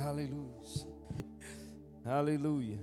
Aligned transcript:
Aleluia. 0.00 0.54
Aleluia. 2.04 2.78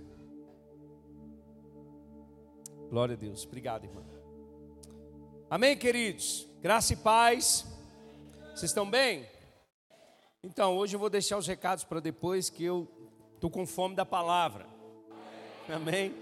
Glória 2.90 3.14
a 3.14 3.18
Deus. 3.18 3.46
Obrigado, 3.46 3.86
irmão. 3.86 4.04
Amém, 5.50 5.78
queridos? 5.78 6.46
Graça 6.62 6.94
e 6.94 6.98
paz. 6.98 7.66
Vocês 8.50 8.72
estão 8.72 8.90
bem? 8.90 9.26
Então, 10.44 10.78
hoje 10.78 10.96
eu 10.96 11.00
vou 11.00 11.10
deixar 11.10 11.38
os 11.38 11.48
recados 11.48 11.86
para 11.86 12.02
depois 12.02 12.50
que 12.50 12.64
eu 12.64 12.88
estou 13.34 13.50
com 13.50 13.66
fome 13.66 13.96
da 13.96 14.06
palavra. 14.06 14.66
Amém? 15.70 16.14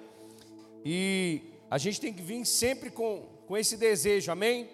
E 0.85 1.41
a 1.71 1.77
gente 1.79 1.99
tem 1.99 2.13
que 2.13 2.21
vir 2.21 2.45
sempre 2.45 2.91
com, 2.91 3.23
com 3.47 3.57
esse 3.57 3.77
desejo, 3.77 4.31
amém? 4.31 4.69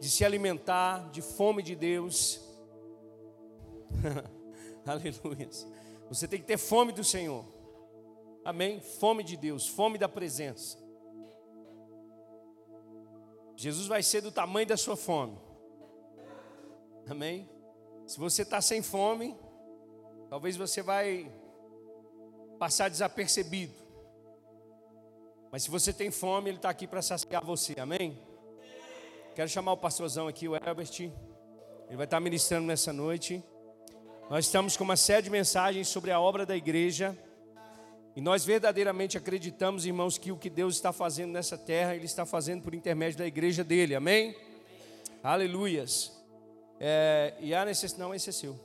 De 0.00 0.08
se 0.08 0.24
alimentar, 0.24 1.10
de 1.10 1.20
fome 1.20 1.62
de 1.62 1.74
Deus. 1.74 2.40
Aleluia. 4.86 5.48
Você 6.08 6.26
tem 6.26 6.40
que 6.40 6.46
ter 6.46 6.58
fome 6.58 6.92
do 6.92 7.04
Senhor. 7.04 7.44
Amém? 8.44 8.80
Fome 8.80 9.22
de 9.22 9.36
Deus, 9.36 9.68
fome 9.68 9.98
da 9.98 10.08
presença. 10.08 10.78
Jesus 13.56 13.86
vai 13.86 14.02
ser 14.02 14.22
do 14.22 14.32
tamanho 14.32 14.66
da 14.66 14.76
sua 14.76 14.96
fome. 14.96 15.38
Amém? 17.08 17.48
Se 18.06 18.18
você 18.18 18.42
está 18.42 18.60
sem 18.60 18.82
fome, 18.82 19.36
talvez 20.28 20.56
você 20.56 20.82
vai 20.82 21.30
passar 22.58 22.88
desapercebido. 22.88 23.74
Mas 25.52 25.64
se 25.64 25.70
você 25.70 25.92
tem 25.92 26.10
fome, 26.10 26.50
Ele 26.50 26.56
está 26.56 26.70
aqui 26.70 26.86
para 26.86 27.02
saciar 27.02 27.44
você. 27.44 27.78
Amém? 27.78 28.18
Quero 29.34 29.48
chamar 29.48 29.72
o 29.72 29.76
pastorzão 29.76 30.26
aqui, 30.26 30.48
o 30.48 30.54
Herbert. 30.54 30.90
Ele 30.98 31.96
vai 31.96 32.04
estar 32.04 32.20
ministrando 32.20 32.66
nessa 32.66 32.92
noite. 32.92 33.44
Nós 34.30 34.44
estamos 34.44 34.76
com 34.76 34.84
uma 34.84 34.96
série 34.96 35.22
de 35.22 35.30
mensagens 35.30 35.88
sobre 35.88 36.12
a 36.12 36.20
obra 36.20 36.46
da 36.46 36.56
igreja. 36.56 37.18
E 38.14 38.20
nós 38.20 38.44
verdadeiramente 38.44 39.18
acreditamos, 39.18 39.84
irmãos, 39.84 40.18
que 40.18 40.30
o 40.30 40.36
que 40.36 40.48
Deus 40.48 40.76
está 40.76 40.92
fazendo 40.92 41.32
nessa 41.32 41.58
terra, 41.58 41.96
Ele 41.96 42.04
está 42.04 42.24
fazendo 42.24 42.62
por 42.62 42.72
intermédio 42.72 43.18
da 43.18 43.26
igreja 43.26 43.64
dele, 43.64 43.92
amém? 43.92 44.36
Aleluias. 45.20 46.16
É, 46.78 47.34
e 47.40 47.52
a 47.52 47.64
necessidade, 47.64 47.98
não, 47.98 48.14
esse 48.14 48.30
é 48.30 48.32
seu. 48.32 48.56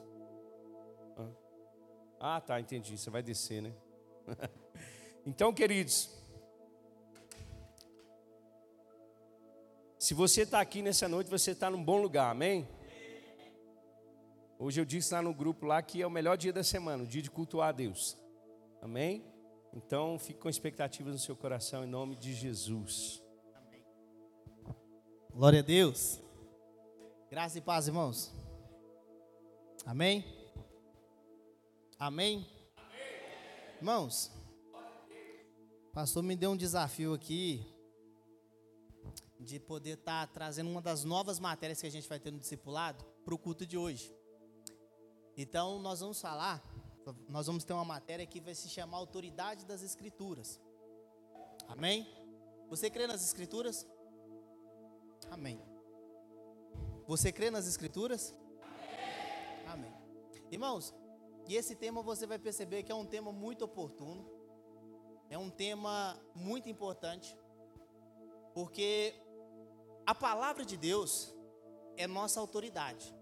Ah, 2.19 2.39
tá, 2.39 2.59
entendi, 2.59 2.95
você 2.95 3.09
vai 3.09 3.23
descer, 3.23 3.63
né? 3.63 3.73
então, 5.25 5.51
queridos, 5.51 6.11
se 9.97 10.13
você 10.13 10.43
está 10.43 10.61
aqui 10.61 10.83
nessa 10.83 11.09
noite, 11.09 11.27
você 11.27 11.53
está 11.53 11.71
num 11.71 11.83
bom 11.83 11.99
lugar, 11.99 12.29
amém? 12.29 12.67
Hoje 14.57 14.79
eu 14.79 14.85
disse 14.85 15.13
lá 15.13 15.21
no 15.21 15.33
grupo 15.33 15.65
lá 15.65 15.81
que 15.81 16.01
é 16.01 16.07
o 16.07 16.09
melhor 16.09 16.37
dia 16.37 16.53
da 16.53 16.63
semana, 16.63 17.03
o 17.03 17.07
dia 17.07 17.21
de 17.21 17.29
cultuar 17.29 17.69
a 17.69 17.71
Deus. 17.73 18.17
Amém? 18.81 19.25
Então, 19.73 20.17
fique 20.17 20.39
com 20.39 20.47
expectativas 20.47 21.13
no 21.13 21.19
seu 21.19 21.35
coração 21.35 21.83
em 21.83 21.87
nome 21.87 22.15
de 22.15 22.33
Jesus. 22.33 23.21
Amém. 23.53 23.83
Glória 25.33 25.59
a 25.59 25.63
Deus. 25.63 26.21
Graça 27.29 27.57
e 27.57 27.61
paz, 27.61 27.87
irmãos. 27.87 28.33
Amém? 29.85 30.23
Amém? 31.99 32.47
Amém. 32.77 33.75
Irmãos, 33.77 34.31
pastor 35.93 36.23
me 36.23 36.35
deu 36.35 36.51
um 36.51 36.57
desafio 36.57 37.13
aqui 37.13 37.65
de 39.37 39.59
poder 39.59 39.97
estar 39.97 40.27
tá 40.27 40.33
trazendo 40.33 40.69
uma 40.69 40.81
das 40.81 41.03
novas 41.03 41.39
matérias 41.39 41.81
que 41.81 41.87
a 41.87 41.91
gente 41.91 42.07
vai 42.07 42.19
ter 42.19 42.31
no 42.31 42.39
discipulado 42.39 43.03
para 43.25 43.35
o 43.35 43.37
culto 43.37 43.65
de 43.65 43.77
hoje. 43.77 44.15
Então, 45.37 45.79
nós 45.79 45.99
vamos 45.99 46.21
falar 46.21 46.63
nós 47.29 47.45
vamos 47.45 47.63
ter 47.63 47.73
uma 47.73 47.85
matéria 47.85 48.25
que 48.25 48.39
vai 48.39 48.55
se 48.55 48.69
chamar 48.69 48.97
Autoridade 48.97 49.65
das 49.65 49.83
Escrituras. 49.83 50.59
Amém? 51.67 52.07
Você 52.69 52.89
crê 52.89 53.05
nas 53.05 53.23
Escrituras? 53.23 53.85
Amém. 55.29 55.61
Você 57.07 57.31
crê 57.31 57.51
nas 57.51 57.67
Escrituras? 57.67 58.33
Amém. 59.67 59.89
Amém. 59.89 59.93
Irmãos, 60.49 60.93
e 61.47 61.55
esse 61.55 61.75
tema 61.75 62.01
você 62.01 62.25
vai 62.25 62.39
perceber 62.39 62.81
que 62.81 62.91
é 62.91 62.95
um 62.95 63.05
tema 63.05 63.31
muito 63.31 63.63
oportuno, 63.63 64.27
é 65.29 65.37
um 65.37 65.49
tema 65.49 66.19
muito 66.33 66.69
importante, 66.69 67.37
porque 68.53 69.13
a 70.05 70.15
palavra 70.15 70.65
de 70.65 70.77
Deus 70.77 71.35
é 71.97 72.07
nossa 72.07 72.39
autoridade. 72.39 73.13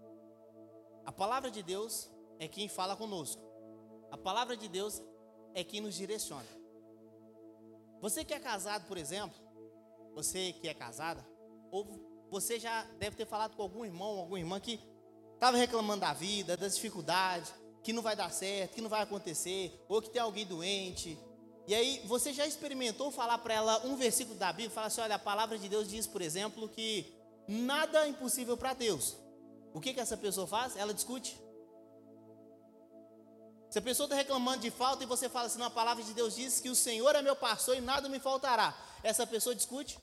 A 1.04 1.12
palavra 1.12 1.50
de 1.50 1.62
Deus 1.62 2.10
é 2.38 2.48
quem 2.48 2.68
fala 2.68 2.96
conosco. 2.96 3.42
A 4.10 4.16
palavra 4.16 4.56
de 4.56 4.68
Deus 4.68 5.02
é 5.54 5.62
quem 5.62 5.80
nos 5.80 5.94
direciona. 5.94 6.46
Você 8.00 8.24
que 8.24 8.34
é 8.34 8.38
casado, 8.38 8.86
por 8.86 8.98
exemplo, 8.98 9.36
você 10.14 10.52
que 10.52 10.68
é 10.68 10.74
casada, 10.74 11.26
ou 11.70 11.86
você 12.30 12.58
já 12.58 12.84
deve 12.98 13.16
ter 13.16 13.26
falado 13.26 13.56
com 13.56 13.62
algum 13.62 13.84
irmão, 13.84 14.18
alguma 14.18 14.38
irmã 14.38 14.60
que 14.60 14.80
estava 15.34 15.56
reclamando 15.56 16.00
da 16.00 16.12
vida, 16.12 16.56
das 16.56 16.74
dificuldades, 16.74 17.52
que 17.82 17.92
não 17.92 18.02
vai 18.02 18.16
dar 18.16 18.32
certo, 18.32 18.74
que 18.74 18.80
não 18.80 18.88
vai 18.88 19.02
acontecer, 19.02 19.84
ou 19.88 20.00
que 20.00 20.10
tem 20.10 20.22
alguém 20.22 20.46
doente. 20.46 21.18
E 21.66 21.74
aí 21.74 22.02
você 22.06 22.32
já 22.32 22.46
experimentou 22.46 23.10
falar 23.10 23.38
para 23.38 23.54
ela 23.54 23.86
um 23.86 23.96
versículo 23.96 24.38
da 24.38 24.52
Bíblia, 24.52 24.70
falar 24.70 24.88
assim, 24.88 25.00
olha, 25.00 25.16
a 25.16 25.18
palavra 25.18 25.58
de 25.58 25.68
Deus 25.68 25.88
diz, 25.88 26.06
por 26.06 26.22
exemplo, 26.22 26.68
que 26.68 27.14
nada 27.48 28.04
é 28.04 28.08
impossível 28.08 28.56
para 28.56 28.74
Deus. 28.74 29.16
O 29.74 29.80
que 29.80 29.92
que 29.92 30.00
essa 30.00 30.16
pessoa 30.16 30.46
faz? 30.46 30.76
Ela 30.76 30.94
discute. 30.94 31.36
Se 33.68 33.80
a 33.80 33.82
pessoa 33.82 34.04
está 34.06 34.14
reclamando 34.14 34.62
de 34.62 34.70
falta 34.70 35.02
e 35.02 35.06
você 35.06 35.28
fala 35.28 35.46
assim, 35.46 35.58
não, 35.58 35.66
a 35.66 35.70
palavra 35.70 36.04
de 36.04 36.14
Deus 36.14 36.36
diz 36.36 36.60
que 36.60 36.70
o 36.70 36.76
Senhor 36.76 37.12
é 37.16 37.20
meu 37.20 37.34
pastor 37.34 37.76
e 37.76 37.80
nada 37.80 38.08
me 38.08 38.20
faltará. 38.20 38.72
Essa 39.02 39.26
pessoa 39.26 39.52
discute. 39.52 39.98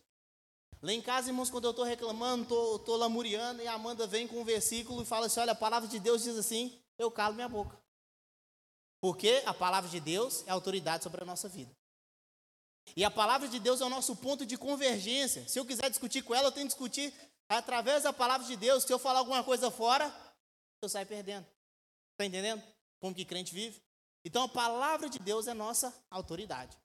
Lá 0.82 0.92
em 0.92 1.02
casa, 1.02 1.30
irmãos, 1.30 1.50
quando 1.50 1.66
eu 1.66 1.72
estou 1.72 1.86
reclamando, 1.86 2.44
estou 2.44 2.80
tô, 2.80 2.86
tô 2.86 2.96
lamuriando, 2.98 3.62
e 3.62 3.68
a 3.68 3.74
Amanda 3.74 4.06
vem 4.06 4.28
com 4.28 4.42
um 4.42 4.44
versículo 4.44 5.04
e 5.04 5.06
fala 5.06 5.28
assim: 5.28 5.40
olha, 5.40 5.54
a 5.54 5.56
palavra 5.56 5.88
de 5.88 6.00
Deus 6.00 6.24
diz 6.24 6.38
assim, 6.38 6.78
eu 6.98 7.10
calo 7.10 7.36
minha 7.36 7.48
boca. 7.48 7.80
Porque 9.00 9.42
a 9.46 9.54
palavra 9.54 9.90
de 9.90 10.02
Deus 10.02 10.44
é 10.48 10.52
autoridade 10.52 11.04
sobre 11.04 11.22
a 11.24 11.26
nossa 11.26 11.48
vida. 11.48 11.72
E 12.96 13.06
a 13.06 13.12
palavra 13.12 13.48
de 13.48 13.58
Deus 13.60 13.80
é 13.80 13.86
o 13.86 13.90
nosso 13.90 14.18
ponto 14.18 14.46
de 14.46 14.58
convergência. 14.58 15.48
Se 15.48 15.58
eu 15.58 15.66
quiser 15.66 15.90
discutir 15.90 16.24
com 16.24 16.36
ela, 16.36 16.48
eu 16.48 16.52
tenho 16.52 16.68
que 16.68 16.74
discutir 16.74 17.14
através 17.58 18.04
da 18.04 18.14
palavra 18.14 18.46
de 18.46 18.56
Deus. 18.56 18.84
Se 18.84 18.94
eu 18.94 19.00
falar 19.00 19.20
alguma 19.20 19.44
coisa 19.44 19.70
fora, 19.72 20.14
eu 20.82 20.90
saio 20.90 21.08
perdendo. 21.08 21.46
Está 22.14 22.26
entendendo? 22.26 22.64
como 23.02 23.16
que 23.16 23.26
crente 23.26 23.54
vive. 23.54 23.82
Então 24.24 24.44
a 24.44 24.48
palavra 24.48 25.10
de 25.10 25.18
Deus 25.20 25.48
é 25.48 25.54
nossa 25.54 25.94
autoridade. 26.10 26.78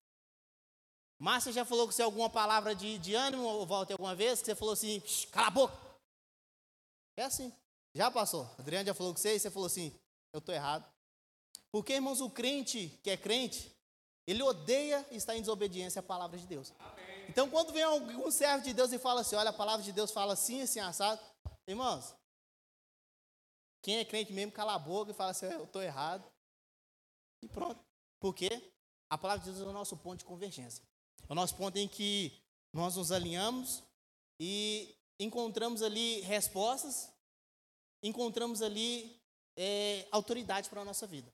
Márcia 1.19 1.53
já 1.53 1.65
falou 1.65 1.87
com 1.87 1.93
você 1.93 2.03
alguma 2.03 2.29
palavra 2.29 2.75
de, 2.75 2.99
de 2.99 3.15
ânimo, 3.15 3.65
Walter, 3.67 3.95
alguma 3.95 4.15
vez, 4.15 4.41
que 4.41 4.47
você 4.47 4.55
falou 4.55 4.73
assim, 4.73 5.03
cala 5.31 5.47
a 5.47 5.51
boca. 5.51 5.77
É 7.17 7.25
assim. 7.25 7.53
Já 7.95 8.11
passou. 8.11 8.51
Adriano 8.59 8.87
já 8.87 8.95
falou 8.95 9.15
com 9.15 9.21
você 9.21 9.37
e 9.37 9.41
você 9.41 9.51
falou 9.51 9.67
assim, 9.67 9.95
eu 10.33 10.39
estou 10.39 10.55
errado. 10.55 10.85
Porque, 11.71 11.95
irmãos, 11.95 12.21
o 12.21 12.31
crente 12.31 12.89
que 13.03 13.11
é 13.11 13.17
crente, 13.17 13.71
ele 14.27 14.43
odeia 14.43 15.07
estar 15.11 15.37
em 15.37 15.41
desobediência 15.41 16.01
à 16.01 16.03
palavra 16.03 16.39
de 16.39 16.47
Deus. 16.47 16.73
Amém. 16.79 17.06
Então, 17.29 17.51
quando 17.51 17.73
vem 17.73 17.83
algum 17.83 18.31
servo 18.31 18.65
de 18.65 18.73
Deus 18.73 18.93
e 18.93 18.99
fala 18.99 19.21
assim, 19.21 19.37
olha, 19.37 19.51
a 19.51 19.53
palavra 19.53 19.85
de 19.85 19.93
Deus 19.93 20.11
fala 20.11 20.33
assim, 20.33 20.63
assim, 20.63 20.81
assado, 20.81 21.21
irmãos, 21.67 22.15
quem 23.87 23.99
é 23.99 24.05
crente 24.05 24.33
mesmo, 24.33 24.51
cala 24.51 24.75
a 24.75 24.79
boca 24.81 25.13
e 25.13 25.15
fala 25.15 25.31
assim: 25.31 25.47
eu 25.47 25.63
estou 25.63 25.81
errado. 25.81 26.29
E 27.41 27.47
pronto. 27.47 27.81
Por 28.19 28.35
quê? 28.35 28.73
A 29.09 29.17
palavra 29.17 29.45
de 29.45 29.53
Deus 29.53 29.65
é 29.65 29.71
o 29.71 29.73
nosso 29.73 29.97
ponto 29.97 30.19
de 30.19 30.25
convergência. 30.25 30.83
É 31.29 31.33
o 31.33 31.37
nosso 31.37 31.55
ponto 31.55 31.77
em 31.77 31.87
que 31.87 32.43
nós 32.73 32.97
nos 32.97 33.13
alinhamos 33.13 33.85
e 34.41 34.93
encontramos 35.21 35.83
ali 35.83 36.21
respostas, 36.23 37.13
encontramos 38.03 38.61
ali 38.61 39.23
é, 39.57 40.09
autoridade 40.11 40.69
para 40.69 40.81
a 40.81 40.85
nossa 40.85 41.07
vida. 41.07 41.33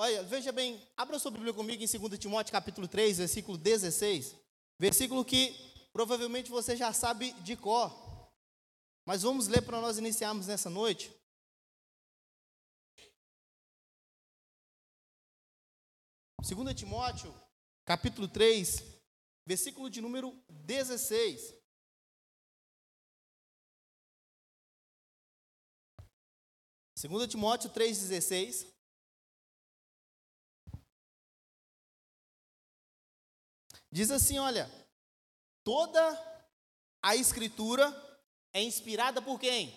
Olha, 0.00 0.22
veja 0.22 0.52
bem, 0.52 0.80
abra 0.96 1.18
sua 1.18 1.32
Bíblia 1.32 1.52
comigo 1.52 1.82
em 1.82 1.98
2 1.98 2.18
Timóteo 2.20 2.52
capítulo 2.52 2.86
3, 2.86 3.18
versículo 3.18 3.58
16. 3.58 4.32
Versículo 4.78 5.24
que 5.24 5.52
provavelmente 5.92 6.52
você 6.52 6.76
já 6.76 6.92
sabe 6.92 7.32
de 7.42 7.56
cor. 7.56 7.92
Mas 9.04 9.22
vamos 9.22 9.48
ler 9.48 9.60
para 9.60 9.80
nós 9.80 9.98
iniciarmos 9.98 10.46
nessa 10.46 10.70
noite. 10.70 11.12
Segunda 16.44 16.72
Timóteo, 16.72 17.34
capítulo 17.84 18.28
3, 18.28 18.80
versículo 19.44 19.90
de 19.90 20.00
número 20.00 20.32
16. 20.48 21.54
Segunda 26.94 27.26
Timóteo 27.26 27.68
3:16 27.70 28.77
Diz 33.90 34.10
assim, 34.10 34.38
olha, 34.38 34.70
toda 35.64 36.00
a 37.02 37.16
escritura 37.16 37.94
é 38.52 38.62
inspirada 38.62 39.20
por 39.22 39.38
quem? 39.38 39.74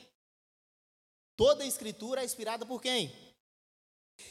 Toda 1.35 1.63
a 1.63 1.67
escritura 1.67 2.21
é 2.21 2.25
inspirada 2.25 2.65
por 2.65 2.81
quem? 2.81 3.11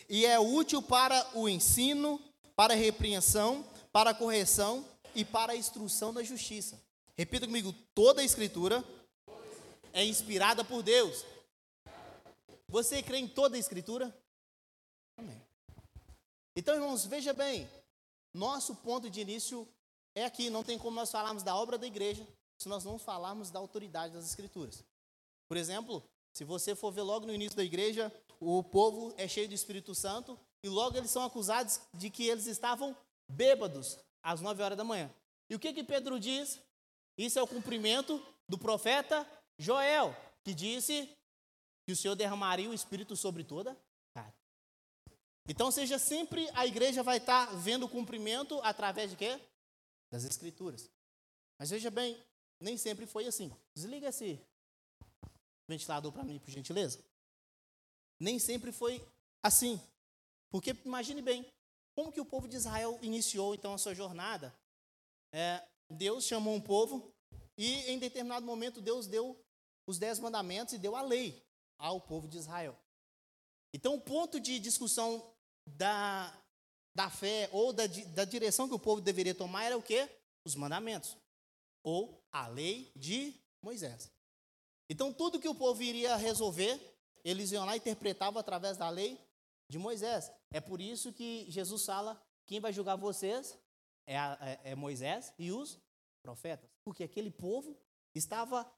e 0.09 0.27
é 0.27 0.39
útil 0.39 0.83
para 0.83 1.27
o 1.35 1.49
ensino, 1.49 2.21
para 2.55 2.75
a 2.75 2.77
repreensão, 2.77 3.65
para 3.93 4.11
a 4.11 4.15
correção 4.15 4.87
e 5.15 5.25
para 5.25 5.53
a 5.53 5.57
instrução 5.57 6.13
da 6.13 6.23
justiça. 6.23 6.81
Repita 7.17 7.47
comigo: 7.47 7.73
toda 7.95 8.23
a 8.23 8.25
Escritura 8.25 8.85
é 9.93 10.05
inspirada 10.05 10.65
por 10.65 10.83
Deus. 10.83 11.25
Você 12.69 13.03
crê 13.03 13.19
em 13.19 13.29
toda 13.29 13.57
a 13.57 13.59
Escritura? 13.59 14.15
Amém. 15.17 15.41
Então, 16.55 16.75
irmãos, 16.75 17.05
veja 17.07 17.33
bem, 17.33 17.69
nosso 18.33 18.75
ponto 18.77 19.11
de 19.11 19.21
início 19.21 19.67
é 20.15 20.25
aqui, 20.25 20.51
não 20.51 20.63
tem 20.63 20.79
como 20.79 20.97
nós 20.97 21.11
falarmos 21.11 21.43
da 21.43 21.55
obra 21.55 21.79
da 21.79 21.87
igreja 21.87 22.27
se 22.59 22.69
nós 22.69 22.85
não 22.85 22.99
falarmos 22.99 23.51
da 23.51 23.59
autoridade 23.59 24.13
das 24.13 24.27
Escrituras. 24.27 24.85
Por 25.49 25.57
exemplo, 25.57 26.03
se 26.33 26.45
você 26.45 26.75
for 26.75 26.93
ver 26.93 27.03
logo 27.03 27.27
no 27.27 27.33
início 27.33 27.57
da 27.57 27.65
igreja, 27.65 28.13
o 28.39 28.63
povo 28.63 29.15
é 29.17 29.27
cheio 29.27 29.49
do 29.49 29.55
Espírito 29.55 29.95
Santo 29.95 30.39
e 30.63 30.69
logo 30.69 30.97
eles 30.97 31.11
são 31.11 31.25
acusados 31.25 31.81
de 31.95 32.11
que 32.11 32.27
eles 32.27 32.47
estavam 32.47 32.95
bêbados 33.29 33.99
às 34.23 34.41
nove 34.41 34.63
horas 34.63 34.77
da 34.77 34.85
manhã. 34.85 35.11
E 35.49 35.55
o 35.55 35.59
que 35.59 35.73
que 35.73 35.83
Pedro 35.83 36.21
diz? 36.21 36.61
Isso 37.17 37.39
é 37.39 37.43
o 37.43 37.47
cumprimento 37.47 38.23
do 38.49 38.59
profeta 38.59 39.27
Joel, 39.59 40.15
que 40.45 40.55
disse 40.55 41.09
que 41.87 41.93
o 41.93 41.97
Senhor 41.97 42.15
derramaria 42.15 42.69
o 42.69 42.75
Espírito 42.75 43.17
sobre 43.17 43.43
toda. 43.43 43.77
Então, 45.51 45.69
seja 45.73 45.99
sempre 45.99 46.49
a 46.55 46.65
igreja 46.65 47.03
vai 47.03 47.17
estar 47.17 47.47
vendo 47.57 47.85
o 47.85 47.89
cumprimento 47.89 48.61
através 48.63 49.11
de 49.11 49.17
quê? 49.17 49.41
Das 50.09 50.23
Escrituras. 50.23 50.89
Mas 51.59 51.71
veja 51.71 51.91
bem, 51.91 52.17
nem 52.61 52.77
sempre 52.77 53.05
foi 53.05 53.27
assim. 53.27 53.51
Desliga 53.75 54.07
esse 54.07 54.41
ventilador 55.67 56.13
para 56.13 56.23
mim, 56.23 56.39
por 56.39 56.53
gentileza. 56.53 57.05
Nem 58.21 58.39
sempre 58.39 58.71
foi 58.71 59.05
assim. 59.43 59.81
Porque 60.53 60.71
imagine 60.85 61.21
bem, 61.21 61.45
como 61.97 62.13
que 62.13 62.21
o 62.21 62.25
povo 62.25 62.47
de 62.47 62.55
Israel 62.55 62.97
iniciou 63.03 63.53
então 63.53 63.75
a 63.75 63.79
sua 63.79 63.93
jornada? 63.93 64.55
É, 65.33 65.67
Deus 65.91 66.27
chamou 66.27 66.55
um 66.55 66.61
povo 66.61 67.13
e 67.59 67.91
em 67.91 67.99
determinado 67.99 68.47
momento 68.47 68.81
Deus 68.81 69.09
deu 69.09 69.37
os 69.85 69.99
dez 69.99 70.21
mandamentos 70.21 70.75
e 70.75 70.79
deu 70.79 70.95
a 70.95 71.03
lei 71.03 71.45
ao 71.77 72.01
povo 72.01 72.29
de 72.29 72.39
Israel. 72.39 72.79
Então 73.75 73.97
o 73.97 74.01
ponto 74.01 74.39
de 74.39 74.61
discussão 74.61 75.29
da, 75.77 76.33
da 76.95 77.11
fé 77.11 77.49
ou 77.53 77.73
da, 77.73 77.87
da 78.15 78.25
direção 78.25 78.69
que 78.69 78.75
o 78.75 78.79
povo 78.79 79.01
deveria 79.01 79.35
tomar 79.35 79.65
era 79.65 79.77
o 79.79 79.83
quê? 79.83 80.09
Os 80.45 80.55
mandamentos. 80.55 81.17
Ou 81.83 82.23
a 82.31 82.47
lei 82.47 82.91
de 82.95 83.35
Moisés. 83.63 84.11
Então 84.89 85.13
tudo 85.13 85.41
que 85.41 85.49
o 85.49 85.55
povo 85.55 85.83
iria 85.83 86.17
resolver, 86.17 86.79
eles 87.25 87.53
iam 87.53 87.65
lá 87.65 87.75
e 87.75 87.79
interpretavam 87.79 88.41
através 88.41 88.77
da 88.77 88.89
lei 88.89 89.19
de 89.69 89.79
Moisés. 89.79 90.31
É 90.51 90.61
por 90.61 90.81
isso 90.81 91.13
que 91.13 91.47
Jesus 91.49 91.85
fala: 91.85 92.21
quem 92.47 92.61
vai 92.61 92.73
julgar 92.73 92.97
vocês 92.97 93.57
é, 94.07 94.17
é, 94.17 94.61
é 94.65 94.75
Moisés 94.75 95.33
e 95.39 95.53
os 95.53 95.79
profetas. 96.23 96.69
Porque 96.85 97.05
aquele 97.05 97.31
povo 97.31 97.79
estava 98.15 98.71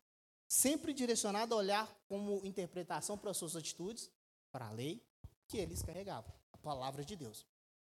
sempre 0.46 0.92
direcionado 0.92 1.54
a 1.54 1.58
olhar 1.58 1.90
como 2.06 2.44
interpretação 2.44 3.16
para 3.16 3.32
suas 3.32 3.56
atitudes, 3.56 4.10
para 4.50 4.66
a 4.66 4.70
lei 4.70 5.02
que 5.48 5.56
eles 5.56 5.82
carregavam, 5.82 6.30
a 6.52 6.58
palavra 6.58 7.04
de 7.04 7.16
Deus. 7.16 7.46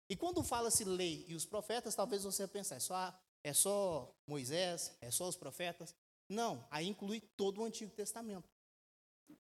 E 0.09 0.15
quando 0.15 0.43
fala-se 0.43 0.83
lei 0.83 1.25
e 1.27 1.35
os 1.35 1.45
profetas, 1.45 1.95
talvez 1.95 2.23
você 2.23 2.47
pense, 2.47 2.73
é 2.73 2.79
só, 2.79 3.13
é 3.43 3.53
só 3.53 4.13
Moisés, 4.27 4.95
é 5.01 5.09
só 5.09 5.27
os 5.27 5.35
profetas. 5.35 5.95
Não, 6.27 6.65
aí 6.69 6.87
inclui 6.87 7.21
todo 7.21 7.61
o 7.61 7.65
Antigo 7.65 7.91
Testamento. 7.93 8.49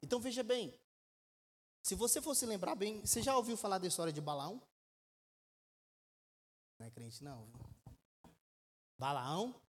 Então 0.01 0.19
veja 0.19 0.43
bem, 0.43 0.77
se 1.81 1.95
você 1.95 2.21
fosse 2.21 2.45
lembrar 2.45 2.75
bem, 2.75 3.01
você 3.01 3.21
já 3.21 3.35
ouviu 3.35 3.57
falar 3.57 3.77
da 3.77 3.87
história 3.87 4.13
de 4.13 4.21
Balaão? 4.21 4.61
Não 6.79 6.87
é 6.87 6.91
crente 6.91 7.23
não. 7.23 7.49
Balaão? 8.97 9.61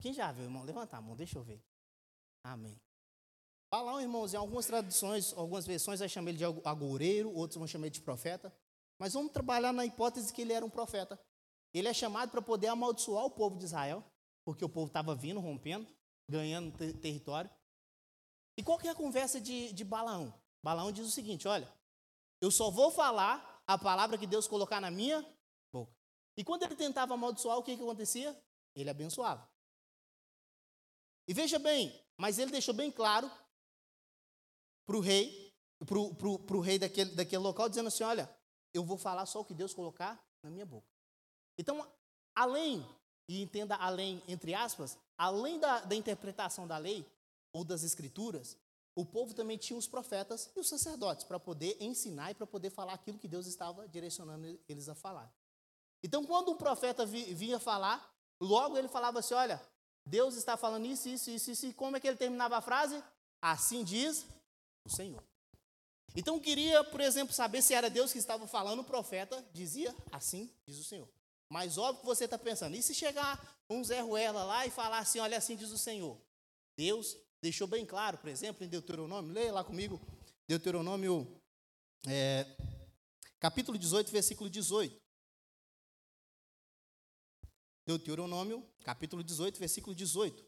Quem 0.00 0.12
já 0.12 0.30
viu, 0.32 0.44
irmão? 0.44 0.64
Levanta 0.64 0.96
a 0.96 1.00
mão, 1.00 1.16
deixa 1.16 1.38
eu 1.38 1.42
ver. 1.42 1.62
Amém. 2.42 2.78
Balaão, 3.70 4.00
irmãos, 4.00 4.34
em 4.34 4.36
algumas 4.36 4.66
traduções, 4.66 5.32
algumas 5.32 5.66
versões 5.66 6.00
vai 6.00 6.08
chamar 6.08 6.30
ele 6.30 6.38
de 6.38 6.44
agoureiro, 6.44 7.32
outros 7.32 7.58
vão 7.58 7.66
chamar 7.66 7.86
ele 7.86 7.94
de 7.94 8.00
profeta. 8.00 8.54
Mas 8.98 9.12
vamos 9.12 9.32
trabalhar 9.32 9.72
na 9.72 9.84
hipótese 9.84 10.32
que 10.32 10.42
ele 10.42 10.52
era 10.52 10.64
um 10.64 10.70
profeta. 10.70 11.20
Ele 11.72 11.88
é 11.88 11.94
chamado 11.94 12.30
para 12.30 12.40
poder 12.40 12.68
amaldiçoar 12.68 13.24
o 13.24 13.30
povo 13.30 13.58
de 13.58 13.64
Israel, 13.64 14.04
porque 14.44 14.64
o 14.64 14.68
povo 14.68 14.86
estava 14.86 15.14
vindo, 15.14 15.40
rompendo 15.40 15.86
ganhando 16.28 16.76
ter 16.76 16.92
território. 16.94 17.50
E 18.56 18.62
qual 18.62 18.78
que 18.78 18.88
é 18.88 18.90
a 18.90 18.94
conversa 18.94 19.40
de, 19.40 19.72
de 19.72 19.84
Balaão? 19.84 20.32
Balaão 20.62 20.92
diz 20.92 21.06
o 21.06 21.10
seguinte: 21.10 21.46
olha, 21.48 21.70
eu 22.40 22.50
só 22.50 22.70
vou 22.70 22.90
falar 22.90 23.62
a 23.66 23.76
palavra 23.78 24.18
que 24.18 24.26
Deus 24.26 24.46
colocar 24.46 24.80
na 24.80 24.90
minha 24.90 25.24
boca. 25.72 25.92
E 26.36 26.44
quando 26.44 26.62
ele 26.62 26.76
tentava 26.76 27.14
amaldiçoar, 27.14 27.58
o 27.58 27.62
que, 27.62 27.76
que 27.76 27.82
acontecia? 27.82 28.38
Ele 28.74 28.90
abençoava. 28.90 29.48
E 31.26 31.32
veja 31.32 31.58
bem, 31.58 32.04
mas 32.16 32.38
ele 32.38 32.50
deixou 32.50 32.74
bem 32.74 32.90
claro 32.90 33.30
para 34.86 34.96
o 34.96 35.00
rei, 35.00 35.52
para 35.86 36.56
o 36.56 36.60
rei 36.60 36.78
daquele, 36.78 37.14
daquele 37.14 37.42
local, 37.42 37.68
dizendo 37.68 37.88
assim: 37.88 38.04
olha, 38.04 38.30
eu 38.72 38.84
vou 38.84 38.96
falar 38.96 39.26
só 39.26 39.40
o 39.40 39.44
que 39.44 39.54
Deus 39.54 39.74
colocar 39.74 40.22
na 40.42 40.50
minha 40.50 40.66
boca. 40.66 40.88
Então, 41.58 41.86
além, 42.34 42.84
e 43.28 43.42
entenda 43.42 43.76
além, 43.76 44.22
entre 44.28 44.54
aspas, 44.54 44.98
além 45.16 45.58
da, 45.58 45.80
da 45.80 45.94
interpretação 45.94 46.66
da 46.66 46.76
lei 46.76 47.06
ou 47.52 47.64
das 47.64 47.82
escrituras, 47.82 48.56
o 48.96 49.04
povo 49.04 49.34
também 49.34 49.56
tinha 49.56 49.78
os 49.78 49.88
profetas 49.88 50.50
e 50.54 50.60
os 50.60 50.68
sacerdotes 50.68 51.24
para 51.24 51.40
poder 51.40 51.76
ensinar 51.80 52.30
e 52.30 52.34
para 52.34 52.46
poder 52.46 52.70
falar 52.70 52.92
aquilo 52.92 53.18
que 53.18 53.26
Deus 53.26 53.46
estava 53.46 53.88
direcionando 53.88 54.58
eles 54.68 54.88
a 54.88 54.94
falar. 54.94 55.32
Então, 56.02 56.24
quando 56.24 56.50
um 56.52 56.56
profeta 56.56 57.06
vinha 57.06 57.58
falar, 57.58 58.12
logo 58.40 58.76
ele 58.76 58.88
falava 58.88 59.20
assim: 59.20 59.34
Olha, 59.34 59.60
Deus 60.06 60.36
está 60.36 60.56
falando 60.56 60.86
isso, 60.86 61.08
isso, 61.08 61.30
isso, 61.30 61.50
isso. 61.50 61.66
E 61.66 61.72
como 61.72 61.96
é 61.96 62.00
que 62.00 62.06
ele 62.06 62.16
terminava 62.16 62.56
a 62.56 62.60
frase? 62.60 63.02
Assim 63.40 63.82
diz 63.82 64.26
o 64.84 64.90
Senhor. 64.90 65.22
Então, 66.14 66.38
queria, 66.38 66.84
por 66.84 67.00
exemplo, 67.00 67.34
saber 67.34 67.62
se 67.62 67.74
era 67.74 67.90
Deus 67.90 68.12
que 68.12 68.18
estava 68.18 68.46
falando, 68.46 68.80
o 68.80 68.84
profeta 68.84 69.44
dizia: 69.52 69.94
Assim 70.12 70.50
diz 70.66 70.78
o 70.78 70.84
Senhor. 70.84 71.08
Mas 71.48 71.78
óbvio 71.78 72.00
que 72.00 72.06
você 72.06 72.24
está 72.24 72.38
pensando, 72.38 72.74
e 72.76 72.82
se 72.82 72.94
chegar 72.94 73.40
um 73.68 73.82
Zé 73.84 74.00
Ruela 74.00 74.44
lá 74.44 74.66
e 74.66 74.70
falar 74.70 74.98
assim, 74.98 75.18
olha 75.18 75.36
assim 75.38 75.56
diz 75.56 75.70
o 75.70 75.78
Senhor. 75.78 76.20
Deus 76.76 77.16
deixou 77.40 77.66
bem 77.66 77.84
claro, 77.84 78.18
por 78.18 78.28
exemplo, 78.28 78.64
em 78.64 78.68
Deuteronômio, 78.68 79.32
leia 79.32 79.52
lá 79.52 79.62
comigo, 79.62 80.00
Deuteronômio, 80.48 81.40
é, 82.08 82.46
capítulo 83.38 83.78
18, 83.78 84.10
versículo 84.10 84.50
18. 84.50 85.00
Deuteronômio, 87.86 88.66
capítulo 88.82 89.22
18, 89.22 89.58
versículo 89.58 89.94
18. 89.94 90.44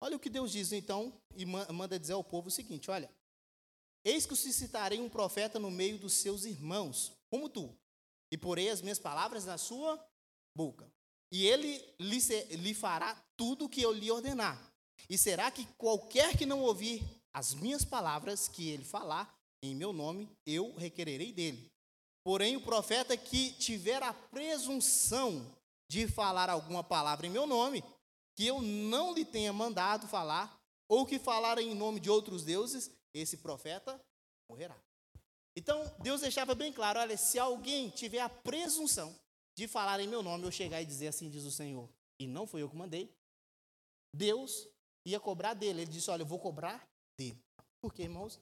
Olha 0.00 0.16
o 0.16 0.20
que 0.20 0.30
Deus 0.30 0.52
diz 0.52 0.72
então, 0.72 1.12
e 1.36 1.44
manda 1.44 1.98
dizer 1.98 2.14
ao 2.14 2.24
povo 2.24 2.48
o 2.48 2.50
seguinte: 2.50 2.90
olha, 2.90 3.10
eis 4.04 4.24
que 4.24 4.34
suscitarei 4.34 5.00
um 5.00 5.08
profeta 5.08 5.58
no 5.58 5.70
meio 5.70 5.98
dos 5.98 6.14
seus 6.14 6.44
irmãos, 6.44 7.12
como 7.30 7.48
tu, 7.48 7.76
e 8.32 8.36
porei 8.38 8.70
as 8.70 8.80
minhas 8.80 8.98
palavras 8.98 9.44
na 9.44 9.58
sua 9.58 10.02
boca. 10.56 10.90
E 11.32 11.46
ele 11.46 11.80
lhe, 11.98 12.18
lhe 12.56 12.74
fará 12.74 13.14
tudo 13.36 13.66
o 13.66 13.68
que 13.68 13.82
eu 13.82 13.92
lhe 13.92 14.10
ordenar. 14.10 14.58
E 15.08 15.16
será 15.16 15.50
que 15.50 15.64
qualquer 15.78 16.36
que 16.36 16.46
não 16.46 16.60
ouvir 16.62 17.02
as 17.32 17.54
minhas 17.54 17.84
palavras 17.84 18.48
que 18.48 18.68
ele 18.68 18.84
falar 18.84 19.32
em 19.62 19.74
meu 19.74 19.92
nome, 19.92 20.28
eu 20.46 20.74
requererei 20.76 21.32
dele. 21.32 21.70
Porém, 22.24 22.56
o 22.56 22.64
profeta 22.64 23.16
que 23.16 23.52
tiver 23.52 24.02
a 24.02 24.12
presunção 24.12 25.54
de 25.88 26.06
falar 26.06 26.48
alguma 26.48 26.82
palavra 26.82 27.26
em 27.26 27.30
meu 27.30 27.46
nome, 27.46 27.82
que 28.40 28.46
eu 28.46 28.62
não 28.62 29.12
lhe 29.12 29.22
tenha 29.22 29.52
mandado 29.52 30.08
falar, 30.08 30.58
ou 30.88 31.04
que 31.04 31.18
falar 31.18 31.58
em 31.58 31.74
nome 31.74 32.00
de 32.00 32.08
outros 32.08 32.42
deuses, 32.42 32.90
esse 33.12 33.36
profeta 33.36 34.02
morrerá. 34.48 34.82
Então, 35.54 35.94
Deus 35.98 36.22
deixava 36.22 36.54
bem 36.54 36.72
claro: 36.72 37.00
olha, 37.00 37.18
se 37.18 37.38
alguém 37.38 37.90
tiver 37.90 38.20
a 38.20 38.30
presunção 38.30 39.14
de 39.54 39.68
falar 39.68 40.00
em 40.00 40.08
meu 40.08 40.22
nome, 40.22 40.44
eu 40.44 40.50
chegar 40.50 40.80
e 40.80 40.86
dizer 40.86 41.08
assim 41.08 41.28
diz 41.28 41.44
o 41.44 41.50
Senhor, 41.50 41.86
e 42.18 42.26
não 42.26 42.46
foi 42.46 42.62
eu 42.62 42.70
que 42.70 42.76
mandei, 42.76 43.14
Deus 44.16 44.66
ia 45.04 45.20
cobrar 45.20 45.52
dele. 45.52 45.82
Ele 45.82 45.90
disse: 45.90 46.10
olha, 46.10 46.22
eu 46.22 46.26
vou 46.26 46.38
cobrar 46.38 46.88
dele. 47.18 47.38
Porque, 47.78 48.04
irmãos, 48.04 48.40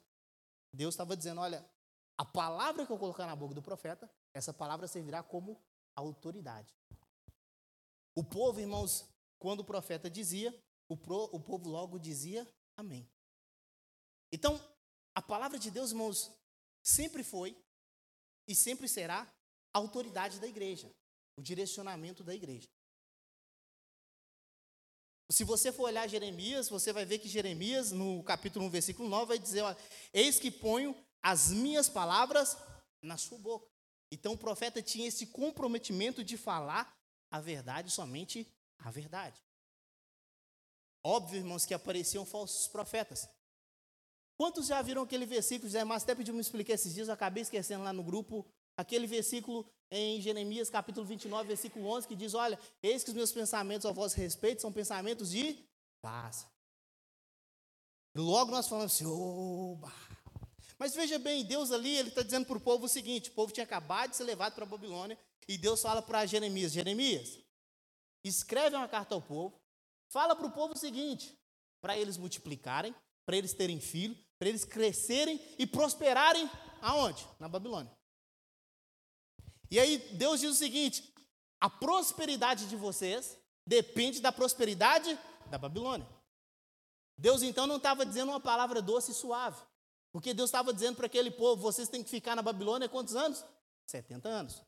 Deus 0.73 0.93
estava 0.93 1.13
dizendo: 1.17 1.41
olha, 1.41 1.69
a 2.17 2.23
palavra 2.23 2.85
que 2.85 2.91
eu 2.93 2.97
colocar 2.97 3.25
na 3.25 3.35
boca 3.35 3.53
do 3.53 3.61
profeta, 3.61 4.09
essa 4.33 4.53
palavra 4.53 4.87
servirá 4.87 5.21
como 5.21 5.61
autoridade. 5.93 6.73
O 8.15 8.23
povo, 8.23 8.61
irmãos, 8.61 9.05
quando 9.39 9.61
o 9.61 9.65
profeta 9.65 10.09
dizia, 10.09 10.53
o, 10.87 10.97
pro, 10.97 11.29
o 11.31 11.39
povo 11.39 11.69
logo 11.69 11.97
dizia 11.97 12.47
amém. 12.77 13.09
Então, 14.31 14.59
a 15.15 15.21
palavra 15.21 15.57
de 15.57 15.71
Deus, 15.71 15.91
irmãos, 15.91 16.31
sempre 16.83 17.23
foi 17.23 17.57
e 18.47 18.53
sempre 18.53 18.87
será 18.87 19.21
a 19.73 19.79
autoridade 19.79 20.39
da 20.39 20.47
igreja, 20.47 20.91
o 21.37 21.41
direcionamento 21.41 22.23
da 22.23 22.35
igreja. 22.35 22.67
Se 25.31 25.43
você 25.43 25.71
for 25.71 25.83
olhar 25.83 26.07
Jeremias, 26.07 26.69
você 26.69 26.91
vai 26.91 27.05
ver 27.05 27.19
que 27.19 27.27
Jeremias, 27.27 27.91
no 27.91 28.23
capítulo 28.23 28.65
1, 28.65 28.69
versículo 28.69 29.07
9, 29.07 29.25
vai 29.27 29.39
dizer: 29.39 29.63
Eis 30.11 30.39
que 30.39 30.49
ponho 30.49 30.95
as 31.21 31.51
minhas 31.51 31.87
palavras 31.87 32.57
na 33.03 33.15
sua 33.15 33.37
boca. 33.37 33.67
Então 34.11 34.33
o 34.33 34.37
profeta 34.37 34.81
tinha 34.81 35.07
esse 35.07 35.27
comprometimento 35.27 36.23
de 36.23 36.35
falar 36.35 36.91
a 37.31 37.39
verdade, 37.39 37.91
somente 37.91 38.47
a 38.79 38.91
verdade. 38.91 39.41
Óbvio, 41.03 41.37
irmãos, 41.37 41.65
que 41.65 41.73
apareciam 41.73 42.25
falsos 42.25 42.67
profetas. 42.67 43.29
Quantos 44.37 44.67
já 44.67 44.81
viram 44.81 45.03
aquele 45.03 45.25
versículo? 45.25 45.69
Zé 45.69 45.83
Márcio 45.83 46.05
até 46.05 46.15
pediu 46.15 46.33
me 46.33 46.41
explicar 46.41 46.73
esses 46.73 46.93
dias, 46.93 47.07
eu 47.07 47.13
acabei 47.13 47.43
esquecendo 47.43 47.83
lá 47.83 47.91
no 47.91 48.03
grupo, 48.03 48.45
aquele 48.77 49.05
versículo 49.05 49.69
em 49.91 50.21
Jeremias 50.21 50.69
capítulo 50.69 51.05
29, 51.05 51.47
versículo 51.47 51.85
11, 51.87 52.07
que 52.07 52.15
diz: 52.15 52.33
Olha, 52.33 52.59
eis 52.81 53.03
que 53.03 53.09
os 53.09 53.15
meus 53.15 53.31
pensamentos 53.31 53.85
a 53.85 53.91
vosso 53.91 54.15
respeito 54.15 54.61
são 54.61 54.71
pensamentos 54.71 55.31
de 55.31 55.57
paz. 56.01 56.47
Logo 58.15 58.51
nós 58.51 58.67
falamos 58.67 58.93
assim, 58.93 59.05
oba. 59.05 59.91
Mas 60.77 60.95
veja 60.95 61.19
bem, 61.19 61.43
Deus 61.43 61.71
ali, 61.71 61.97
ele 61.97 62.09
está 62.09 62.23
dizendo 62.23 62.45
para 62.45 62.57
o 62.57 62.61
povo 62.61 62.85
o 62.85 62.89
seguinte: 62.89 63.29
o 63.29 63.33
povo 63.33 63.51
tinha 63.51 63.65
acabado 63.65 64.11
de 64.11 64.15
ser 64.15 64.23
levado 64.23 64.53
para 64.55 64.63
a 64.63 64.67
Babilônia, 64.67 65.19
e 65.47 65.57
Deus 65.57 65.81
fala 65.81 66.01
para 66.01 66.25
Jeremias: 66.25 66.71
Jeremias, 66.71 67.39
escreve 68.23 68.75
uma 68.75 68.87
carta 68.87 69.15
ao 69.15 69.21
povo, 69.21 69.59
fala 70.11 70.35
para 70.35 70.47
o 70.47 70.51
povo 70.51 70.73
o 70.73 70.77
seguinte: 70.77 71.37
para 71.81 71.97
eles 71.97 72.17
multiplicarem, 72.17 72.93
para 73.25 73.37
eles 73.37 73.53
terem 73.53 73.79
filho, 73.79 74.17
para 74.37 74.49
eles 74.49 74.65
crescerem 74.65 75.39
e 75.57 75.67
prosperarem 75.67 76.49
aonde? 76.81 77.25
Na 77.39 77.47
Babilônia. 77.47 77.91
E 79.71 79.79
aí 79.79 79.97
Deus 80.13 80.39
diz 80.39 80.51
o 80.51 80.55
seguinte: 80.55 81.13
a 81.59 81.69
prosperidade 81.69 82.67
de 82.67 82.75
vocês 82.75 83.37
depende 83.65 84.19
da 84.19 84.31
prosperidade 84.31 85.17
da 85.49 85.57
Babilônia. 85.57 86.07
Deus 87.17 87.43
então 87.43 87.67
não 87.67 87.77
estava 87.77 88.05
dizendo 88.05 88.29
uma 88.29 88.39
palavra 88.39 88.81
doce 88.81 89.11
e 89.11 89.15
suave, 89.15 89.61
porque 90.11 90.33
Deus 90.33 90.49
estava 90.49 90.73
dizendo 90.73 90.95
para 90.95 91.05
aquele 91.05 91.31
povo: 91.31 91.61
vocês 91.61 91.89
têm 91.89 92.03
que 92.03 92.09
ficar 92.09 92.35
na 92.35 92.41
Babilônia 92.41 92.89
quantos 92.89 93.15
anos? 93.15 93.43
70 93.87 94.29
anos. 94.29 94.63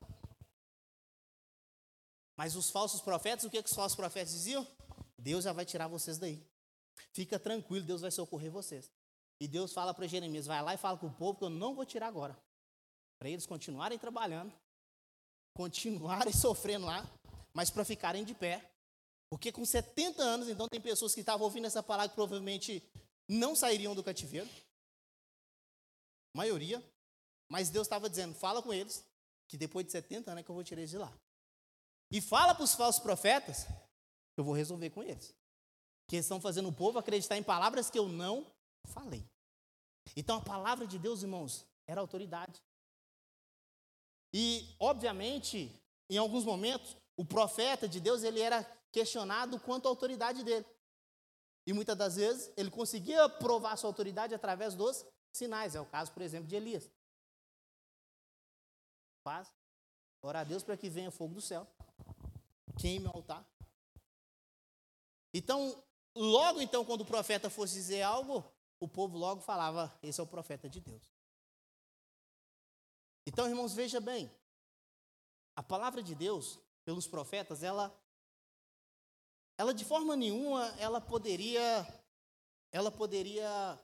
Mas 2.41 2.55
os 2.55 2.71
falsos 2.71 3.01
profetas, 3.01 3.45
o 3.45 3.51
que, 3.51 3.61
que 3.61 3.69
os 3.69 3.75
falsos 3.75 3.95
profetas 3.95 4.33
diziam? 4.33 4.65
Deus 5.15 5.43
já 5.43 5.53
vai 5.53 5.63
tirar 5.63 5.87
vocês 5.87 6.17
daí. 6.17 6.43
Fica 7.13 7.37
tranquilo, 7.37 7.85
Deus 7.85 8.01
vai 8.01 8.09
socorrer 8.09 8.49
vocês. 8.49 8.89
E 9.39 9.47
Deus 9.47 9.71
fala 9.71 9.93
para 9.93 10.07
Jeremias: 10.07 10.47
vai 10.47 10.59
lá 10.59 10.73
e 10.73 10.77
fala 10.77 10.97
com 10.97 11.05
o 11.05 11.13
povo 11.13 11.37
que 11.37 11.43
eu 11.43 11.51
não 11.51 11.75
vou 11.75 11.85
tirar 11.85 12.07
agora. 12.07 12.35
Para 13.19 13.29
eles 13.29 13.45
continuarem 13.45 13.99
trabalhando, 13.99 14.51
continuarem 15.55 16.33
sofrendo 16.33 16.87
lá, 16.87 17.07
mas 17.53 17.69
para 17.69 17.85
ficarem 17.85 18.25
de 18.25 18.33
pé. 18.33 18.67
Porque 19.29 19.51
com 19.51 19.63
70 19.63 20.23
anos, 20.23 20.49
então 20.49 20.67
tem 20.67 20.81
pessoas 20.81 21.13
que 21.13 21.19
estavam 21.19 21.45
ouvindo 21.45 21.67
essa 21.67 21.83
palavra 21.83 22.09
que 22.09 22.15
provavelmente 22.15 22.83
não 23.29 23.55
sairiam 23.55 23.93
do 23.93 24.03
cativeiro. 24.03 24.49
Maioria. 26.35 26.83
Mas 27.51 27.69
Deus 27.69 27.85
estava 27.85 28.09
dizendo: 28.09 28.33
fala 28.33 28.63
com 28.63 28.73
eles, 28.73 29.05
que 29.47 29.57
depois 29.57 29.85
de 29.85 29.91
70 29.91 30.31
anos 30.31 30.41
é 30.41 30.43
que 30.43 30.49
eu 30.49 30.55
vou 30.55 30.63
tirar 30.63 30.81
eles 30.81 30.89
de 30.89 30.97
lá. 30.97 31.15
E 32.11 32.19
fala 32.19 32.53
para 32.53 32.63
os 32.63 32.75
falsos 32.75 33.01
profetas 33.01 33.65
eu 34.35 34.43
vou 34.43 34.53
resolver 34.53 34.89
com 34.89 35.01
eles. 35.01 35.33
Que 36.07 36.17
eles 36.17 36.25
estão 36.25 36.41
fazendo 36.41 36.67
o 36.67 36.73
povo 36.73 36.99
acreditar 36.99 37.37
em 37.37 37.43
palavras 37.43 37.89
que 37.89 37.97
eu 37.97 38.07
não 38.09 38.45
falei. 38.87 39.25
Então 40.15 40.37
a 40.37 40.41
palavra 40.41 40.85
de 40.85 40.99
Deus, 40.99 41.23
irmãos, 41.23 41.65
era 41.87 42.01
autoridade. 42.01 42.61
E, 44.33 44.75
obviamente, 44.79 45.71
em 46.09 46.17
alguns 46.17 46.43
momentos, 46.43 46.95
o 47.17 47.25
profeta 47.25 47.87
de 47.87 47.99
Deus 47.99 48.23
ele 48.23 48.41
era 48.41 48.63
questionado 48.91 49.59
quanto 49.59 49.85
à 49.85 49.89
autoridade 49.89 50.43
dele. 50.43 50.65
E 51.65 51.73
muitas 51.73 51.97
das 51.97 52.15
vezes 52.15 52.51
ele 52.57 52.71
conseguia 52.71 53.29
provar 53.29 53.77
sua 53.77 53.89
autoridade 53.89 54.33
através 54.33 54.73
dos 54.73 55.05
sinais. 55.33 55.75
É 55.75 55.81
o 55.81 55.85
caso, 55.85 56.11
por 56.11 56.21
exemplo, 56.21 56.47
de 56.47 56.55
Elias. 56.55 56.89
Faz. 59.23 59.60
Ora 60.21 60.41
a 60.41 60.43
Deus 60.43 60.63
para 60.63 60.77
que 60.77 60.89
venha 60.89 61.09
fogo 61.09 61.33
do 61.33 61.41
céu. 61.41 61.67
Queime 62.79 63.07
o 63.07 63.11
altar. 63.11 63.45
Então, 65.33 65.81
logo 66.15 66.61
então, 66.61 66.85
quando 66.85 67.01
o 67.01 67.05
profeta 67.05 67.49
fosse 67.49 67.73
dizer 67.73 68.03
algo, 68.03 68.43
o 68.79 68.87
povo 68.87 69.17
logo 69.17 69.41
falava: 69.41 69.91
Esse 70.03 70.19
é 70.19 70.23
o 70.23 70.27
profeta 70.27 70.69
de 70.69 70.79
Deus. 70.79 71.11
Então, 73.25 73.47
irmãos, 73.47 73.73
veja 73.73 73.99
bem. 73.99 74.31
A 75.55 75.63
palavra 75.63 76.01
de 76.01 76.15
Deus, 76.15 76.59
pelos 76.83 77.07
profetas, 77.07 77.63
ela 77.63 77.95
ela 79.57 79.73
de 79.73 79.85
forma 79.85 80.15
nenhuma 80.15 80.65
ela 80.79 80.99
poderia 80.99 81.85
ela 82.71 82.91
poderia 82.91 83.79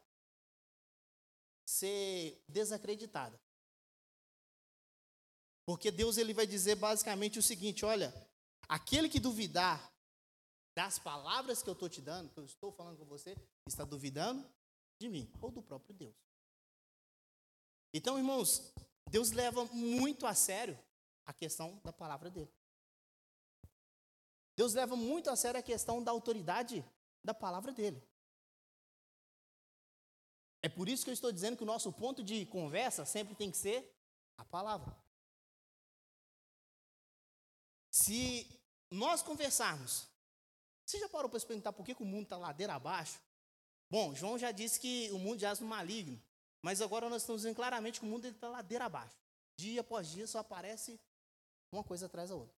ser 1.66 2.42
desacreditada. 2.48 3.40
Porque 5.68 5.92
Deus 5.92 6.18
ele 6.18 6.34
vai 6.34 6.48
dizer 6.48 6.76
basicamente 6.76 7.38
o 7.38 7.44
seguinte, 7.44 7.84
olha, 7.84 8.14
aquele 8.70 9.10
que 9.10 9.20
duvidar 9.20 9.92
das 10.74 10.98
palavras 10.98 11.62
que 11.62 11.70
eu 11.70 11.74
estou 11.74 11.90
te 11.90 12.02
dando, 12.02 12.32
que 12.32 12.40
eu 12.40 12.46
estou 12.46 12.72
falando 12.72 12.98
com 12.98 13.04
você, 13.04 13.36
está 13.68 13.84
duvidando 13.84 14.50
de 14.98 15.10
mim 15.10 15.30
ou 15.42 15.52
do 15.52 15.62
próprio 15.62 15.94
Deus. 15.94 16.16
Então, 17.94 18.18
irmãos, 18.18 18.72
Deus 19.10 19.32
leva 19.32 19.66
muito 19.66 20.26
a 20.26 20.34
sério 20.34 20.80
a 21.26 21.34
questão 21.34 21.82
da 21.84 21.92
palavra 21.92 22.30
dele. 22.30 22.54
Deus 24.56 24.74
leva 24.74 24.96
muito 24.96 25.30
a 25.30 25.36
sério 25.36 25.60
a 25.60 25.64
questão 25.64 26.02
da 26.02 26.12
autoridade 26.12 26.82
da 27.22 27.34
palavra 27.34 27.74
dele. 27.74 28.02
É 30.62 30.70
por 30.70 30.88
isso 30.88 31.04
que 31.04 31.10
eu 31.10 31.14
estou 31.14 31.32
dizendo 31.32 31.58
que 31.58 31.64
o 31.64 31.68
nosso 31.68 31.92
ponto 31.92 32.24
de 32.24 32.46
conversa 32.46 33.04
sempre 33.04 33.36
tem 33.36 33.52
que 33.52 33.58
ser 33.58 33.94
a 34.38 34.46
palavra. 34.46 35.07
Se 38.04 38.48
nós 38.92 39.24
conversarmos, 39.24 40.08
você 40.86 41.00
já 41.00 41.10
parou 41.10 41.28
para 41.28 41.40
se 41.40 41.48
perguntar 41.48 41.74
por 41.74 41.84
que, 41.84 41.96
que 41.96 42.04
o 42.04 42.06
mundo 42.06 42.24
está 42.24 42.38
ladeira 42.38 42.76
abaixo? 42.76 43.20
Bom, 43.90 44.14
João 44.14 44.38
já 44.38 44.52
disse 44.52 44.80
que 44.80 45.10
o 45.12 45.18
mundo 45.18 45.40
jaz 45.40 45.60
no 45.60 45.68
maligno. 45.68 46.22
Mas 46.62 46.80
agora 46.80 47.10
nós 47.10 47.24
estamos 47.24 47.42
dizendo 47.42 47.56
claramente 47.56 48.00
que 48.00 48.06
o 48.06 48.10
mundo 48.10 48.28
está 48.28 48.50
ladeira 48.50 48.86
abaixo. 48.86 49.16
Dia 49.58 49.82
após 49.82 50.12
dia 50.12 50.28
só 50.28 50.40
aparece 50.40 51.00
uma 51.72 51.84
coisa 51.84 52.06
atrás 52.06 52.30
da 52.30 52.36
outra. 52.36 52.56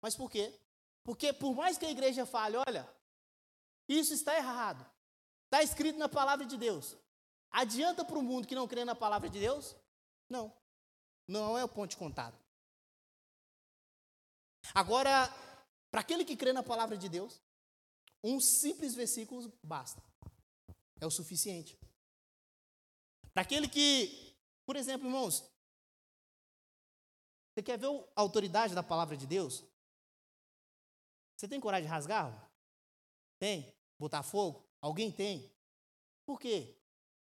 Mas 0.00 0.16
por 0.16 0.30
quê? 0.30 0.58
Porque 1.04 1.34
por 1.34 1.54
mais 1.54 1.76
que 1.76 1.84
a 1.84 1.90
igreja 1.90 2.24
fale, 2.24 2.56
olha, 2.56 2.88
isso 3.86 4.14
está 4.14 4.36
errado. 4.36 4.84
Está 5.44 5.62
escrito 5.62 5.98
na 5.98 6.08
palavra 6.08 6.46
de 6.46 6.56
Deus. 6.56 6.96
Adianta 7.50 8.06
para 8.06 8.18
o 8.18 8.22
mundo 8.22 8.48
que 8.48 8.54
não 8.54 8.66
crê 8.66 8.86
na 8.86 8.94
palavra 8.94 9.28
de 9.28 9.38
Deus? 9.38 9.76
Não. 10.30 10.50
Não 11.26 11.58
é 11.58 11.64
o 11.64 11.68
ponto 11.68 11.90
de 11.90 11.96
contato. 11.98 12.47
Agora, 14.74 15.28
para 15.90 16.00
aquele 16.00 16.24
que 16.24 16.36
crê 16.36 16.52
na 16.52 16.62
palavra 16.62 16.96
de 16.96 17.08
Deus, 17.08 17.40
um 18.22 18.40
simples 18.40 18.94
versículo 18.94 19.52
basta. 19.62 20.02
É 21.00 21.06
o 21.06 21.10
suficiente. 21.10 21.78
Daquele 23.34 23.68
que, 23.68 24.36
por 24.66 24.76
exemplo, 24.76 25.06
irmãos, 25.06 25.44
você 27.54 27.62
quer 27.62 27.78
ver 27.78 27.86
a 28.16 28.20
autoridade 28.20 28.74
da 28.74 28.82
palavra 28.82 29.16
de 29.16 29.26
Deus? 29.26 29.64
Você 31.36 31.48
tem 31.48 31.60
coragem 31.60 31.86
de 31.86 31.90
rasgar? 31.90 32.50
Tem? 33.38 33.74
Botar 33.98 34.22
fogo? 34.22 34.68
Alguém 34.80 35.10
tem? 35.10 35.52
Por 36.26 36.38
quê? 36.38 36.76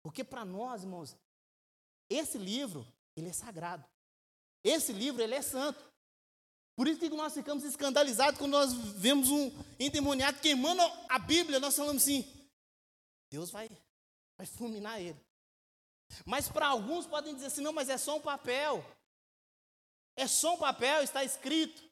Porque 0.02 0.22
para 0.22 0.44
nós, 0.44 0.82
irmãos, 0.82 1.16
esse 2.08 2.38
livro, 2.38 2.86
ele 3.16 3.28
é 3.28 3.32
sagrado. 3.32 3.84
Esse 4.62 4.92
livro, 4.92 5.22
ele 5.22 5.34
é 5.34 5.42
santo. 5.42 5.93
Por 6.76 6.88
isso 6.88 6.98
que 6.98 7.08
nós 7.08 7.32
ficamos 7.32 7.64
escandalizados 7.64 8.38
quando 8.38 8.52
nós 8.52 8.72
vemos 8.72 9.30
um 9.30 9.50
endemoniado 9.78 10.40
queimando 10.40 10.82
a 11.08 11.18
Bíblia, 11.18 11.60
nós 11.60 11.76
falamos 11.76 12.02
assim, 12.02 12.24
Deus 13.30 13.50
vai, 13.50 13.70
vai 14.36 14.46
fulminar 14.46 15.00
ele. 15.00 15.20
Mas 16.24 16.48
para 16.48 16.66
alguns 16.66 17.06
podem 17.06 17.34
dizer 17.34 17.46
assim: 17.46 17.60
não, 17.62 17.72
mas 17.72 17.88
é 17.88 17.98
só 17.98 18.16
um 18.16 18.20
papel. 18.20 18.84
É 20.16 20.26
só 20.26 20.54
um 20.54 20.58
papel, 20.58 21.02
está 21.02 21.24
escrito. 21.24 21.82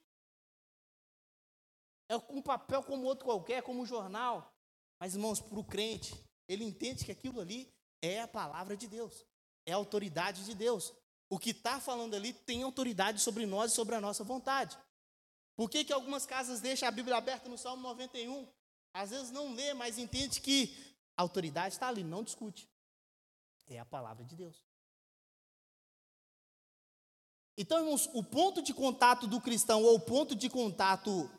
É 2.09 2.17
um 2.29 2.43
papel 2.43 2.83
como 2.83 3.05
outro 3.05 3.25
qualquer, 3.25 3.63
como 3.63 3.83
um 3.83 3.87
jornal. 3.87 4.53
Mas, 5.01 5.15
irmãos, 5.15 5.41
para 5.41 5.59
o 5.59 5.65
crente, 5.65 6.15
ele 6.47 6.65
entende 6.65 7.05
que 7.05 7.11
aquilo 7.11 7.41
ali 7.41 7.73
é 8.01 8.21
a 8.21 8.29
palavra 8.29 8.77
de 8.77 8.87
Deus, 8.87 9.25
é 9.67 9.73
a 9.73 9.77
autoridade 9.77 10.45
de 10.45 10.55
Deus. 10.55 10.93
O 11.33 11.39
que 11.39 11.51
está 11.51 11.81
falando 11.81 12.15
ali 12.15 12.33
tem 12.33 12.63
autoridade 12.63 13.21
sobre 13.21 13.47
nós 13.47 13.73
e 13.73 13.75
sobre 13.75 13.95
a 13.95 14.01
nossa 14.01 14.23
vontade. 14.23 14.77
Por 15.57 15.71
que, 15.71 15.85
que 15.85 15.93
algumas 15.93 16.27
casas 16.27 16.61
deixam 16.61 16.89
a 16.89 16.93
Bíblia 16.93 17.17
aberta 17.17 17.49
no 17.49 17.57
Salmo 17.57 17.83
91? 17.83 18.47
Às 18.93 19.11
vezes 19.11 19.31
não 19.31 19.55
lê, 19.55 19.73
mas 19.73 19.97
entende 19.97 20.41
que 20.41 20.77
a 21.17 21.23
autoridade 21.23 21.75
está 21.75 21.89
ali, 21.89 22.05
não 22.05 22.23
discute 22.23 22.69
é 23.75 23.79
a 23.79 23.85
palavra 23.85 24.25
de 24.25 24.37
Deus. 24.37 24.63
Então, 27.57 27.79
irmãos, 27.79 28.09
o 28.13 28.23
ponto 28.23 28.63
de 28.63 28.73
contato 28.73 29.27
do 29.27 29.41
cristão 29.41 29.83
ou 29.83 29.97
o 29.97 30.01
ponto 30.01 30.35
de 30.35 30.49
contato 30.49 31.31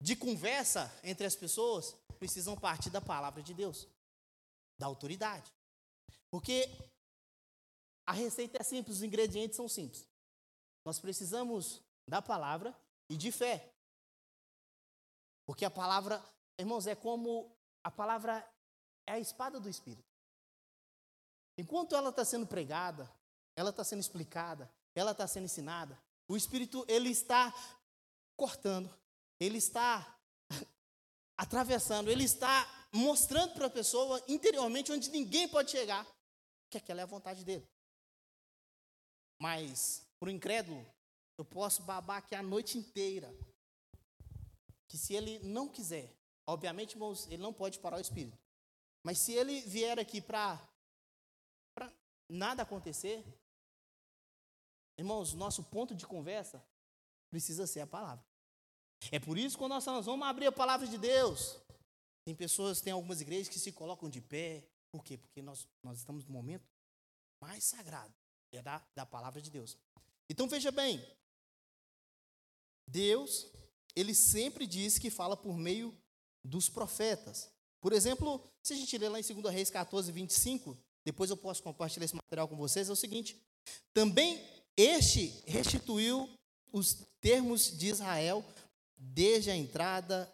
de 0.00 0.14
conversa 0.14 0.92
entre 1.02 1.26
as 1.26 1.34
pessoas 1.34 1.96
precisam 2.18 2.56
partir 2.56 2.90
da 2.90 3.00
palavra 3.00 3.42
de 3.42 3.52
Deus, 3.52 3.88
da 4.78 4.86
autoridade. 4.86 5.52
Porque 6.30 6.68
a 8.06 8.12
receita 8.12 8.58
é 8.60 8.62
simples, 8.62 8.98
os 8.98 9.02
ingredientes 9.02 9.56
são 9.56 9.68
simples. 9.68 10.08
Nós 10.84 10.98
precisamos 10.98 11.82
da 12.06 12.20
palavra 12.20 12.76
e 13.08 13.16
de 13.16 13.32
fé. 13.32 13.72
Porque 15.46 15.64
a 15.64 15.70
palavra, 15.70 16.22
irmãos, 16.58 16.86
é 16.86 16.94
como 16.94 17.50
a 17.82 17.90
palavra 17.90 18.46
é 19.06 19.12
a 19.12 19.18
espada 19.18 19.58
do 19.58 19.68
Espírito. 19.68 20.04
Enquanto 21.56 21.94
ela 21.94 22.10
está 22.10 22.24
sendo 22.24 22.46
pregada, 22.46 23.10
ela 23.56 23.70
está 23.70 23.84
sendo 23.84 24.00
explicada, 24.00 24.70
ela 24.94 25.12
está 25.12 25.26
sendo 25.26 25.44
ensinada, 25.44 25.98
o 26.28 26.36
Espírito 26.36 26.84
ele 26.88 27.10
está 27.10 27.54
cortando, 28.36 28.90
ele 29.38 29.58
está 29.58 30.18
atravessando, 31.36 32.10
ele 32.10 32.24
está 32.24 32.66
mostrando 32.92 33.54
para 33.54 33.66
a 33.66 33.70
pessoa 33.70 34.22
interiormente 34.26 34.90
onde 34.90 35.10
ninguém 35.10 35.48
pode 35.48 35.70
chegar, 35.70 36.06
que 36.70 36.78
aquela 36.78 37.00
é 37.00 37.04
a 37.04 37.06
vontade 37.06 37.44
dele. 37.44 37.68
Mas, 39.44 40.02
para 40.18 40.28
o 40.28 40.32
incrédulo, 40.32 40.82
eu 41.36 41.44
posso 41.44 41.82
babar 41.82 42.16
aqui 42.16 42.34
a 42.34 42.42
noite 42.42 42.78
inteira. 42.78 43.30
Que 44.88 44.96
se 44.96 45.12
ele 45.12 45.38
não 45.40 45.68
quiser, 45.68 46.10
obviamente, 46.46 46.92
irmãos, 46.92 47.26
ele 47.26 47.42
não 47.42 47.52
pode 47.52 47.78
parar 47.78 47.98
o 47.98 48.00
espírito. 48.00 48.38
Mas 49.04 49.18
se 49.18 49.34
ele 49.34 49.60
vier 49.60 49.98
aqui 49.98 50.18
para 50.18 50.58
nada 52.26 52.62
acontecer, 52.62 53.22
irmãos, 54.96 55.34
nosso 55.34 55.62
ponto 55.64 55.94
de 55.94 56.06
conversa 56.06 56.64
precisa 57.28 57.66
ser 57.66 57.80
a 57.80 57.86
palavra. 57.86 58.24
É 59.12 59.20
por 59.20 59.36
isso 59.36 59.56
que 59.56 59.62
quando 59.62 59.72
nós 59.72 60.06
vamos 60.06 60.26
abrir 60.26 60.46
a 60.46 60.52
palavra 60.52 60.86
de 60.86 60.96
Deus, 60.96 61.58
tem 62.24 62.34
pessoas, 62.34 62.80
tem 62.80 62.94
algumas 62.94 63.20
igrejas 63.20 63.50
que 63.50 63.58
se 63.58 63.72
colocam 63.72 64.08
de 64.08 64.22
pé. 64.22 64.66
Por 64.90 65.04
quê? 65.04 65.18
Porque 65.18 65.42
nós, 65.42 65.68
nós 65.82 65.98
estamos 65.98 66.24
no 66.24 66.32
momento 66.32 66.66
mais 67.42 67.62
sagrado, 67.64 68.14
é 68.56 68.62
da, 68.62 68.82
da 68.94 69.06
palavra 69.06 69.40
de 69.40 69.50
Deus. 69.50 69.76
Então 70.28 70.48
veja 70.48 70.70
bem, 70.70 71.04
Deus, 72.86 73.46
ele 73.94 74.14
sempre 74.14 74.66
diz 74.66 74.98
que 74.98 75.10
fala 75.10 75.36
por 75.36 75.56
meio 75.56 75.96
dos 76.44 76.68
profetas. 76.68 77.50
Por 77.80 77.92
exemplo, 77.92 78.42
se 78.62 78.72
a 78.72 78.76
gente 78.76 78.96
ler 78.96 79.08
lá 79.08 79.20
em 79.20 79.22
2 79.22 79.54
Reis 79.54 79.70
14, 79.70 80.10
25, 80.10 80.76
depois 81.04 81.30
eu 81.30 81.36
posso 81.36 81.62
compartilhar 81.62 82.04
esse 82.04 82.16
material 82.16 82.48
com 82.48 82.56
vocês, 82.56 82.88
é 82.88 82.92
o 82.92 82.96
seguinte: 82.96 83.40
também 83.92 84.42
este 84.76 85.26
restituiu 85.46 86.28
os 86.72 87.06
termos 87.20 87.76
de 87.76 87.88
Israel 87.88 88.44
desde 88.96 89.50
a 89.50 89.56
entrada 89.56 90.30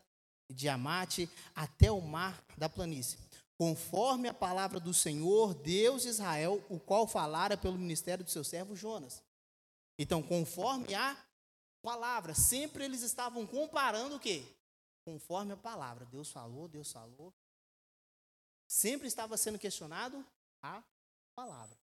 de 0.51 0.69
Amate 0.69 1.29
até 1.55 1.91
o 1.91 2.01
mar 2.01 2.43
da 2.57 2.69
planície, 2.69 3.19
conforme 3.61 4.27
a 4.27 4.33
palavra 4.33 4.81
do 4.81 4.95
Senhor, 4.95 5.53
Deus 5.53 6.01
de 6.01 6.09
Israel, 6.09 6.65
o 6.71 6.81
qual 6.81 7.07
falara 7.07 7.59
pelo 7.59 7.77
ministério 7.77 8.25
do 8.25 8.31
seu 8.31 8.43
servo 8.43 8.75
Jonas. 8.75 9.23
Então, 9.99 10.23
conforme 10.23 10.95
a 10.95 11.15
palavra, 11.83 12.33
sempre 12.33 12.87
eles 12.87 13.03
estavam 13.03 13.47
comparando 13.47 14.17
o 14.17 14.19
quê? 14.19 14.43
Conforme 15.05 15.53
a 15.53 15.59
palavra. 15.59 16.07
Deus 16.07 16.31
falou, 16.31 16.69
Deus 16.69 16.91
falou. 16.91 17.35
Sempre 18.67 19.07
estava 19.07 19.37
sendo 19.37 19.59
questionado 19.59 20.25
a 20.63 20.83
palavra. 21.35 21.77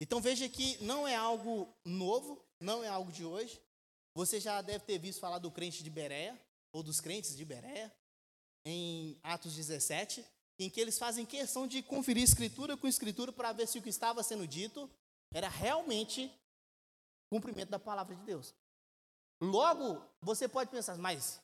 Então 0.00 0.22
veja 0.22 0.48
que 0.48 0.82
não 0.82 1.06
é 1.06 1.14
algo 1.14 1.68
novo, 1.84 2.42
não 2.58 2.82
é 2.82 2.88
algo 2.88 3.12
de 3.12 3.26
hoje. 3.26 3.60
Você 4.14 4.40
já 4.40 4.62
deve 4.62 4.86
ter 4.86 4.98
visto 4.98 5.20
falar 5.20 5.38
do 5.38 5.50
crente 5.50 5.84
de 5.84 5.90
Berea, 5.90 6.40
ou 6.72 6.82
dos 6.82 6.98
crentes 6.98 7.36
de 7.36 7.44
Berea, 7.44 7.94
em 8.64 9.20
Atos 9.22 9.54
17, 9.54 10.24
em 10.58 10.70
que 10.70 10.80
eles 10.80 10.98
fazem 10.98 11.26
questão 11.26 11.66
de 11.66 11.82
conferir 11.82 12.22
escritura 12.22 12.76
com 12.76 12.86
escritura 12.86 13.32
para 13.32 13.52
ver 13.52 13.66
se 13.66 13.78
o 13.78 13.82
que 13.82 13.90
estava 13.90 14.22
sendo 14.22 14.46
dito 14.46 14.90
era 15.32 15.48
realmente 15.48 16.32
cumprimento 17.30 17.70
da 17.70 17.78
palavra 17.78 18.14
de 18.14 18.22
Deus. 18.22 18.54
Logo, 19.40 20.02
você 20.20 20.48
pode 20.48 20.70
pensar, 20.70 20.96
mas 20.96 21.40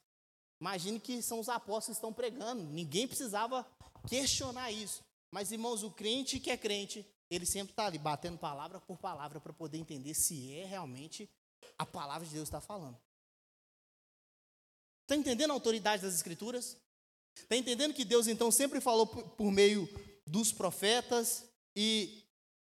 imagine 0.61 0.99
que 0.99 1.21
são 1.21 1.41
os 1.41 1.49
apóstolos 1.49 1.87
que 1.87 1.93
estão 1.93 2.13
pregando, 2.13 2.63
ninguém 2.63 3.07
precisava 3.07 3.67
questionar 4.09 4.71
isso. 4.71 5.05
Mas, 5.31 5.53
irmãos, 5.53 5.83
o 5.83 5.91
crente 5.91 6.41
que 6.41 6.51
é 6.51 6.57
crente, 6.57 7.07
ele 7.31 7.47
sempre 7.47 7.73
está 7.73 7.87
ali 7.87 7.99
batendo 7.99 8.39
palavra 8.39 8.81
por 8.81 8.99
palavra 8.99 9.41
para 9.41 9.53
poder 9.53 9.79
entender 9.79 10.15
se 10.15 10.55
é 10.55 10.65
realmente 10.65 11.29
a 11.79 11.85
palavra 11.85 12.27
de 12.27 12.35
Deus 12.35 12.49
está 12.49 12.61
falando. 12.61 12.99
Está 15.03 15.17
entendendo 15.17 15.51
a 15.51 15.55
autoridade 15.55 16.03
das 16.03 16.15
Escrituras? 16.15 16.77
Está 17.37 17.57
entendendo 17.57 17.95
que 17.95 18.05
Deus 18.05 18.27
então 18.27 18.51
sempre 18.51 18.81
falou 18.81 19.07
por 19.07 19.51
meio 19.51 19.89
dos 20.27 20.53
profetas 20.53 21.45
e 21.75 22.25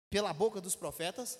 pela 0.10 0.34
boca 0.34 0.60
dos 0.62 0.75
profetas? 0.75 1.39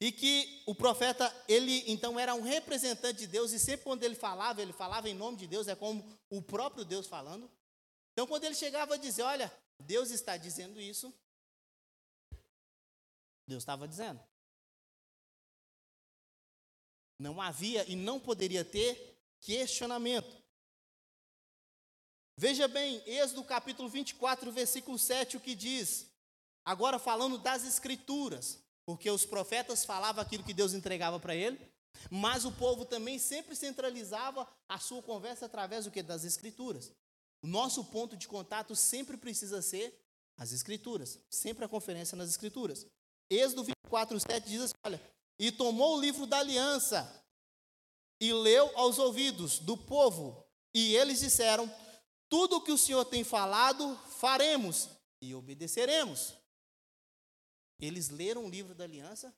E 0.00 0.12
que 0.12 0.62
o 0.66 0.74
profeta, 0.74 1.32
ele 1.48 1.84
então 1.86 2.18
era 2.18 2.34
um 2.34 2.42
representante 2.42 3.20
de 3.20 3.26
Deus, 3.26 3.52
e 3.52 3.58
sempre 3.58 3.84
quando 3.84 4.02
ele 4.02 4.14
falava, 4.14 4.60
ele 4.60 4.72
falava 4.72 5.08
em 5.08 5.14
nome 5.14 5.36
de 5.36 5.46
Deus, 5.46 5.68
é 5.68 5.76
como 5.76 6.04
o 6.28 6.42
próprio 6.42 6.84
Deus 6.84 7.06
falando. 7.06 7.50
Então, 8.12 8.26
quando 8.26 8.44
ele 8.44 8.54
chegava 8.54 8.94
a 8.94 8.98
dizer: 8.98 9.22
Olha, 9.22 9.52
Deus 9.78 10.10
está 10.10 10.36
dizendo 10.36 10.80
isso, 10.80 11.14
Deus 13.46 13.62
estava 13.62 13.86
dizendo. 13.86 14.20
Não 17.18 17.40
havia 17.40 17.88
e 17.90 17.96
não 17.96 18.20
poderia 18.20 18.64
ter 18.64 19.18
questionamento. 19.40 20.45
Veja 22.38 22.68
bem, 22.68 23.02
Êxodo 23.06 23.42
capítulo 23.42 23.88
24, 23.88 24.52
versículo 24.52 24.98
7, 24.98 25.38
o 25.38 25.40
que 25.40 25.54
diz. 25.54 26.06
Agora 26.66 26.98
falando 26.98 27.38
das 27.38 27.64
escrituras, 27.64 28.58
porque 28.84 29.10
os 29.10 29.24
profetas 29.24 29.86
falavam 29.86 30.22
aquilo 30.22 30.44
que 30.44 30.52
Deus 30.52 30.74
entregava 30.74 31.18
para 31.18 31.34
ele, 31.34 31.58
mas 32.10 32.44
o 32.44 32.52
povo 32.52 32.84
também 32.84 33.18
sempre 33.18 33.56
centralizava 33.56 34.46
a 34.68 34.78
sua 34.78 35.02
conversa 35.02 35.46
através 35.46 35.86
do 35.86 35.90
que 35.90 36.02
das 36.02 36.24
escrituras. 36.24 36.92
O 37.42 37.46
nosso 37.46 37.82
ponto 37.84 38.14
de 38.16 38.28
contato 38.28 38.76
sempre 38.76 39.16
precisa 39.16 39.62
ser 39.62 39.98
as 40.36 40.52
escrituras, 40.52 41.18
sempre 41.30 41.64
a 41.64 41.68
conferência 41.68 42.16
nas 42.16 42.28
escrituras. 42.28 42.86
Êxodo 43.30 43.64
24, 43.64 44.20
7 44.20 44.46
diz 44.46 44.60
assim, 44.60 44.74
olha, 44.84 45.00
e 45.38 45.50
tomou 45.50 45.96
o 45.96 46.00
livro 46.00 46.26
da 46.26 46.38
aliança 46.38 47.24
e 48.20 48.30
leu 48.30 48.70
aos 48.76 48.98
ouvidos 48.98 49.58
do 49.58 49.76
povo, 49.76 50.44
e 50.74 50.94
eles 50.96 51.20
disseram: 51.20 51.70
Tudo 52.28 52.56
o 52.56 52.60
que 52.60 52.72
o 52.72 52.78
Senhor 52.78 53.04
tem 53.04 53.22
falado, 53.22 53.96
faremos 54.18 54.88
e 55.20 55.34
obedeceremos. 55.34 56.34
Eles 57.78 58.08
leram 58.08 58.46
o 58.46 58.50
livro 58.50 58.74
da 58.74 58.84
aliança, 58.84 59.34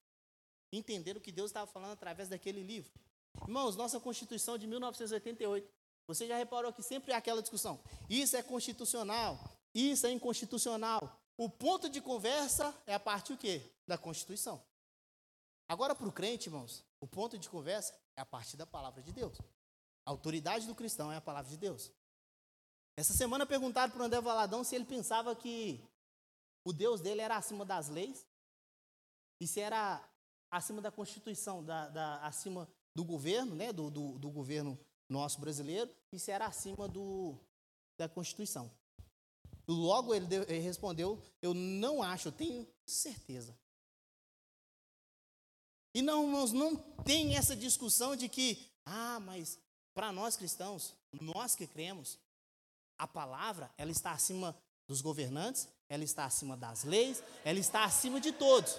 entenderam 0.73 1.19
o 1.19 1.23
que 1.23 1.33
Deus 1.33 1.51
estava 1.51 1.67
falando 1.71 1.93
através 1.93 2.29
daquele 2.29 2.63
livro. 2.63 2.91
Irmãos, 3.43 3.77
nossa 3.77 4.01
Constituição 4.01 4.57
de 4.57 4.67
1988, 4.67 5.69
você 6.07 6.27
já 6.27 6.37
reparou 6.37 6.73
que 6.73 6.83
sempre 6.83 7.13
há 7.13 7.19
aquela 7.19 7.43
discussão: 7.43 7.79
isso 8.09 8.37
é 8.37 8.43
constitucional, 8.43 9.39
isso 9.75 10.07
é 10.07 10.11
inconstitucional. 10.11 11.21
O 11.37 11.49
ponto 11.49 11.89
de 11.89 12.01
conversa 12.01 12.75
é 12.87 12.95
a 12.95 13.01
parte 13.01 13.33
o 13.33 13.37
quê? 13.37 13.63
Da 13.87 13.97
Constituição. 13.99 14.61
Agora, 15.69 15.95
para 15.95 16.09
o 16.09 16.13
crente, 16.13 16.49
irmãos, 16.49 16.83
o 17.01 17.07
ponto 17.07 17.39
de 17.39 17.49
conversa 17.49 17.95
é 18.17 18.21
a 18.23 18.27
partir 18.27 18.57
da 18.57 18.67
palavra 18.67 19.03
de 19.03 19.13
Deus. 19.13 19.39
A 20.05 20.11
autoridade 20.11 20.67
do 20.67 20.75
cristão 20.75 21.13
é 21.13 21.17
a 21.17 21.21
palavra 21.21 21.51
de 21.51 21.59
Deus. 21.59 21.93
Essa 22.99 23.13
semana 23.13 23.47
perguntaram 23.47 23.93
para 23.93 24.03
o 24.03 24.05
André 24.07 24.21
Valadão 24.21 24.65
se 24.65 24.75
ele 24.75 24.85
pensava 24.85 25.33
que 25.37 25.81
o 26.65 26.73
Deus 26.73 27.01
dele 27.01 27.21
era 27.21 27.37
acima 27.37 27.65
das 27.65 27.89
leis 27.89 28.27
e 29.41 29.47
se 29.47 29.61
era 29.61 30.05
acima 30.51 30.83
da 30.83 30.91
Constituição, 30.91 31.65
da, 31.65 31.89
da 31.91 32.27
acima 32.27 32.69
do 32.97 33.05
governo, 33.05 33.55
né, 33.55 33.73
do, 33.73 33.89
do, 33.89 34.19
do, 34.19 34.29
governo 34.33 34.77
nosso 35.09 35.41
brasileiro, 35.41 35.89
e 36.11 36.19
se 36.19 36.33
era 36.33 36.47
acima 36.47 36.89
do, 36.89 37.39
da 37.97 38.09
Constituição. 38.09 38.69
Logo 39.69 40.13
ele, 40.13 40.27
deu, 40.27 40.43
ele 40.43 40.59
respondeu: 40.59 41.23
Eu 41.41 41.55
não 41.55 42.03
acho, 42.03 42.27
eu 42.27 42.33
tenho 42.33 42.67
certeza. 42.85 43.57
E 45.95 46.03
não, 46.03 46.49
não 46.49 46.75
tem 47.05 47.37
essa 47.37 47.55
discussão 47.55 48.17
de 48.17 48.29
que, 48.29 48.69
ah, 48.85 49.21
mas 49.21 49.57
para 49.95 50.11
nós 50.11 50.37
cristãos, 50.37 50.97
nós 51.13 51.55
que 51.55 51.65
cremos, 51.65 52.19
a 52.99 53.07
palavra, 53.07 53.71
ela 53.77 53.91
está 53.91 54.13
acima 54.13 54.57
dos 54.87 55.01
governantes, 55.01 55.69
ela 55.89 56.05
está 56.05 56.25
acima 56.25 56.57
das 56.57 56.85
leis, 56.85 57.23
ela 57.45 57.59
está 57.59 57.85
acima 57.85 58.21
de 58.21 58.33
todos. 58.33 58.79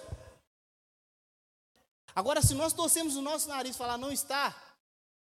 Agora, 2.14 2.42
se 2.42 2.54
nós 2.54 2.72
torcemos 2.72 3.16
o 3.16 3.22
nosso 3.22 3.48
nariz 3.48 3.74
e 3.74 3.78
falar 3.78 3.96
não 3.96 4.12
está, 4.12 4.54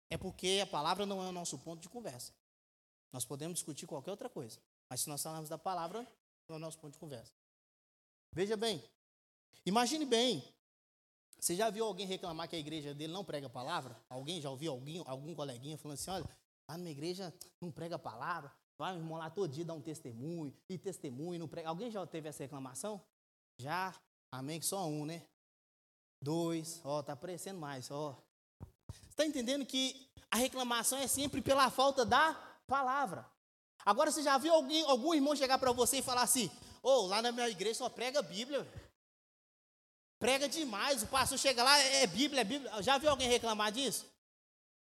é 0.10 0.18
porque 0.18 0.60
a 0.62 0.68
palavra 0.68 1.06
não 1.06 1.24
é 1.24 1.30
o 1.30 1.32
nosso 1.32 1.58
ponto 1.60 1.82
de 1.82 1.90
conversa. 1.90 2.34
Nós 3.12 3.26
podemos 3.26 3.56
discutir 3.56 3.88
qualquer 3.88 4.12
outra 4.12 4.30
coisa, 4.30 4.60
mas 4.90 5.02
se 5.02 5.10
nós 5.10 5.22
falarmos 5.22 5.50
da 5.50 5.58
palavra, 5.58 6.02
não 6.48 6.56
é 6.56 6.58
o 6.58 6.60
nosso 6.60 6.78
ponto 6.80 6.94
de 6.94 7.00
conversa. 7.00 7.32
Veja 8.34 8.58
bem, 8.58 8.84
imagine 9.66 10.06
bem 10.06 10.44
você 11.40 11.56
já 11.56 11.70
viu 11.70 11.86
alguém 11.86 12.06
reclamar 12.06 12.50
que 12.50 12.56
a 12.56 12.60
igreja 12.60 12.94
dele 12.94 13.14
não 13.14 13.24
prega 13.24 13.48
a 13.48 13.50
palavra? 13.50 13.96
Alguém 14.10 14.42
já 14.42 14.50
ouviu 14.50 14.74
alguém, 14.74 15.02
algum 15.06 15.34
coleguinha 15.34 15.78
falando 15.78 15.98
assim: 15.98 16.12
olha, 16.12 16.26
lá 16.68 16.78
na 16.78 16.80
minha 16.80 16.92
igreja 16.92 17.34
não 17.62 17.72
prega 17.72 17.96
a 17.96 18.00
palavra, 18.00 18.54
vai 18.80 18.96
o 18.96 18.98
irmão 18.98 19.18
lá 19.18 19.30
todo 19.30 19.52
dia 19.52 19.66
dar 19.66 19.74
um 19.74 19.82
testemunho, 19.82 20.56
e 20.70 20.78
testemunho, 20.78 21.38
não 21.38 21.50
prega. 21.50 21.68
Alguém 21.68 21.92
já 21.92 22.08
teve 22.08 22.30
essa 22.30 22.42
reclamação? 22.42 23.02
Já. 23.60 23.94
Amém? 24.32 24.58
Que 24.58 24.66
só 24.66 24.88
um, 24.88 25.06
né? 25.06 25.22
Dois, 26.22 26.80
ó, 26.86 27.04
tá 27.04 27.12
aparecendo 27.14 27.60
mais, 27.60 27.92
ó. 27.92 28.18
Está 29.10 29.26
entendendo 29.26 29.66
que 29.66 30.10
a 30.32 30.38
reclamação 30.38 30.98
é 30.98 31.08
sempre 31.08 31.42
pela 31.42 31.70
falta 31.70 32.06
da 32.06 32.34
palavra. 32.66 33.30
Agora 33.86 34.12
você 34.12 34.24
já 34.24 34.38
viu 34.38 34.54
alguém, 34.54 34.84
algum 34.86 35.14
irmão 35.14 35.36
chegar 35.36 35.58
para 35.58 35.74
você 35.74 35.98
e 35.98 36.02
falar 36.02 36.22
assim: 36.22 36.50
"Ô, 36.82 36.90
oh, 36.90 37.08
lá 37.08 37.22
na 37.22 37.32
minha 37.32 37.50
igreja 37.50 37.80
só 37.80 37.90
prega 37.90 38.22
Bíblia". 38.22 38.66
Prega 40.20 40.48
demais, 40.48 41.04
o 41.04 41.08
pastor 41.08 41.38
chega 41.38 41.64
lá, 41.64 41.78
é 41.78 42.08
Bíblia, 42.08 42.42
é 42.42 42.44
Bíblia. 42.44 42.82
Já 42.82 42.98
viu 42.98 43.10
alguém 43.10 43.28
reclamar 43.28 43.72
disso? 43.72 44.06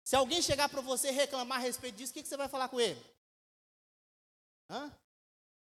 Se 0.05 0.17
alguém 0.17 0.41
chegar 0.41 0.69
para 0.69 0.81
você 0.81 1.11
reclamar 1.11 1.59
a 1.59 1.61
respeito 1.63 1.97
disso, 1.97 2.13
o 2.13 2.15
que, 2.15 2.23
que 2.23 2.29
você 2.29 2.37
vai 2.37 2.49
falar 2.49 2.69
com 2.69 2.81
ele? 2.81 3.01
Hã? 4.69 4.93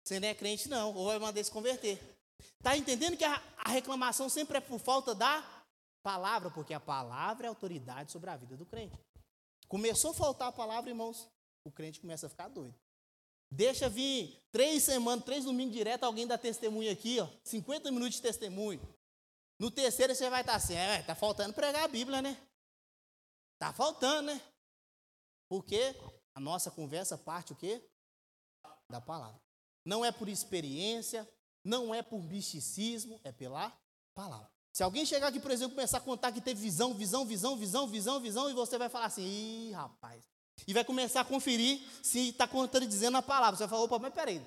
Você 0.04 0.18
não 0.18 0.28
é 0.28 0.34
crente, 0.34 0.68
não, 0.68 0.94
ou 0.94 1.06
vai 1.06 1.18
mandar 1.18 1.42
se 1.44 1.50
converter. 1.50 2.00
Está 2.56 2.76
entendendo 2.76 3.16
que 3.16 3.24
a, 3.24 3.42
a 3.58 3.70
reclamação 3.70 4.28
sempre 4.28 4.58
é 4.58 4.60
por 4.60 4.78
falta 4.78 5.14
da 5.14 5.44
palavra, 6.02 6.50
porque 6.50 6.72
a 6.72 6.80
palavra 6.80 7.46
é 7.46 7.48
autoridade 7.48 8.10
sobre 8.10 8.30
a 8.30 8.36
vida 8.36 8.56
do 8.56 8.64
crente. 8.64 8.98
Começou 9.68 10.12
a 10.12 10.14
faltar 10.14 10.48
a 10.48 10.52
palavra, 10.52 10.90
irmãos, 10.90 11.28
o 11.64 11.70
crente 11.70 12.00
começa 12.00 12.26
a 12.26 12.30
ficar 12.30 12.48
doido. 12.48 12.74
Deixa 13.50 13.88
vir 13.88 14.38
três 14.50 14.82
semanas, 14.82 15.24
três 15.24 15.44
domingos 15.44 15.74
direto, 15.74 16.04
alguém 16.04 16.26
dá 16.26 16.36
testemunho 16.36 16.90
aqui, 16.90 17.18
ó, 17.20 17.28
50 17.44 17.90
minutos 17.90 18.16
de 18.16 18.22
testemunho. 18.22 18.80
No 19.58 19.70
terceiro 19.70 20.14
você 20.14 20.30
vai 20.30 20.42
estar 20.42 20.54
assim, 20.54 20.74
é, 20.74 21.02
tá 21.02 21.14
faltando 21.14 21.54
pregar 21.54 21.84
a 21.84 21.88
Bíblia, 21.88 22.22
né? 22.22 22.36
Tá 23.58 23.72
faltando, 23.72 24.32
né? 24.32 24.40
Porque 25.48 25.94
a 26.34 26.40
nossa 26.40 26.70
conversa 26.70 27.18
parte 27.18 27.52
o 27.52 27.56
quê? 27.56 27.82
Da 28.90 29.00
palavra. 29.00 29.40
Não 29.84 30.04
é 30.04 30.10
por 30.10 30.28
experiência, 30.28 31.28
não 31.64 31.94
é 31.94 32.02
por 32.02 32.22
misticismo, 32.22 33.20
é 33.24 33.32
pela 33.32 33.72
palavra. 34.14 34.50
Se 34.72 34.82
alguém 34.82 35.04
chegar 35.04 35.28
aqui, 35.28 35.40
por 35.40 35.50
exemplo, 35.50 35.74
começar 35.74 35.98
a 35.98 36.00
contar 36.00 36.32
que 36.32 36.40
teve 36.40 36.60
visão, 36.60 36.94
visão, 36.94 37.24
visão, 37.26 37.56
visão, 37.56 37.86
visão, 37.88 38.20
visão, 38.20 38.50
e 38.50 38.54
você 38.54 38.78
vai 38.78 38.88
falar 38.88 39.06
assim, 39.06 39.22
ih, 39.24 39.72
rapaz. 39.72 40.22
E 40.66 40.72
vai 40.72 40.84
começar 40.84 41.20
a 41.20 41.24
conferir 41.24 41.80
se 42.02 42.30
está 42.30 42.46
contando 42.46 42.86
dizendo 42.86 43.16
a 43.16 43.22
palavra. 43.22 43.56
Você 43.56 43.64
vai 43.64 43.70
falar, 43.70 43.82
opa, 43.82 43.98
mas 43.98 44.14
peraí. 44.14 44.44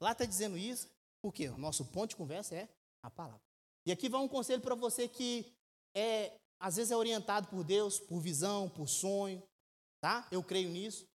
Lá 0.00 0.12
está 0.12 0.24
dizendo 0.24 0.56
isso, 0.56 0.88
por 1.20 1.32
quê? 1.32 1.48
O 1.48 1.58
nosso 1.58 1.84
ponto 1.84 2.10
de 2.10 2.16
conversa 2.16 2.54
é 2.54 2.68
a 3.02 3.10
palavra. 3.10 3.40
E 3.86 3.92
aqui 3.92 4.08
vai 4.08 4.20
um 4.20 4.28
conselho 4.28 4.62
para 4.62 4.74
você 4.74 5.06
que 5.06 5.52
é, 5.94 6.32
às 6.58 6.76
vezes 6.76 6.90
é 6.90 6.96
orientado 6.96 7.48
por 7.48 7.64
Deus, 7.64 7.98
por 7.98 8.20
visão, 8.20 8.68
por 8.68 8.88
sonho, 8.88 9.42
tá? 10.00 10.26
Eu 10.30 10.42
creio 10.42 10.70
nisso. 10.70 11.06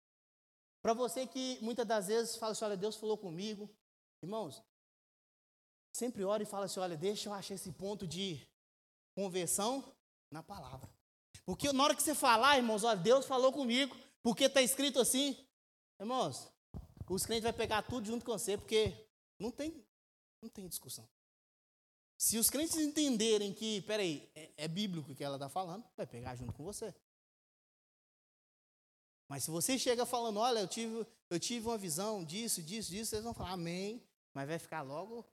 Para 0.85 0.93
você 0.93 1.27
que 1.27 1.59
muitas 1.63 1.87
das 1.87 2.09
vezes 2.09 2.37
fala 2.37 2.53
assim, 2.53 2.63
olha, 2.67 2.77
Deus 2.77 2.95
falou 2.97 3.17
comigo. 3.17 3.75
Irmãos, 4.23 4.63
sempre 5.91 6.23
ora 6.23 6.43
e 6.43 6.47
fala 6.47 6.67
assim: 6.67 6.79
olha, 6.79 6.95
deixa 6.95 7.31
eu 7.31 7.33
achar 7.33 7.55
esse 7.55 7.73
ponto 7.73 8.07
de 8.07 8.47
conversão 9.17 9.83
na 10.31 10.43
palavra. 10.43 10.87
Porque 11.47 11.73
na 11.73 11.85
hora 11.85 11.95
que 11.95 12.03
você 12.03 12.15
falar, 12.15 12.59
irmãos, 12.59 12.85
olha, 12.85 12.99
Deus 12.99 13.25
falou 13.25 13.51
comigo, 13.51 13.97
porque 14.23 14.45
está 14.45 14.61
escrito 14.61 15.01
assim, 15.01 15.35
irmãos, 15.99 16.53
os 17.09 17.25
crentes 17.25 17.45
vão 17.45 17.53
pegar 17.55 17.81
tudo 17.81 18.07
junto 18.07 18.23
com 18.23 18.33
você, 18.33 18.59
porque 18.59 19.09
não 19.39 19.51
tem, 19.51 19.83
não 20.43 20.51
tem 20.51 20.69
discussão. 20.69 21.09
Se 22.19 22.37
os 22.37 22.51
crentes 22.51 22.77
entenderem 22.77 23.55
que, 23.55 23.81
peraí, 23.83 24.31
é, 24.35 24.53
é 24.59 24.69
bíblico 24.69 25.13
o 25.13 25.15
que 25.15 25.25
ela 25.25 25.37
está 25.37 25.49
falando, 25.49 25.83
vai 25.97 26.07
pegar 26.07 26.37
junto 26.37 26.53
com 26.53 26.63
você. 26.63 26.95
Mas 29.29 29.45
se 29.45 29.51
você 29.51 29.79
chega 29.79 30.05
falando, 30.05 30.39
olha, 30.39 30.61
eu 30.61 30.69
tive, 30.69 31.07
eu 31.31 31.41
tive 31.41 31.67
uma 31.67 31.79
visão 31.79 32.25
disso, 32.25 32.63
disso, 32.63 32.91
disso, 32.91 33.15
eles 33.15 33.25
vão 33.25 33.35
falar 33.35 33.53
amém, 33.53 34.03
mas 34.33 34.49
vai 34.49 34.59
ficar 34.59 34.83
logo 34.83 35.27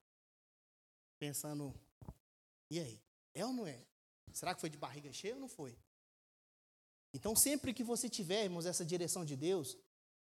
pensando, 1.20 1.74
e 2.70 2.80
aí? 2.80 3.02
É 3.34 3.46
ou 3.46 3.54
não 3.54 3.68
é? 3.68 3.86
Será 4.34 4.56
que 4.56 4.62
foi 4.62 4.70
de 4.70 4.78
barriga 4.78 5.12
cheia 5.12 5.36
ou 5.36 5.42
não 5.42 5.48
foi? 5.48 5.78
Então, 7.14 7.36
sempre 7.36 7.74
que 7.74 7.84
você 7.84 8.10
tiver, 8.10 8.46
irmãos, 8.46 8.66
essa 8.66 8.86
direção 8.86 9.26
de 9.26 9.36
Deus, 9.36 9.78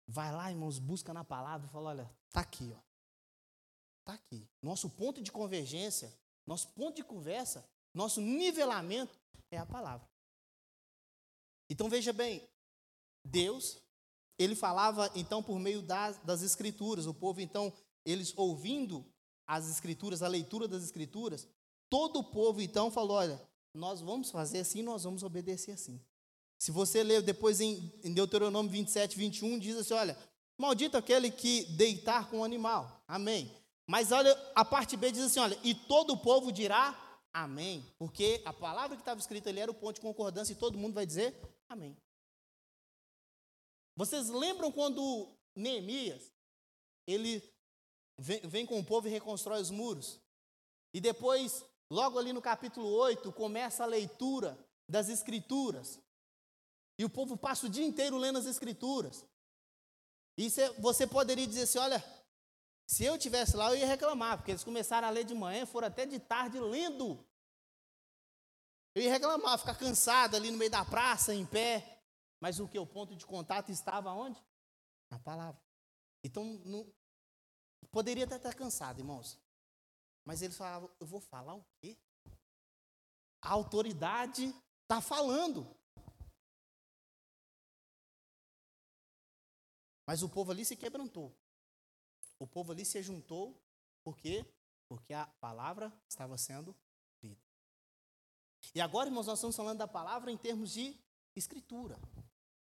vai 0.06 0.30
lá, 0.32 0.50
irmãos, 0.50 0.78
busca 0.78 1.12
na 1.12 1.24
palavra 1.24 1.66
e 1.66 1.70
fala: 1.70 1.90
olha, 1.90 2.10
tá 2.30 2.40
aqui, 2.40 2.72
ó. 2.76 2.80
Tá 4.04 4.14
aqui. 4.14 4.48
Nosso 4.62 4.88
ponto 4.90 5.22
de 5.22 5.32
convergência, 5.32 6.12
nosso 6.46 6.68
ponto 6.68 6.96
de 6.96 7.04
conversa, 7.04 7.68
nosso 7.92 8.20
nivelamento 8.20 9.18
é 9.50 9.58
a 9.58 9.66
palavra. 9.66 10.06
Então, 11.68 11.88
veja 11.88 12.12
bem, 12.12 12.46
Deus, 13.26 13.78
ele 14.38 14.54
falava 14.54 15.10
então 15.14 15.42
por 15.42 15.58
meio 15.58 15.82
das, 15.82 16.18
das 16.18 16.42
escrituras, 16.42 17.06
o 17.06 17.14
povo 17.14 17.40
então, 17.40 17.72
eles 18.04 18.32
ouvindo 18.36 19.04
as 19.46 19.68
escrituras, 19.68 20.22
a 20.22 20.28
leitura 20.28 20.66
das 20.66 20.82
escrituras, 20.82 21.48
todo 21.88 22.18
o 22.18 22.24
povo 22.24 22.60
então 22.60 22.90
falou: 22.90 23.16
olha, 23.16 23.40
nós 23.74 24.00
vamos 24.00 24.30
fazer 24.30 24.60
assim, 24.60 24.82
nós 24.82 25.04
vamos 25.04 25.22
obedecer 25.22 25.72
assim. 25.72 26.00
Se 26.58 26.70
você 26.70 27.02
ler 27.02 27.22
depois 27.22 27.60
em, 27.60 27.92
em 28.02 28.12
Deuteronômio 28.12 28.70
27, 28.70 29.16
21, 29.16 29.58
diz 29.58 29.76
assim: 29.76 29.94
olha, 29.94 30.16
maldito 30.58 30.96
aquele 30.96 31.30
que 31.30 31.64
deitar 31.72 32.30
com 32.30 32.40
o 32.40 32.44
animal. 32.44 33.02
Amém. 33.06 33.54
Mas 33.86 34.10
olha, 34.10 34.36
a 34.54 34.64
parte 34.64 34.96
B 34.96 35.12
diz 35.12 35.22
assim: 35.22 35.40
olha, 35.40 35.58
e 35.62 35.74
todo 35.74 36.12
o 36.12 36.16
povo 36.16 36.50
dirá 36.50 36.98
amém. 37.32 37.84
Porque 37.98 38.42
a 38.44 38.52
palavra 38.52 38.96
que 38.96 39.02
estava 39.02 39.20
escrita 39.20 39.50
ali 39.50 39.60
era 39.60 39.70
o 39.70 39.74
ponto 39.74 39.96
de 39.96 40.00
concordância 40.00 40.52
e 40.52 40.56
todo 40.56 40.78
mundo 40.78 40.94
vai 40.94 41.06
dizer 41.06 41.34
amém. 41.68 41.96
Vocês 43.96 44.28
lembram 44.28 44.70
quando 44.70 45.34
Neemias, 45.54 46.30
ele 47.06 47.42
vem, 48.18 48.40
vem 48.40 48.66
com 48.66 48.78
o 48.78 48.84
povo 48.84 49.08
e 49.08 49.10
reconstrói 49.10 49.60
os 49.60 49.70
muros. 49.70 50.20
E 50.92 51.00
depois, 51.00 51.64
logo 51.90 52.18
ali 52.18 52.32
no 52.32 52.42
capítulo 52.42 52.88
8, 52.88 53.32
começa 53.32 53.82
a 53.82 53.86
leitura 53.86 54.58
das 54.88 55.08
escrituras. 55.08 55.98
E 56.98 57.04
o 57.04 57.10
povo 57.10 57.36
passa 57.36 57.66
o 57.66 57.70
dia 57.70 57.84
inteiro 57.84 58.18
lendo 58.18 58.38
as 58.38 58.46
escrituras. 58.46 59.24
E 60.38 60.48
você 60.78 61.06
poderia 61.06 61.46
dizer 61.46 61.62
assim: 61.62 61.78
olha, 61.78 62.04
se 62.86 63.04
eu 63.04 63.18
tivesse 63.18 63.56
lá, 63.56 63.70
eu 63.70 63.78
ia 63.78 63.86
reclamar, 63.86 64.36
porque 64.36 64.52
eles 64.52 64.64
começaram 64.64 65.08
a 65.08 65.10
ler 65.10 65.24
de 65.24 65.34
manhã, 65.34 65.66
foram 65.66 65.88
até 65.88 66.04
de 66.04 66.18
tarde 66.18 66.60
lendo. 66.60 67.26
Eu 68.94 69.02
ia 69.02 69.10
reclamar, 69.10 69.58
ficar 69.58 69.74
cansado 69.74 70.36
ali 70.36 70.50
no 70.50 70.58
meio 70.58 70.70
da 70.70 70.84
praça, 70.84 71.34
em 71.34 71.44
pé. 71.44 71.95
Mas 72.40 72.60
o 72.60 72.68
que? 72.68 72.78
O 72.78 72.86
ponto 72.86 73.16
de 73.16 73.26
contato 73.26 73.70
estava 73.70 74.12
onde? 74.12 74.42
Na 75.10 75.18
palavra. 75.18 75.60
Então, 76.22 76.44
não, 76.64 76.92
Poderia 77.90 78.24
até 78.24 78.36
estar 78.36 78.54
cansado, 78.54 78.98
irmãos. 78.98 79.38
Mas 80.24 80.42
eles 80.42 80.56
falavam, 80.56 80.90
eu 81.00 81.06
vou 81.06 81.20
falar 81.20 81.54
o 81.54 81.64
quê? 81.80 81.96
A 83.40 83.50
autoridade 83.52 84.54
está 84.82 85.00
falando. 85.00 85.66
Mas 90.06 90.22
o 90.22 90.28
povo 90.28 90.50
ali 90.50 90.64
se 90.64 90.76
quebrantou. 90.76 91.34
O 92.38 92.46
povo 92.46 92.72
ali 92.72 92.84
se 92.84 93.02
juntou, 93.02 93.58
por 94.02 94.16
quê? 94.16 94.44
Porque 94.88 95.14
a 95.14 95.26
palavra 95.40 95.92
estava 96.08 96.36
sendo 96.36 96.76
lida. 97.22 97.40
E 98.74 98.80
agora, 98.80 99.08
irmãos, 99.08 99.26
nós 99.26 99.38
estamos 99.38 99.56
falando 99.56 99.78
da 99.78 99.88
palavra 99.88 100.30
em 100.30 100.36
termos 100.36 100.72
de 100.72 101.00
escritura. 101.34 101.98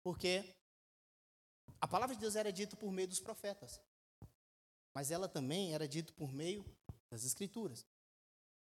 Porque 0.03 0.55
a 1.81 1.87
palavra 1.89 2.15
de 2.15 2.21
Deus 2.21 2.37
era 2.37 2.53
dita 2.53 2.77
por 2.77 2.91
meio 2.91 3.09
dos 3.09 3.21
profetas 3.21 3.81
mas 4.95 5.11
ela 5.11 5.29
também 5.29 5.73
era 5.75 5.87
dita 5.87 6.13
por 6.13 6.33
meio 6.33 6.65
das 7.11 7.25
Escrituras. 7.25 7.87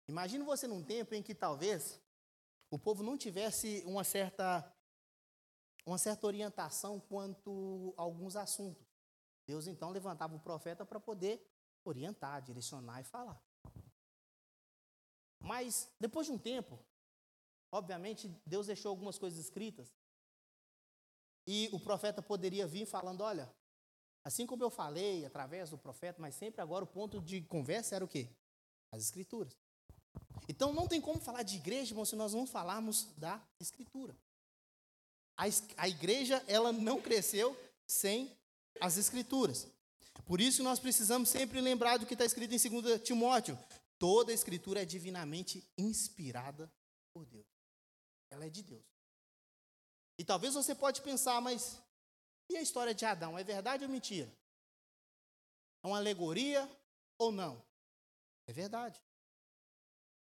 Imagine 0.08 0.44
você 0.44 0.66
num 0.66 0.82
tempo 0.82 1.14
em 1.14 1.22
que 1.22 1.34
talvez 1.34 2.00
o 2.70 2.78
povo 2.78 3.02
não 3.02 3.16
tivesse 3.16 3.82
uma 3.86 4.04
certa, 4.04 4.72
uma 5.84 5.98
certa 5.98 6.26
orientação 6.26 7.00
quanto 7.00 7.94
a 7.96 8.02
alguns 8.02 8.36
assuntos. 8.36 8.86
Deus 9.46 9.66
então 9.66 9.90
levantava 9.90 10.34
o 10.34 10.40
profeta 10.40 10.84
para 10.84 11.00
poder 11.00 11.44
orientar, 11.84 12.42
direcionar 12.42 13.00
e 13.00 13.04
falar. 13.04 13.40
Mas 15.40 15.92
depois 15.98 16.26
de 16.26 16.32
um 16.32 16.38
tempo, 16.38 16.78
obviamente, 17.72 18.28
Deus 18.46 18.66
deixou 18.66 18.90
algumas 18.90 19.18
coisas 19.18 19.38
escritas. 19.38 19.92
E 21.50 21.68
o 21.72 21.80
profeta 21.80 22.20
poderia 22.22 22.66
vir 22.66 22.86
falando: 22.86 23.22
olha, 23.22 23.48
Assim 24.22 24.46
como 24.46 24.62
eu 24.62 24.70
falei 24.70 25.24
através 25.24 25.70
do 25.70 25.78
profeta, 25.78 26.20
mas 26.20 26.34
sempre 26.34 26.60
agora 26.60 26.84
o 26.84 26.86
ponto 26.86 27.20
de 27.20 27.40
conversa 27.42 27.96
era 27.96 28.04
o 28.04 28.08
quê? 28.08 28.28
As 28.92 29.02
escrituras. 29.02 29.56
Então 30.48 30.72
não 30.72 30.86
tem 30.86 31.00
como 31.00 31.20
falar 31.20 31.42
de 31.42 31.56
igreja, 31.56 31.92
irmão, 31.92 32.04
se 32.04 32.16
nós 32.16 32.34
não 32.34 32.46
falarmos 32.46 33.08
da 33.16 33.42
escritura. 33.58 34.16
A, 35.38 35.44
a 35.78 35.88
igreja, 35.88 36.44
ela 36.46 36.70
não 36.70 37.00
cresceu 37.00 37.56
sem 37.86 38.36
as 38.80 38.98
escrituras. 38.98 39.66
Por 40.26 40.40
isso 40.40 40.62
nós 40.62 40.78
precisamos 40.78 41.28
sempre 41.28 41.60
lembrar 41.60 41.96
do 41.96 42.04
que 42.04 42.12
está 42.12 42.24
escrito 42.24 42.54
em 42.54 42.80
2 42.80 43.00
Timóteo. 43.02 43.58
Toda 43.98 44.32
a 44.32 44.34
escritura 44.34 44.82
é 44.82 44.84
divinamente 44.84 45.64
inspirada 45.78 46.70
por 47.14 47.24
Deus. 47.24 47.46
Ela 48.30 48.46
é 48.46 48.50
de 48.50 48.62
Deus. 48.62 48.89
E 50.20 50.24
talvez 50.24 50.52
você 50.52 50.74
pode 50.74 51.00
pensar, 51.00 51.40
mas 51.40 51.80
e 52.46 52.54
a 52.54 52.60
história 52.60 52.94
de 52.94 53.06
Adão, 53.06 53.38
é 53.38 53.42
verdade 53.42 53.84
ou 53.84 53.90
mentira? 53.90 54.30
É 55.82 55.86
uma 55.86 55.96
alegoria 55.96 56.70
ou 57.16 57.32
não? 57.32 57.64
É 58.46 58.52
verdade. 58.52 59.02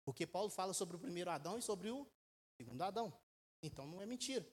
Porque 0.04 0.26
Paulo 0.26 0.50
fala 0.50 0.72
sobre 0.74 0.96
o 0.96 0.98
primeiro 0.98 1.30
Adão 1.30 1.56
e 1.56 1.62
sobre 1.62 1.88
o 1.88 2.04
segundo 2.56 2.82
Adão. 2.82 3.16
Então 3.62 3.86
não 3.86 4.02
é 4.02 4.06
mentira. 4.06 4.44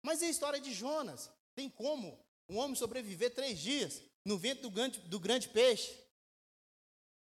Mas 0.00 0.22
e 0.22 0.26
a 0.26 0.30
história 0.30 0.60
de 0.60 0.72
Jonas? 0.72 1.28
Tem 1.52 1.68
como 1.68 2.24
um 2.48 2.58
homem 2.58 2.76
sobreviver 2.76 3.34
três 3.34 3.58
dias 3.58 4.00
no 4.24 4.38
vento 4.38 4.62
do 4.62 4.70
grande, 4.70 5.00
do 5.00 5.18
grande 5.18 5.48
peixe? 5.48 6.00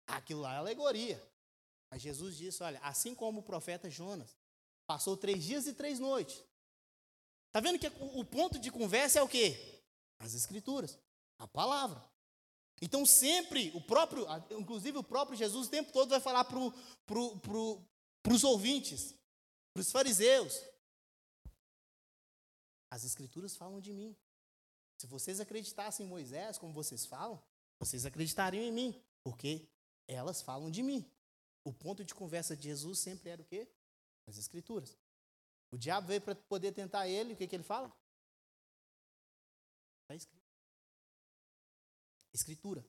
Aquilo 0.07 0.41
lá 0.41 0.55
é 0.55 0.57
alegoria. 0.57 1.23
Mas 1.91 2.01
Jesus 2.01 2.35
disse: 2.35 2.63
olha, 2.63 2.79
assim 2.79 3.13
como 3.13 3.41
o 3.41 3.43
profeta 3.43 3.91
Jonas 3.91 4.35
passou 4.87 5.15
três 5.15 5.43
dias 5.43 5.67
e 5.67 5.73
três 5.73 5.99
noites. 5.99 6.46
Está 7.57 7.71
vendo 7.71 7.79
que 7.79 7.87
o 8.15 8.23
ponto 8.23 8.59
de 8.59 8.69
conversa 8.69 9.17
é 9.17 9.23
o 9.23 9.27
quê? 9.27 9.81
As 10.19 10.35
escrituras, 10.35 10.95
a 11.39 11.47
palavra. 11.47 12.07
Então 12.79 13.03
sempre 13.03 13.71
o 13.73 13.81
próprio, 13.81 14.27
inclusive 14.51 14.99
o 14.99 15.03
próprio 15.03 15.35
Jesus 15.35 15.65
o 15.65 15.71
tempo 15.71 15.91
todo 15.91 16.09
vai 16.09 16.19
falar 16.19 16.43
para 16.43 16.59
pro, 17.07 17.39
pro, 17.39 17.81
os 18.31 18.43
ouvintes, 18.43 19.15
para 19.73 19.81
os 19.81 19.91
fariseus. 19.91 20.61
As 22.91 23.03
escrituras 23.03 23.55
falam 23.55 23.81
de 23.81 23.91
mim. 23.91 24.15
Se 24.99 25.07
vocês 25.07 25.39
acreditassem 25.39 26.05
em 26.05 26.09
Moisés, 26.09 26.59
como 26.59 26.71
vocês 26.71 27.07
falam, 27.07 27.41
vocês 27.79 28.05
acreditariam 28.05 28.63
em 28.63 28.71
mim, 28.71 29.03
porque 29.23 29.67
elas 30.07 30.43
falam 30.43 30.69
de 30.69 30.83
mim. 30.83 31.03
O 31.63 31.73
ponto 31.73 32.05
de 32.05 32.13
conversa 32.13 32.55
de 32.55 32.67
Jesus 32.67 32.99
sempre 32.99 33.31
era 33.31 33.41
o 33.41 33.45
quê? 33.45 33.67
As 34.27 34.37
escrituras. 34.37 34.95
O 35.71 35.77
diabo 35.77 36.07
veio 36.07 36.21
para 36.21 36.35
poder 36.35 36.71
tentar 36.71 37.07
ele, 37.07 37.33
o 37.33 37.35
que, 37.35 37.47
que 37.47 37.55
ele 37.55 37.63
fala? 37.63 37.93
Está 40.03 40.15
escrito. 40.15 40.47
Escritura. 42.33 42.85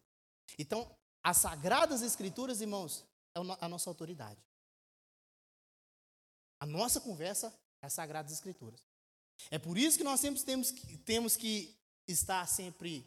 Então, 0.58 0.96
as 1.22 1.38
sagradas 1.38 2.02
escrituras, 2.02 2.60
irmãos, 2.60 3.04
é 3.34 3.40
a 3.60 3.68
nossa 3.68 3.90
autoridade. 3.90 4.40
A 6.60 6.66
nossa 6.66 7.00
conversa 7.00 7.52
é 7.82 7.86
as 7.86 7.92
sagradas 7.92 8.32
escrituras. 8.32 8.80
É 9.50 9.58
por 9.58 9.78
isso 9.78 9.98
que 9.98 10.04
nós 10.04 10.20
sempre 10.20 10.42
temos 10.42 10.70
que, 10.70 10.98
temos 10.98 11.36
que 11.36 11.76
estar 12.06 12.46
sempre 12.46 13.06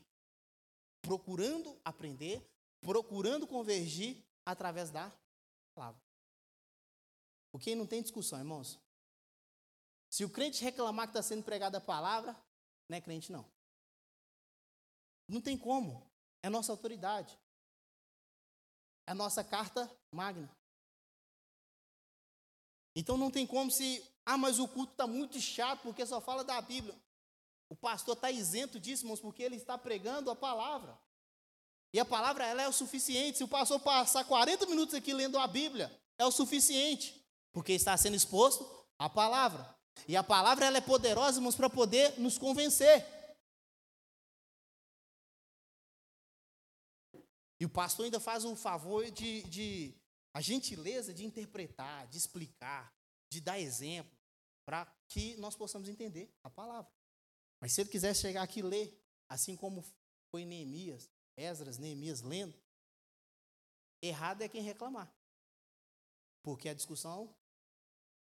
procurando 1.01 1.79
aprender, 1.83 2.41
procurando 2.79 3.47
convergir 3.47 4.23
através 4.45 4.89
da 4.89 5.11
palavra. 5.75 6.01
Porque 7.51 7.75
não 7.75 7.85
tem 7.85 8.01
discussão, 8.01 8.39
irmãos. 8.39 8.79
Se 10.11 10.25
o 10.25 10.29
crente 10.29 10.61
reclamar 10.61 11.07
que 11.07 11.11
está 11.11 11.23
sendo 11.23 11.41
pregada 11.41 11.77
a 11.77 11.81
palavra, 11.81 12.35
não 12.89 12.97
é 12.97 13.01
crente, 13.01 13.31
não. 13.31 13.49
Não 15.25 15.39
tem 15.39 15.57
como. 15.57 16.05
É 16.43 16.49
nossa 16.49 16.73
autoridade. 16.73 17.39
É 19.07 19.13
nossa 19.13 19.41
carta 19.41 19.89
magna. 20.11 20.53
Então 22.93 23.15
não 23.15 23.31
tem 23.31 23.47
como 23.47 23.71
se, 23.71 24.05
ah, 24.25 24.37
mas 24.37 24.59
o 24.59 24.67
culto 24.67 24.91
está 24.91 25.07
muito 25.07 25.39
chato 25.39 25.83
porque 25.83 26.05
só 26.05 26.19
fala 26.19 26.43
da 26.43 26.59
Bíblia. 26.61 27.01
O 27.69 27.75
pastor 27.75 28.17
está 28.17 28.29
isento 28.29 28.81
disso, 28.81 29.05
irmãos, 29.05 29.21
porque 29.21 29.41
ele 29.41 29.55
está 29.55 29.77
pregando 29.77 30.29
a 30.29 30.35
palavra. 30.35 30.99
E 31.93 31.99
a 32.01 32.05
palavra 32.05 32.45
ela 32.45 32.61
é 32.61 32.67
o 32.67 32.73
suficiente. 32.73 33.37
Se 33.37 33.45
o 33.45 33.47
pastor 33.47 33.79
passar 33.79 34.25
40 34.25 34.65
minutos 34.65 34.93
aqui 34.93 35.13
lendo 35.13 35.39
a 35.39 35.47
Bíblia, 35.47 35.89
é 36.17 36.25
o 36.25 36.31
suficiente, 36.31 37.25
porque 37.53 37.71
está 37.71 37.95
sendo 37.95 38.17
exposto 38.17 38.69
a 38.99 39.09
palavra. 39.09 39.79
E 40.07 40.15
a 40.15 40.23
palavra 40.23 40.65
ela 40.65 40.77
é 40.77 40.81
poderosa, 40.81 41.37
irmãos, 41.37 41.55
para 41.55 41.69
poder 41.69 42.19
nos 42.19 42.37
convencer. 42.37 43.05
E 47.59 47.65
o 47.65 47.69
pastor 47.69 48.05
ainda 48.05 48.19
faz 48.19 48.43
o 48.43 48.55
favor 48.55 49.09
de, 49.11 49.43
de 49.43 49.95
a 50.33 50.41
gentileza 50.41 51.13
de 51.13 51.23
interpretar, 51.23 52.07
de 52.07 52.17
explicar, 52.17 52.91
de 53.31 53.39
dar 53.39 53.59
exemplo, 53.59 54.17
para 54.65 54.85
que 55.07 55.35
nós 55.37 55.55
possamos 55.55 55.87
entender 55.87 56.33
a 56.43 56.49
palavra. 56.49 56.91
Mas 57.59 57.73
se 57.73 57.81
ele 57.81 57.89
quiser 57.89 58.15
chegar 58.15 58.41
aqui 58.41 58.59
e 58.59 58.63
ler, 58.63 58.99
assim 59.29 59.55
como 59.55 59.85
foi 60.31 60.43
Neemias, 60.43 61.07
Esdras, 61.37 61.77
Neemias 61.77 62.21
lendo, 62.21 62.59
errado 64.01 64.41
é 64.41 64.49
quem 64.49 64.63
reclamar. 64.63 65.13
Porque 66.41 66.67
a 66.67 66.73
discussão 66.73 67.35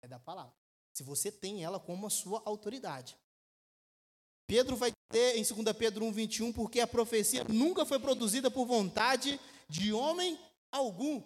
é 0.03 0.09
da 0.09 0.19
palavra. 0.19 0.60
Se 0.93 1.03
você 1.03 1.31
tem 1.31 1.65
ela 1.65 1.79
como 1.79 2.07
a 2.07 2.11
sua 2.11 2.43
autoridade. 2.45 3.17
Pedro 4.47 4.77
vai 4.77 4.93
ter 5.11 5.37
em 5.37 5.45
2 5.45 5.77
Pedro 5.77 6.05
1, 6.07 6.13
21, 6.13 6.53
porque 6.53 6.81
a 6.81 6.87
profecia 6.87 7.45
nunca 7.45 7.87
foi 7.87 8.01
produzida 8.01 8.51
por 8.51 8.67
vontade 8.67 9.39
de 9.69 9.93
homem 9.93 10.39
algum. 10.73 11.23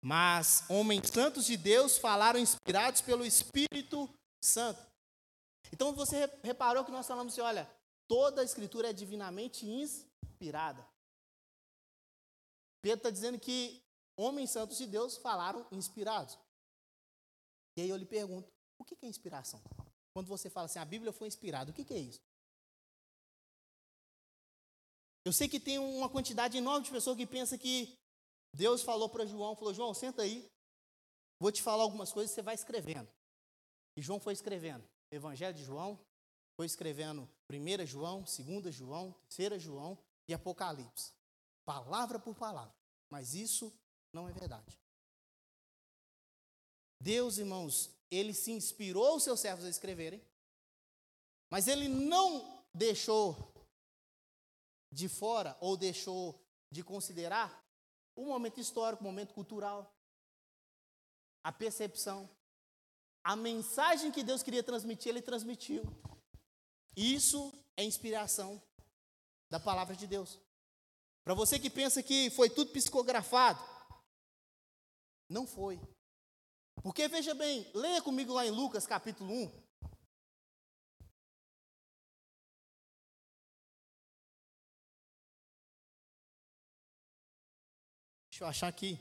Mas 0.00 0.64
homens 0.68 1.08
santos 1.08 1.46
de 1.46 1.56
Deus 1.56 1.98
falaram 1.98 2.38
inspirados 2.38 3.00
pelo 3.00 3.24
Espírito 3.24 4.08
Santo. 4.40 4.80
Então 5.72 5.92
você 5.94 6.30
reparou 6.42 6.84
que 6.84 6.92
nós 6.92 7.06
falamos 7.06 7.32
assim: 7.32 7.40
olha, 7.40 7.68
toda 8.06 8.42
a 8.42 8.44
escritura 8.44 8.90
é 8.90 8.92
divinamente 8.92 9.66
inspirada. 9.66 10.86
Pedro 12.82 12.98
está 12.98 13.10
dizendo 13.10 13.40
que 13.40 13.82
homens 14.16 14.50
santos 14.50 14.76
de 14.76 14.86
Deus 14.86 15.16
falaram 15.16 15.66
inspirados. 15.72 16.38
E 17.76 17.82
aí 17.82 17.88
eu 17.88 17.96
lhe 17.96 18.06
pergunto: 18.06 18.50
o 18.78 18.84
que 18.84 18.96
é 19.04 19.08
inspiração? 19.08 19.62
Quando 20.12 20.28
você 20.28 20.48
fala 20.48 20.66
assim, 20.66 20.78
a 20.78 20.84
Bíblia 20.84 21.12
foi 21.12 21.26
inspirada, 21.26 21.70
o 21.70 21.74
que 21.74 21.92
é 21.92 21.98
isso? 21.98 22.20
Eu 25.24 25.32
sei 25.32 25.48
que 25.48 25.58
tem 25.58 25.78
uma 25.78 26.08
quantidade 26.08 26.56
enorme 26.56 26.84
de 26.84 26.92
pessoas 26.92 27.16
que 27.16 27.26
pensa 27.26 27.56
que 27.56 27.98
Deus 28.54 28.82
falou 28.82 29.08
para 29.08 29.24
João, 29.24 29.56
falou, 29.56 29.72
João, 29.72 29.94
senta 29.94 30.22
aí, 30.22 30.46
vou 31.40 31.50
te 31.50 31.62
falar 31.62 31.82
algumas 31.82 32.12
coisas, 32.12 32.32
você 32.32 32.42
vai 32.42 32.54
escrevendo. 32.54 33.08
E 33.96 34.02
João 34.02 34.20
foi 34.20 34.34
escrevendo. 34.34 34.86
Evangelho 35.10 35.56
de 35.56 35.64
João, 35.64 35.98
foi 36.56 36.66
escrevendo 36.66 37.28
1 37.50 37.86
João, 37.86 38.22
2 38.22 38.74
João, 38.74 39.14
3 39.28 39.60
João 39.60 39.98
e 40.28 40.34
Apocalipse. 40.34 41.12
Palavra 41.64 42.18
por 42.18 42.34
palavra. 42.34 42.74
Mas 43.10 43.34
isso 43.34 43.72
não 44.12 44.28
é 44.28 44.32
verdade. 44.32 44.78
Deus, 47.04 47.36
irmãos, 47.36 47.90
ele 48.10 48.32
se 48.32 48.50
inspirou 48.50 49.16
os 49.16 49.22
seus 49.22 49.38
servos 49.38 49.66
a 49.66 49.68
escreverem, 49.68 50.24
mas 51.50 51.68
ele 51.68 51.86
não 51.86 52.64
deixou 52.72 53.52
de 54.90 55.06
fora 55.06 55.54
ou 55.60 55.76
deixou 55.76 56.42
de 56.70 56.82
considerar 56.82 57.62
o 58.16 58.24
momento 58.24 58.58
histórico, 58.58 59.02
o 59.02 59.06
momento 59.06 59.34
cultural, 59.34 59.94
a 61.44 61.52
percepção, 61.52 62.26
a 63.22 63.36
mensagem 63.36 64.10
que 64.10 64.22
Deus 64.22 64.42
queria 64.42 64.62
transmitir, 64.62 65.10
ele 65.10 65.20
transmitiu. 65.20 65.82
Isso 66.96 67.52
é 67.76 67.84
inspiração 67.84 68.62
da 69.50 69.60
palavra 69.60 69.94
de 69.94 70.06
Deus. 70.06 70.40
Para 71.22 71.34
você 71.34 71.58
que 71.58 71.68
pensa 71.68 72.02
que 72.02 72.30
foi 72.30 72.48
tudo 72.48 72.72
psicografado, 72.72 73.60
não 75.28 75.46
foi. 75.46 75.78
Porque 76.82 77.08
veja 77.08 77.34
bem, 77.34 77.70
leia 77.74 78.02
comigo 78.02 78.32
lá 78.32 78.46
em 78.46 78.50
Lucas 78.50 78.86
capítulo 78.86 79.32
1. 79.32 79.64
Deixa 88.30 88.44
eu 88.44 88.48
achar 88.48 88.68
aqui. 88.68 88.98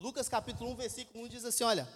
Lucas 0.00 0.28
capítulo 0.30 0.70
1, 0.70 0.76
versículo 0.76 1.24
1 1.24 1.28
diz 1.28 1.44
assim: 1.44 1.62
Olha, 1.62 1.86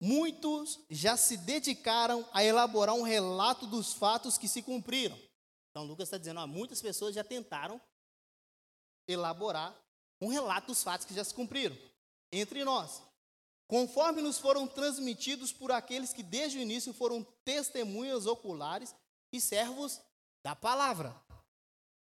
muitos 0.00 0.78
já 0.88 1.16
se 1.16 1.36
dedicaram 1.36 2.26
a 2.32 2.44
elaborar 2.44 2.94
um 2.94 3.02
relato 3.02 3.66
dos 3.66 3.92
fatos 3.92 4.38
que 4.38 4.48
se 4.48 4.62
cumpriram. 4.62 5.18
Então, 5.70 5.84
Lucas 5.84 6.08
está 6.08 6.18
dizendo: 6.18 6.40
ó, 6.40 6.46
muitas 6.46 6.80
pessoas 6.80 7.14
já 7.14 7.24
tentaram 7.24 7.80
elaborar 9.06 9.74
um 10.20 10.28
relato 10.28 10.68
dos 10.68 10.82
fatos 10.82 11.06
que 11.06 11.14
já 11.14 11.24
se 11.24 11.34
cumpriram 11.34 11.76
entre 12.32 12.64
nós, 12.64 13.02
conforme 13.66 14.20
nos 14.20 14.38
foram 14.38 14.66
transmitidos 14.66 15.52
por 15.52 15.72
aqueles 15.72 16.12
que 16.12 16.22
desde 16.22 16.58
o 16.58 16.60
início 16.60 16.92
foram 16.92 17.24
testemunhas 17.44 18.26
oculares 18.26 18.94
e 19.32 19.40
servos 19.40 20.00
da 20.44 20.54
palavra. 20.54 21.14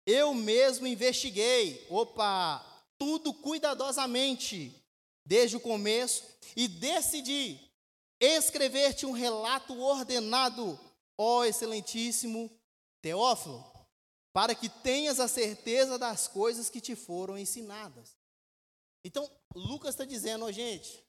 Eu 0.05 0.33
mesmo 0.33 0.85
investiguei, 0.85 1.85
opa, 1.89 2.63
tudo 2.97 3.33
cuidadosamente, 3.33 4.73
desde 5.25 5.57
o 5.57 5.59
começo, 5.59 6.23
e 6.55 6.67
decidi 6.67 7.64
escrever-te 8.19 9.05
um 9.05 9.11
relato 9.11 9.79
ordenado, 9.79 10.79
ó 11.17 11.43
excelentíssimo 11.43 12.49
Teófilo, 13.01 13.63
para 14.33 14.55
que 14.55 14.67
tenhas 14.67 15.19
a 15.19 15.27
certeza 15.27 15.97
das 15.97 16.27
coisas 16.27 16.69
que 16.69 16.81
te 16.81 16.95
foram 16.95 17.37
ensinadas. 17.37 18.17
Então, 19.03 19.29
Lucas 19.53 19.91
está 19.91 20.03
dizendo, 20.03 20.45
ó, 20.45 20.51
gente, 20.51 21.03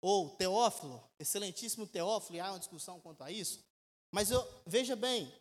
ou 0.00 0.30
Teófilo, 0.36 1.02
excelentíssimo 1.18 1.86
Teófilo, 1.86 2.36
e 2.36 2.40
há 2.40 2.50
uma 2.50 2.58
discussão 2.58 3.00
quanto 3.00 3.24
a 3.24 3.30
isso, 3.30 3.64
mas 4.12 4.30
eu, 4.30 4.46
veja 4.66 4.94
bem, 4.94 5.32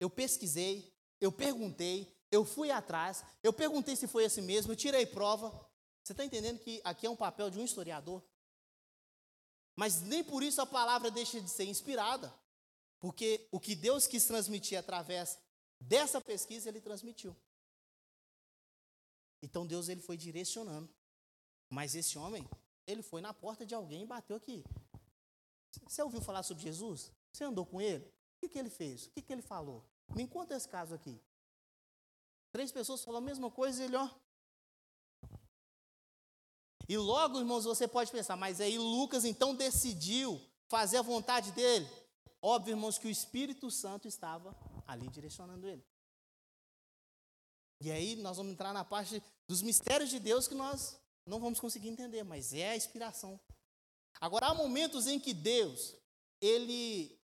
eu 0.00 0.08
pesquisei, 0.08 0.92
eu 1.20 1.30
perguntei, 1.30 2.16
eu 2.30 2.44
fui 2.44 2.70
atrás, 2.70 3.22
eu 3.42 3.52
perguntei 3.52 3.94
se 3.94 4.06
foi 4.06 4.24
assim 4.24 4.42
mesmo, 4.42 4.72
eu 4.72 4.76
tirei 4.76 5.06
prova. 5.06 5.50
Você 6.02 6.12
está 6.12 6.24
entendendo 6.24 6.58
que 6.58 6.80
aqui 6.84 7.06
é 7.06 7.10
um 7.10 7.16
papel 7.16 7.50
de 7.50 7.58
um 7.58 7.64
historiador? 7.64 8.22
Mas 9.76 10.00
nem 10.00 10.24
por 10.24 10.42
isso 10.42 10.60
a 10.60 10.66
palavra 10.66 11.10
deixa 11.10 11.40
de 11.40 11.50
ser 11.50 11.64
inspirada, 11.64 12.34
porque 12.98 13.46
o 13.52 13.60
que 13.60 13.76
Deus 13.76 14.06
quis 14.06 14.24
transmitir 14.24 14.78
através 14.78 15.38
dessa 15.78 16.20
pesquisa, 16.20 16.70
ele 16.70 16.80
transmitiu. 16.80 17.36
Então 19.42 19.66
Deus 19.66 19.88
ele 19.88 20.00
foi 20.00 20.16
direcionando. 20.16 20.88
Mas 21.68 21.94
esse 21.94 22.16
homem, 22.18 22.48
ele 22.86 23.02
foi 23.02 23.20
na 23.20 23.34
porta 23.34 23.66
de 23.66 23.74
alguém 23.74 24.02
e 24.02 24.06
bateu 24.06 24.36
aqui. 24.36 24.64
Você 25.86 26.02
ouviu 26.02 26.22
falar 26.22 26.42
sobre 26.42 26.62
Jesus? 26.62 27.12
Você 27.32 27.44
andou 27.44 27.66
com 27.66 27.80
ele? 27.80 28.04
O 28.06 28.38
que, 28.40 28.48
que 28.48 28.58
ele 28.58 28.70
fez? 28.70 29.06
O 29.06 29.10
que, 29.10 29.20
que 29.20 29.32
ele 29.32 29.42
falou? 29.42 29.84
Me 30.14 30.26
conta 30.26 30.56
esse 30.56 30.68
caso 30.68 30.94
aqui. 30.94 31.20
Três 32.50 32.72
pessoas 32.72 33.04
falaram 33.04 33.24
a 33.24 33.28
mesma 33.28 33.50
coisa 33.50 33.82
e 33.82 33.84
ele, 33.84 33.96
ó. 33.96 34.08
E 36.88 36.96
logo, 36.96 37.38
irmãos, 37.38 37.64
você 37.64 37.88
pode 37.88 38.12
pensar, 38.12 38.36
mas 38.36 38.60
aí 38.60 38.78
Lucas 38.78 39.24
então 39.24 39.54
decidiu 39.54 40.40
fazer 40.68 40.98
a 40.98 41.02
vontade 41.02 41.50
dele. 41.52 41.88
Óbvio, 42.40 42.72
irmãos, 42.72 42.98
que 42.98 43.08
o 43.08 43.10
Espírito 43.10 43.70
Santo 43.70 44.06
estava 44.06 44.56
ali 44.86 45.08
direcionando 45.08 45.66
ele. 45.66 45.84
E 47.82 47.90
aí 47.90 48.16
nós 48.16 48.36
vamos 48.36 48.52
entrar 48.52 48.72
na 48.72 48.84
parte 48.84 49.22
dos 49.48 49.62
mistérios 49.62 50.10
de 50.10 50.18
Deus 50.18 50.46
que 50.48 50.54
nós 50.54 50.98
não 51.26 51.40
vamos 51.40 51.58
conseguir 51.58 51.88
entender, 51.88 52.22
mas 52.22 52.52
é 52.54 52.70
a 52.70 52.76
inspiração. 52.76 53.38
Agora, 54.20 54.46
há 54.46 54.54
momentos 54.54 55.06
em 55.06 55.18
que 55.18 55.34
Deus, 55.34 55.94
ele 56.40 57.18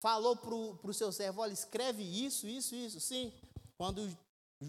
falou 0.00 0.36
para 0.36 0.54
o 0.54 0.94
seu 0.94 1.10
servo, 1.10 1.40
olha, 1.40 1.52
escreve 1.52 2.02
isso, 2.02 2.46
isso, 2.46 2.74
isso. 2.74 3.00
Sim, 3.00 3.32
quando 3.76 4.06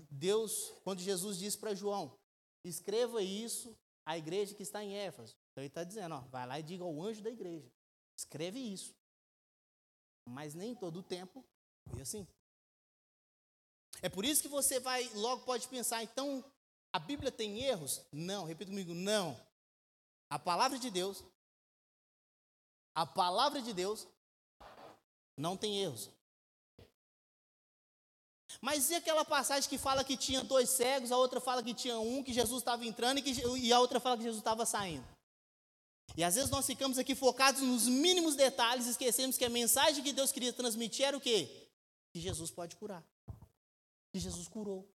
Deus, 0.09 0.73
quando 0.83 1.01
Jesus 1.01 1.37
disse 1.37 1.57
para 1.57 1.75
João, 1.75 2.17
escreva 2.65 3.21
isso 3.21 3.75
à 4.11 4.17
igreja 4.17 4.55
que 4.55 4.63
está 4.63 4.83
em 4.83 4.95
Éfeso. 4.95 5.35
Então 5.51 5.63
ele 5.63 5.67
está 5.67 5.83
dizendo, 5.83 6.15
ó, 6.15 6.21
vai 6.21 6.45
lá 6.45 6.59
e 6.59 6.63
diga 6.63 6.83
ao 6.83 7.01
anjo 7.01 7.21
da 7.21 7.29
igreja, 7.29 7.71
escreve 8.17 8.59
isso. 8.59 8.95
Mas 10.27 10.53
nem 10.53 10.75
todo 10.75 10.99
o 10.99 11.03
tempo 11.03 11.45
foi 11.89 12.01
assim. 12.01 12.27
É 14.01 14.09
por 14.09 14.25
isso 14.25 14.41
que 14.41 14.47
você 14.47 14.79
vai, 14.79 15.07
logo 15.13 15.45
pode 15.45 15.67
pensar, 15.67 16.03
então, 16.03 16.43
a 16.93 16.99
Bíblia 16.99 17.31
tem 17.31 17.61
erros? 17.63 18.01
Não, 18.11 18.45
repita 18.45 18.71
comigo, 18.71 18.93
não. 18.93 19.39
A 20.29 20.39
palavra 20.39 20.79
de 20.79 20.89
Deus, 20.89 21.23
a 22.95 23.05
palavra 23.05 23.61
de 23.61 23.73
Deus 23.73 24.07
não 25.37 25.57
tem 25.57 25.81
erros. 25.81 26.09
Mas 28.61 28.91
e 28.91 28.95
aquela 28.95 29.25
passagem 29.25 29.67
que 29.67 29.77
fala 29.77 30.03
que 30.03 30.15
tinha 30.15 30.43
dois 30.43 30.69
cegos, 30.69 31.11
a 31.11 31.17
outra 31.17 31.41
fala 31.41 31.63
que 31.63 31.73
tinha 31.73 31.99
um, 31.99 32.23
que 32.23 32.31
Jesus 32.31 32.61
estava 32.61 32.85
entrando 32.85 33.17
e, 33.17 33.21
que, 33.23 33.31
e 33.57 33.73
a 33.73 33.79
outra 33.79 33.99
fala 33.99 34.15
que 34.15 34.23
Jesus 34.23 34.39
estava 34.39 34.67
saindo? 34.67 35.03
E 36.15 36.23
às 36.23 36.35
vezes 36.35 36.51
nós 36.51 36.65
ficamos 36.67 36.99
aqui 36.99 37.15
focados 37.15 37.61
nos 37.61 37.87
mínimos 37.87 38.35
detalhes, 38.35 38.85
esquecemos 38.85 39.35
que 39.35 39.45
a 39.45 39.49
mensagem 39.49 40.03
que 40.03 40.13
Deus 40.13 40.31
queria 40.31 40.53
transmitir 40.53 41.05
era 41.05 41.17
o 41.17 41.21
quê? 41.21 41.69
Que 42.13 42.19
Jesus 42.19 42.51
pode 42.51 42.75
curar. 42.75 43.03
Que 44.13 44.19
Jesus 44.19 44.47
curou. 44.47 44.87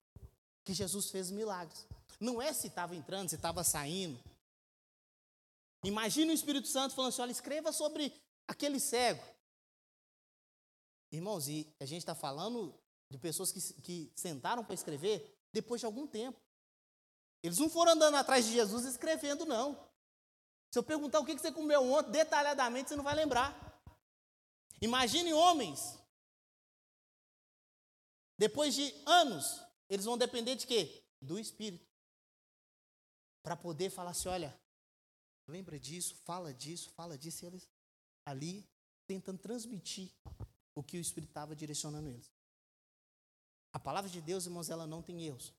Que 0.62 0.72
Jesus 0.72 1.10
fez 1.10 1.30
milagres. 1.30 1.86
Não 2.20 2.40
é 2.40 2.52
se 2.52 2.68
estava 2.68 2.94
entrando, 2.94 3.30
se 3.30 3.34
estava 3.34 3.64
saindo. 3.64 4.22
Imagine 5.82 6.30
o 6.30 6.34
Espírito 6.34 6.68
Santo 6.68 6.94
falando 6.94 7.08
assim: 7.08 7.22
olha, 7.22 7.32
escreva 7.32 7.72
sobre 7.72 8.12
aquele 8.46 8.78
cego. 8.78 9.24
Irmãos, 11.10 11.48
e 11.48 11.66
a 11.80 11.86
gente 11.86 12.00
está 12.00 12.14
falando 12.14 12.74
de 13.10 13.18
pessoas 13.18 13.52
que, 13.52 13.60
que 13.82 14.12
sentaram 14.14 14.64
para 14.64 14.74
escrever 14.74 15.38
depois 15.52 15.80
de 15.80 15.86
algum 15.86 16.06
tempo. 16.06 16.40
Eles 17.42 17.58
não 17.58 17.70
foram 17.70 17.92
andando 17.92 18.16
atrás 18.16 18.44
de 18.44 18.52
Jesus 18.52 18.84
escrevendo, 18.84 19.46
não. 19.46 19.88
Se 20.70 20.78
eu 20.78 20.82
perguntar 20.82 21.20
o 21.20 21.24
que 21.24 21.38
você 21.38 21.52
comeu 21.52 21.82
ontem, 21.92 22.10
detalhadamente, 22.10 22.88
você 22.88 22.96
não 22.96 23.04
vai 23.04 23.14
lembrar. 23.14 23.54
Imagine 24.80 25.32
homens. 25.32 25.98
Depois 28.38 28.74
de 28.74 28.92
anos, 29.06 29.62
eles 29.88 30.04
vão 30.04 30.18
depender 30.18 30.56
de 30.56 30.66
quê? 30.66 31.02
Do 31.20 31.38
Espírito. 31.38 31.86
Para 33.42 33.56
poder 33.56 33.90
falar 33.90 34.10
assim: 34.10 34.28
olha, 34.28 34.58
lembra 35.46 35.78
disso, 35.78 36.14
fala 36.24 36.52
disso, 36.52 36.90
fala 36.90 37.16
disso. 37.16 37.44
E 37.44 37.46
eles 37.46 37.70
ali 38.26 38.68
tentando 39.06 39.38
transmitir 39.38 40.12
o 40.74 40.82
que 40.82 40.98
o 40.98 41.00
Espírito 41.00 41.30
estava 41.30 41.54
direcionando 41.54 42.08
eles. 42.08 42.30
A 43.76 43.78
palavra 43.78 44.08
de 44.08 44.22
Deus, 44.22 44.46
irmãos, 44.46 44.70
ela 44.70 44.86
não 44.86 45.02
tem 45.02 45.26
erros. 45.26 45.52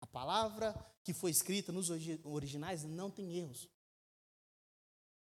A 0.00 0.06
palavra 0.06 0.72
que 1.02 1.12
foi 1.12 1.32
escrita 1.32 1.72
nos 1.72 1.90
originais 2.22 2.84
não 2.84 3.10
tem 3.10 3.36
erros. 3.36 3.68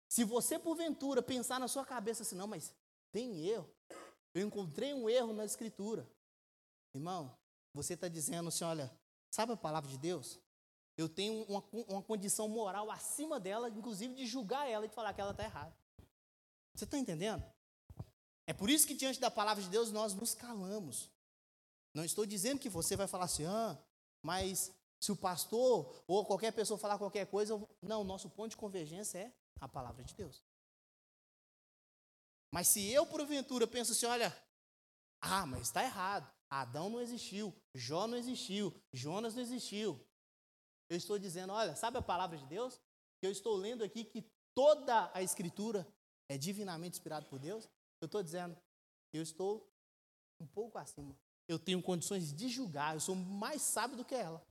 Se 0.08 0.24
você, 0.24 0.60
porventura, 0.60 1.24
pensar 1.24 1.60
na 1.60 1.68
sua 1.68 1.84
cabeça 1.84 2.22
assim, 2.22 2.36
não, 2.36 2.46
mas 2.46 2.72
tem 3.12 3.48
erro. 3.48 3.68
Eu 4.36 4.46
encontrei 4.46 4.94
um 4.94 5.10
erro 5.10 5.34
na 5.34 5.46
escritura. 5.46 6.08
Irmão, 6.94 7.36
você 7.74 7.96
está 7.96 8.08
dizendo 8.08 8.50
assim, 8.50 8.66
olha, 8.66 8.96
sabe 9.32 9.54
a 9.54 9.58
palavra 9.58 9.90
de 9.90 9.98
Deus? 9.98 10.40
Eu 10.96 11.10
tenho 11.10 11.44
uma, 11.46 11.64
uma 11.90 12.04
condição 12.04 12.48
moral 12.48 12.92
acima 12.92 13.40
dela, 13.40 13.68
inclusive 13.68 14.14
de 14.14 14.28
julgar 14.28 14.70
ela 14.70 14.86
e 14.86 14.90
de 14.90 14.94
falar 14.94 15.12
que 15.12 15.22
ela 15.22 15.32
está 15.32 15.44
errada. 15.44 15.76
Você 16.76 16.84
está 16.84 17.00
entendendo? 17.00 17.44
É 18.46 18.54
por 18.54 18.70
isso 18.70 18.86
que 18.86 18.94
diante 18.94 19.20
da 19.20 19.32
palavra 19.32 19.64
de 19.64 19.70
Deus 19.70 19.92
nós 19.92 20.14
nos 20.14 20.36
calamos. 20.36 21.17
Não 21.98 22.06
estou 22.06 22.28
dizendo 22.28 22.60
que 22.60 22.70
você 22.70 22.96
vai 22.96 23.08
falar 23.08 23.26
assim, 23.26 23.44
ah, 23.46 23.76
mas 24.22 24.72
se 25.00 25.12
o 25.12 25.16
pastor 25.16 26.04
ou 26.06 26.24
qualquer 26.28 26.52
pessoa 26.52 26.78
falar 26.78 27.00
qualquer 27.00 27.26
coisa, 27.26 27.54
eu... 27.54 27.68
não, 27.82 28.04
nosso 28.04 28.30
ponto 28.30 28.52
de 28.52 28.56
convergência 28.56 29.18
é 29.18 29.34
a 29.60 29.68
palavra 29.68 30.04
de 30.04 30.14
Deus. 30.14 30.46
Mas 32.54 32.68
se 32.68 32.88
eu, 32.92 33.04
porventura, 33.08 33.66
penso 33.66 33.94
assim, 33.94 34.06
olha, 34.06 34.32
ah, 35.20 35.48
mas 35.48 35.64
está 35.64 35.84
errado. 35.84 36.32
Adão 36.48 36.88
não 36.88 37.02
existiu, 37.02 37.52
Jó 37.74 38.06
não 38.06 38.16
existiu, 38.16 38.80
Jonas 38.94 39.34
não 39.34 39.42
existiu. 39.42 40.00
Eu 40.92 40.98
estou 40.98 41.18
dizendo, 41.18 41.52
olha, 41.52 41.76
sabe 41.76 41.98
a 41.98 42.02
palavra 42.04 42.38
de 42.38 42.46
Deus? 42.46 42.80
Eu 43.24 43.32
estou 43.32 43.56
lendo 43.56 43.84
aqui 43.84 44.06
que 44.06 44.22
toda 44.54 45.10
a 45.16 45.24
escritura 45.24 45.92
é 46.30 46.38
divinamente 46.38 47.00
inspirada 47.00 47.26
por 47.26 47.40
Deus. 47.40 47.68
Eu 48.00 48.06
estou 48.06 48.22
dizendo, 48.22 48.56
eu 49.12 49.24
estou 49.24 49.68
um 50.40 50.46
pouco 50.46 50.78
acima. 50.78 51.18
Eu 51.48 51.58
tenho 51.58 51.82
condições 51.82 52.34
de 52.34 52.50
julgar, 52.50 52.96
eu 52.96 53.00
sou 53.00 53.16
mais 53.16 53.62
sábio 53.62 53.98
do 53.98 54.06
que 54.06 54.16
ela. 54.16 54.46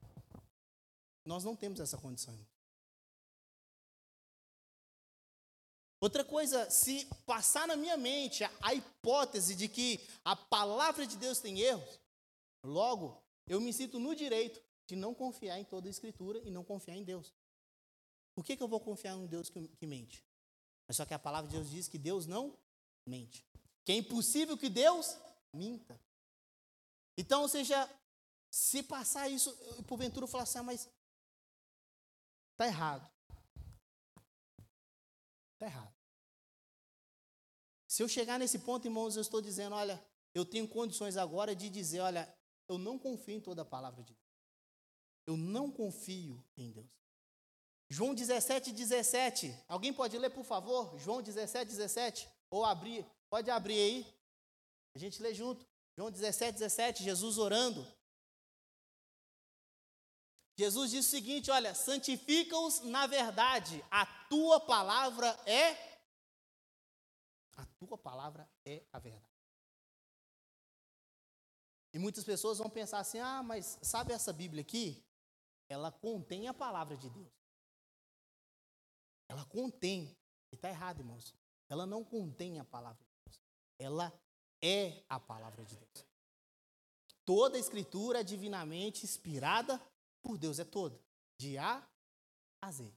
Nós 1.25 1.45
não 1.45 1.55
temos 1.55 1.81
essa 1.81 1.99
condição. 1.99 2.39
Outra 6.01 6.25
coisa, 6.25 6.71
se 6.71 7.07
passar 7.27 7.67
na 7.67 7.75
minha 7.75 7.97
mente 7.97 8.45
a, 8.45 8.51
a 8.63 8.75
hipótese 8.75 9.55
de 9.55 9.69
que 9.69 10.01
a 10.25 10.37
palavra 10.37 11.07
de 11.07 11.17
Deus 11.17 11.41
tem 11.41 11.61
erros, 11.61 11.99
logo 12.63 13.21
eu 13.47 13.61
me 13.61 13.73
sinto 13.73 13.99
no 13.99 14.15
direito 14.15 14.63
de 14.87 14.95
não 14.95 15.15
confiar 15.15 15.59
em 15.59 15.65
toda 15.65 15.89
a 15.89 15.91
Escritura 15.91 16.41
e 16.45 16.51
não 16.51 16.63
confiar 16.63 16.97
em 16.97 17.05
Deus. 17.05 17.33
Por 18.35 18.45
que, 18.45 18.57
que 18.57 18.63
eu 18.63 18.69
vou 18.69 18.81
confiar 18.81 19.15
em 19.15 19.21
um 19.21 19.27
Deus 19.27 19.49
que, 19.49 19.67
que 19.69 19.87
mente? 19.87 20.25
Mas 20.87 20.97
só 20.97 21.05
que 21.05 21.15
a 21.15 21.19
palavra 21.19 21.51
de 21.51 21.57
Deus 21.57 21.71
diz 21.71 21.89
que 21.89 21.99
Deus 21.99 22.27
não 22.27 22.57
mente. 23.05 23.45
Que 23.85 23.93
é 23.93 23.97
impossível 23.97 24.57
que 24.57 24.69
Deus 24.69 25.17
minta. 25.53 25.99
Então, 27.17 27.43
ou 27.43 27.49
seja, 27.49 27.89
se 28.51 28.83
passar 28.83 29.29
isso, 29.29 29.55
porventura 29.87 30.25
eu 30.25 30.29
falar 30.29 30.45
assim, 30.45 30.59
ah, 30.59 30.63
mas 30.63 30.91
está 32.53 32.67
errado. 32.67 33.11
Está 35.55 35.67
errado. 35.67 35.95
Se 37.87 38.03
eu 38.03 38.09
chegar 38.09 38.39
nesse 38.39 38.59
ponto, 38.59 38.87
irmãos, 38.87 39.17
eu 39.17 39.23
estou 39.23 39.41
dizendo, 39.41 39.75
olha, 39.75 40.05
eu 40.35 40.45
tenho 40.45 40.69
condições 40.69 41.17
agora 41.17 41.57
de 41.57 41.71
dizer, 41.71 42.01
olha, 42.01 42.31
eu 42.69 42.77
não 42.77 42.99
confio 42.99 43.37
em 43.37 43.41
toda 43.41 43.63
a 43.63 43.65
palavra 43.65 44.03
de 44.03 44.13
Deus. 44.13 44.27
Eu 45.27 45.37
não 45.37 45.71
confio 45.71 46.45
em 46.57 46.71
Deus. 46.71 46.91
João 47.89 48.15
17, 48.15 48.73
17. 48.73 49.65
Alguém 49.69 49.93
pode 49.93 50.19
ler, 50.19 50.31
por 50.31 50.45
favor? 50.45 50.99
João 50.99 51.23
17, 51.23 51.71
17. 51.71 52.29
Ou 52.51 52.65
abrir. 52.65 53.07
Pode 53.31 53.51
abrir 53.51 53.79
aí. 53.79 54.15
A 54.95 54.99
gente 54.99 55.23
lê 55.23 55.33
junto. 55.33 55.67
João 55.97 56.11
17, 56.11 56.59
17. 56.59 57.03
Jesus 57.03 57.39
orando. 57.39 57.87
Jesus 60.59 60.91
diz 60.91 61.07
o 61.07 61.11
seguinte: 61.11 61.51
olha, 61.51 61.75
santifica-os 61.75 62.81
na 62.81 63.07
verdade, 63.07 63.83
a 63.91 64.07
tua 64.29 64.61
palavra 64.61 65.29
é. 65.47 65.97
A 67.57 67.65
tua 67.79 67.97
palavra 67.97 68.49
é 68.65 68.85
a 68.93 68.99
verdade. 68.99 69.25
E 71.95 71.99
muitas 71.99 72.25
pessoas 72.25 72.59
vão 72.59 72.69
pensar 72.69 72.99
assim: 72.99 73.19
ah, 73.19 73.43
mas 73.43 73.79
sabe 73.83 74.13
essa 74.13 74.33
Bíblia 74.33 74.61
aqui? 74.61 75.03
Ela 75.69 75.91
contém 75.91 76.47
a 76.47 76.55
palavra 76.55 76.97
de 76.97 77.09
Deus. 77.09 77.33
contém. 79.49 80.17
E 80.53 80.57
está 80.57 80.69
errado, 80.69 81.01
irmãos. 81.01 81.35
Ela 81.69 81.87
não 81.87 82.05
contém 82.05 82.59
a 82.59 82.65
palavra 82.65 83.03
de 83.03 83.11
Deus. 83.25 83.41
Ela 83.79 84.26
é 84.67 85.05
a 85.09 85.21
palavra 85.21 85.65
de 85.65 85.77
Deus. 85.77 86.05
Toda 87.25 87.57
a 87.57 87.61
escritura 87.61 88.21
é 88.21 88.25
divinamente 88.25 89.05
inspirada 89.05 89.81
por 90.23 90.39
Deus, 90.39 90.59
é 90.59 90.65
toda. 90.65 91.01
De 91.39 91.59
A 91.59 91.87
a 92.61 92.73
Z. 92.73 92.93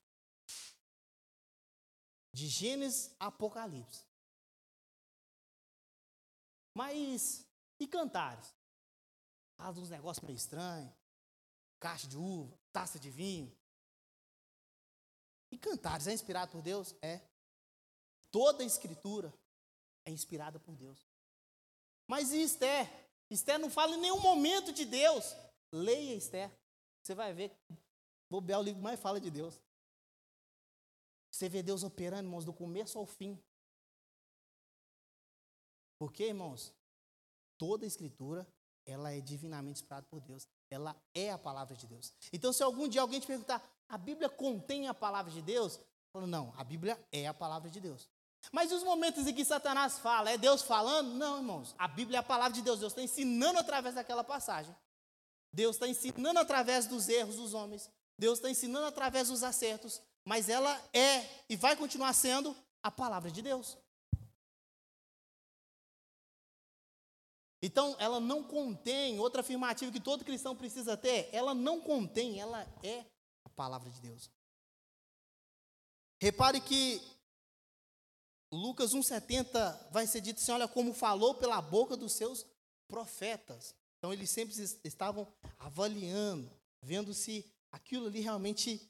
De 2.33 2.47
Gênesis 2.47 3.15
a 3.19 3.27
Apocalipse. 3.27 4.03
Mas, 6.75 7.45
e 7.79 7.87
cantares? 7.87 8.55
Fala 9.57 9.77
uns 9.79 9.89
negócios 9.89 10.25
meio 10.25 10.37
estranhos. 10.37 10.93
Caixa 11.79 12.07
de 12.07 12.17
uva, 12.17 12.57
taça 12.71 12.99
de 12.99 13.09
vinho. 13.09 13.55
E 15.51 15.57
cantares 15.57 16.07
é 16.07 16.13
inspirado 16.13 16.51
por 16.51 16.61
Deus? 16.61 16.95
É. 17.01 17.21
Toda 18.31 18.63
a 18.63 18.65
escritura 18.65 19.33
é 20.05 20.11
inspirada 20.11 20.59
por 20.59 20.75
Deus. 20.75 21.09
Mas 22.09 22.33
e 22.33 22.41
Esther? 22.41 22.89
Esther 23.29 23.59
não 23.59 23.69
fala 23.69 23.95
em 23.95 23.99
nenhum 23.99 24.19
momento 24.19 24.73
de 24.73 24.83
Deus. 24.83 25.35
Leia 25.71 26.15
Esther. 26.15 26.51
Você 27.03 27.13
vai 27.13 27.31
ver. 27.31 27.55
Bobear 28.27 28.59
o 28.59 28.63
livro 28.63 28.81
mais 28.81 28.99
fala 28.99 29.21
de 29.21 29.29
Deus. 29.29 29.61
Você 31.31 31.47
vê 31.47 31.61
Deus 31.61 31.83
operando, 31.83 32.27
irmãos, 32.27 32.43
do 32.43 32.51
começo 32.51 32.97
ao 32.97 33.05
fim. 33.05 33.39
Porque, 35.99 36.25
irmãos, 36.25 36.73
toda 37.59 37.85
a 37.85 37.87
escritura, 37.87 38.47
ela 38.87 39.11
é 39.11 39.21
divinamente 39.21 39.79
inspirada 39.79 40.07
por 40.09 40.19
Deus. 40.19 40.47
Ela 40.71 40.99
é 41.13 41.29
a 41.29 41.37
palavra 41.37 41.75
de 41.75 41.85
Deus. 41.85 42.11
Então, 42.33 42.51
se 42.51 42.63
algum 42.63 42.87
dia 42.87 43.01
alguém 43.01 43.19
te 43.19 43.27
perguntar, 43.27 43.63
a 43.87 43.99
Bíblia 43.99 44.29
contém 44.29 44.87
a 44.87 44.95
palavra 44.95 45.31
de 45.31 45.43
Deus? 45.43 45.79
Falo, 46.11 46.25
não, 46.25 46.51
a 46.57 46.63
Bíblia 46.63 46.99
é 47.11 47.27
a 47.27 47.33
palavra 47.35 47.69
de 47.69 47.79
Deus. 47.79 48.09
Mas 48.51 48.71
os 48.71 48.83
momentos 48.83 49.27
em 49.27 49.33
que 49.33 49.45
Satanás 49.45 49.99
fala, 49.99 50.31
é 50.31 50.37
Deus 50.37 50.61
falando? 50.61 51.13
Não, 51.13 51.37
irmãos. 51.37 51.75
A 51.77 51.87
Bíblia 51.87 52.17
é 52.17 52.19
a 52.19 52.23
palavra 52.23 52.53
de 52.53 52.61
Deus. 52.61 52.79
Deus 52.79 52.93
está 52.93 53.01
ensinando 53.01 53.59
através 53.59 53.95
daquela 53.95 54.23
passagem. 54.23 54.75
Deus 55.51 55.75
está 55.75 55.87
ensinando 55.87 56.39
através 56.39 56.87
dos 56.87 57.09
erros 57.09 57.35
dos 57.35 57.53
homens. 57.53 57.89
Deus 58.17 58.39
está 58.39 58.49
ensinando 58.49 58.85
através 58.85 59.27
dos 59.27 59.43
acertos. 59.43 60.01
Mas 60.25 60.49
ela 60.49 60.73
é 60.93 61.25
e 61.49 61.55
vai 61.55 61.75
continuar 61.75 62.13
sendo 62.13 62.55
a 62.81 62.89
palavra 62.89 63.29
de 63.29 63.41
Deus. 63.41 63.77
Então, 67.61 67.95
ela 67.99 68.19
não 68.19 68.41
contém, 68.41 69.19
outra 69.19 69.41
afirmativa 69.41 69.91
que 69.91 69.99
todo 69.99 70.23
cristão 70.23 70.55
precisa 70.55 70.95
ter, 70.95 71.29
ela 71.33 71.53
não 71.53 71.81
contém, 71.81 72.39
ela 72.39 72.61
é 72.81 73.05
a 73.43 73.49
palavra 73.49 73.89
de 73.89 73.99
Deus. 73.99 74.31
Repare 76.21 76.61
que 76.61 77.01
Lucas 78.51 78.93
1,70 78.93 79.91
vai 79.91 80.07
ser 80.07 80.21
dito 80.21 80.39
assim: 80.39 80.51
olha 80.51 80.67
como 80.67 80.93
falou 80.93 81.35
pela 81.35 81.61
boca 81.61 81.95
dos 81.95 82.13
seus 82.13 82.45
profetas. 82.87 83.75
Então 83.97 84.11
eles 84.13 84.29
sempre 84.29 84.55
estavam 84.83 85.27
avaliando, 85.57 86.49
vendo 86.81 87.13
se 87.13 87.45
aquilo 87.71 88.07
ali 88.07 88.21
realmente 88.21 88.89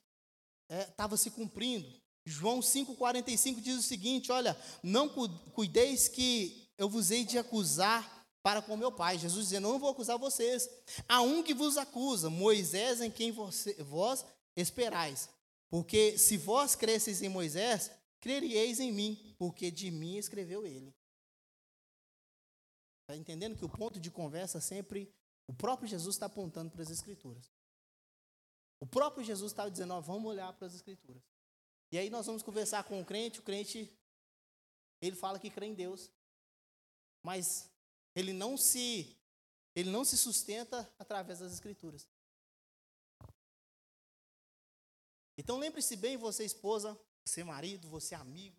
estava 0.69 1.15
é, 1.15 1.17
se 1.17 1.31
cumprindo. 1.31 1.91
João 2.25 2.59
5,45 2.59 3.59
diz 3.61 3.79
o 3.79 3.83
seguinte: 3.83 4.31
olha, 4.31 4.57
não 4.83 5.09
cuideis 5.53 6.07
que 6.07 6.69
eu 6.77 6.87
vos 6.87 7.11
hei 7.11 7.25
de 7.25 7.37
acusar 7.37 8.19
para 8.41 8.61
com 8.61 8.77
meu 8.77 8.91
pai. 8.91 9.17
Jesus 9.17 9.45
dizendo: 9.45 9.67
Não 9.67 9.79
vou 9.79 9.89
acusar 9.89 10.17
vocês. 10.17 10.69
Há 11.07 11.21
um 11.21 11.43
que 11.43 11.53
vos 11.53 11.77
acusa, 11.77 12.29
Moisés, 12.29 13.01
em 13.01 13.11
quem 13.11 13.31
você, 13.31 13.73
vós 13.83 14.25
esperais. 14.55 15.29
Porque 15.69 16.17
se 16.17 16.37
vós 16.37 16.75
cresceis 16.75 17.21
em 17.21 17.29
Moisés, 17.29 17.91
creríeis 18.19 18.79
em 18.79 18.91
mim, 18.91 19.35
porque 19.37 19.71
de 19.71 19.89
mim 19.91 20.17
escreveu 20.17 20.65
ele. 20.65 20.95
Está 23.01 23.15
entendendo 23.15 23.57
que 23.57 23.65
o 23.65 23.69
ponto 23.69 23.99
de 23.99 24.11
conversa 24.11 24.61
sempre, 24.61 25.11
o 25.47 25.53
próprio 25.53 25.87
Jesus 25.87 26.15
está 26.15 26.27
apontando 26.27 26.71
para 26.71 26.83
as 26.83 26.89
Escrituras. 26.89 27.51
O 28.79 28.85
próprio 28.85 29.23
Jesus 29.23 29.51
estava 29.51 29.71
dizendo: 29.71 29.93
ó, 29.93 29.99
vamos 29.99 30.29
olhar 30.29 30.53
para 30.53 30.67
as 30.67 30.75
Escrituras. 30.75 31.23
E 31.91 31.97
aí 31.97 32.09
nós 32.09 32.27
vamos 32.27 32.43
conversar 32.43 32.83
com 32.83 33.01
o 33.01 33.05
crente, 33.05 33.39
o 33.39 33.43
crente, 33.43 33.91
ele 35.01 35.15
fala 35.15 35.39
que 35.39 35.49
crê 35.49 35.65
em 35.65 35.73
Deus. 35.73 36.11
Mas 37.23 37.69
ele 38.15 38.31
não 38.31 38.55
se 38.55 39.15
ele 39.75 39.89
não 39.89 40.03
se 40.03 40.17
sustenta 40.17 40.91
através 40.99 41.39
das 41.39 41.53
escrituras. 41.53 42.07
Então 45.37 45.57
lembre-se 45.57 45.95
bem, 45.95 46.17
você 46.17 46.43
esposa, 46.43 46.99
você 47.29 47.43
marido, 47.43 47.89
você 47.89 48.15
amigo. 48.15 48.57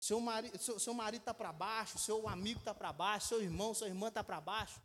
Seu 0.00 0.20
marido 0.20 0.58
seu, 0.58 0.78
seu 0.78 0.94
marido 0.94 1.22
está 1.22 1.34
para 1.34 1.52
baixo, 1.52 1.98
seu 1.98 2.28
amigo 2.28 2.60
está 2.60 2.74
para 2.74 2.92
baixo, 2.92 3.28
seu 3.28 3.42
irmão, 3.42 3.74
sua 3.74 3.88
irmã 3.88 4.08
está 4.08 4.22
para 4.22 4.40
baixo. 4.40 4.80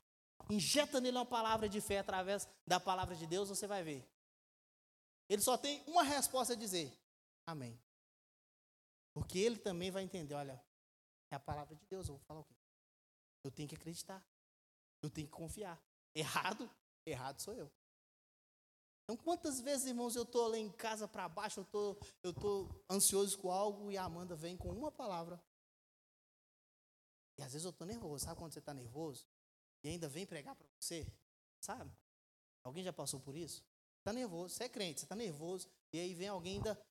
Injeta 0.50 1.00
nele 1.00 1.18
uma 1.18 1.26
palavra 1.26 1.70
de 1.70 1.80
fé 1.80 2.00
através 2.00 2.48
da 2.66 2.80
palavra 2.80 3.16
de 3.16 3.28
Deus, 3.28 3.50
você 3.50 3.68
vai 3.68 3.84
ver. 3.84 4.08
Ele 5.30 5.42
só 5.42 5.58
tem 5.58 5.84
uma 5.88 6.04
resposta 6.04 6.54
a 6.54 6.56
dizer: 6.56 6.92
Amém. 7.46 7.80
Porque 9.14 9.40
ele 9.40 9.58
também 9.58 9.92
vai 9.92 10.04
entender, 10.04 10.34
olha, 10.34 10.62
é 11.30 11.36
a 11.36 11.40
palavra 11.40 11.76
de 11.76 11.86
Deus, 11.86 12.08
eu 12.08 12.16
vou 12.16 12.24
falar 12.26 12.40
o 12.40 12.46
quê? 12.46 12.56
Eu 13.44 13.52
tenho 13.52 13.68
que 13.68 13.76
acreditar. 13.76 14.26
Eu 15.02 15.10
tenho 15.10 15.28
que 15.28 15.34
confiar. 15.34 15.82
Errado? 16.14 16.70
Errado 17.06 17.42
sou 17.42 17.54
eu. 17.54 17.72
Então, 19.12 19.26
quantas 19.26 19.60
vezes, 19.60 19.88
irmãos, 19.88 20.16
eu 20.16 20.24
estou 20.24 20.48
lá 20.48 20.58
em 20.58 20.72
casa 20.72 21.06
para 21.06 21.28
baixo, 21.28 21.60
eu 21.60 21.66
tô, 21.66 21.98
estou 22.24 22.34
tô 22.34 22.84
ansioso 22.90 23.38
com 23.38 23.52
algo 23.52 23.92
e 23.92 23.98
a 23.98 24.06
Amanda 24.06 24.38
vem 24.38 24.56
com 24.56 24.70
uma 24.70 24.90
palavra. 24.90 25.44
E 27.38 27.44
às 27.44 27.52
vezes 27.52 27.66
eu 27.66 27.72
estou 27.72 27.86
nervoso. 27.86 28.24
Sabe 28.24 28.40
quando 28.40 28.54
você 28.54 28.60
está 28.60 28.74
nervoso? 28.74 29.28
E 29.84 29.90
ainda 29.90 30.08
vem 30.08 30.26
pregar 30.26 30.56
para 30.56 30.66
você? 30.80 31.06
Sabe? 31.60 31.92
Alguém 32.64 32.86
já 32.86 32.94
passou 32.94 33.20
por 33.20 33.36
isso? 33.36 33.62
Está 33.98 34.14
nervoso, 34.14 34.56
você 34.56 34.64
é 34.64 34.70
crente, 34.70 35.02
você 35.02 35.06
está 35.06 35.16
nervoso, 35.16 35.70
e 35.92 36.00
aí 36.00 36.14
vem 36.14 36.30
alguém 36.30 36.56
ainda 36.56 36.82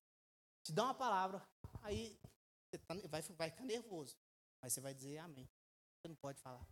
te 0.62 0.72
dá 0.72 0.84
uma 0.84 0.94
palavra, 0.94 1.42
aí 1.80 2.20
você 2.68 2.78
tá, 2.78 2.94
vai, 3.08 3.22
vai 3.22 3.50
ficar 3.50 3.64
nervoso, 3.64 4.14
mas 4.62 4.74
você 4.74 4.80
vai 4.82 4.92
dizer 4.92 5.16
amém. 5.16 5.48
Você 5.96 6.08
não 6.08 6.16
pode 6.16 6.38
falar. 6.38 6.68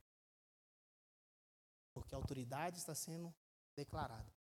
Porque 1.95 2.15
a 2.15 2.19
autoridade 2.19 2.77
está 2.77 2.95
sendo 2.95 3.35
declarada. 3.75 4.38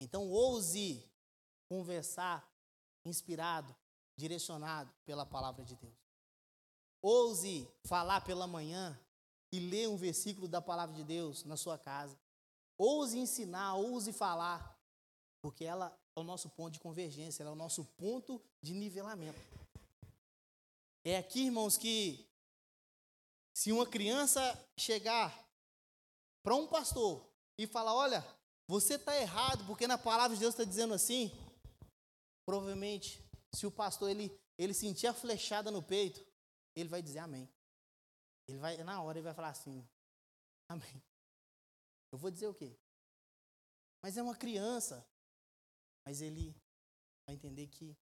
Então, 0.00 0.28
ouse 0.28 1.02
conversar 1.68 2.48
inspirado, 3.04 3.74
direcionado 4.16 4.92
pela 5.04 5.24
palavra 5.24 5.64
de 5.64 5.74
Deus. 5.76 5.96
Ouse 7.02 7.68
falar 7.84 8.20
pela 8.22 8.46
manhã 8.46 8.98
e 9.52 9.60
ler 9.60 9.88
um 9.88 9.96
versículo 9.96 10.48
da 10.48 10.60
palavra 10.60 10.94
de 10.94 11.04
Deus 11.04 11.44
na 11.44 11.56
sua 11.56 11.78
casa. 11.78 12.18
Ouse 12.76 13.18
ensinar, 13.18 13.74
ouse 13.74 14.12
falar, 14.12 14.78
porque 15.40 15.64
ela 15.64 15.96
é 16.14 16.20
o 16.20 16.24
nosso 16.24 16.50
ponto 16.50 16.72
de 16.72 16.80
convergência, 16.80 17.42
ela 17.42 17.50
é 17.50 17.52
o 17.52 17.56
nosso 17.56 17.84
ponto 17.84 18.42
de 18.60 18.74
nivelamento. 18.74 19.38
É 21.04 21.16
aqui, 21.16 21.44
irmãos, 21.44 21.78
que 21.78 22.28
se 23.54 23.70
uma 23.70 23.86
criança 23.86 24.40
chegar 24.76 25.48
para 26.42 26.54
um 26.54 26.66
pastor 26.66 27.24
e 27.56 27.66
falar: 27.66 27.94
Olha, 27.94 28.26
você 28.68 28.94
está 28.94 29.16
errado, 29.16 29.64
porque 29.66 29.86
na 29.86 29.96
palavra 29.96 30.34
de 30.34 30.40
Deus 30.40 30.54
está 30.54 30.64
dizendo 30.64 30.94
assim, 30.94 31.30
provavelmente, 32.44 33.22
se 33.54 33.66
o 33.66 33.70
pastor 33.70 34.10
ele, 34.10 34.36
ele 34.58 34.74
sentir 34.74 35.06
a 35.06 35.14
flechada 35.14 35.70
no 35.70 35.82
peito, 35.82 36.24
ele 36.74 36.88
vai 36.88 37.00
dizer 37.00 37.20
amém. 37.20 37.48
Ele 38.48 38.58
vai, 38.58 38.76
na 38.84 39.02
hora, 39.02 39.18
ele 39.18 39.24
vai 39.24 39.34
falar 39.34 39.48
assim: 39.50 39.86
Amém. 40.68 41.02
Eu 42.12 42.18
vou 42.18 42.30
dizer 42.30 42.46
o 42.46 42.54
quê? 42.54 42.76
Mas 44.02 44.16
é 44.16 44.22
uma 44.22 44.36
criança. 44.36 45.06
Mas 46.04 46.20
ele 46.20 46.54
vai 47.26 47.34
entender 47.34 47.66
que 47.66 47.96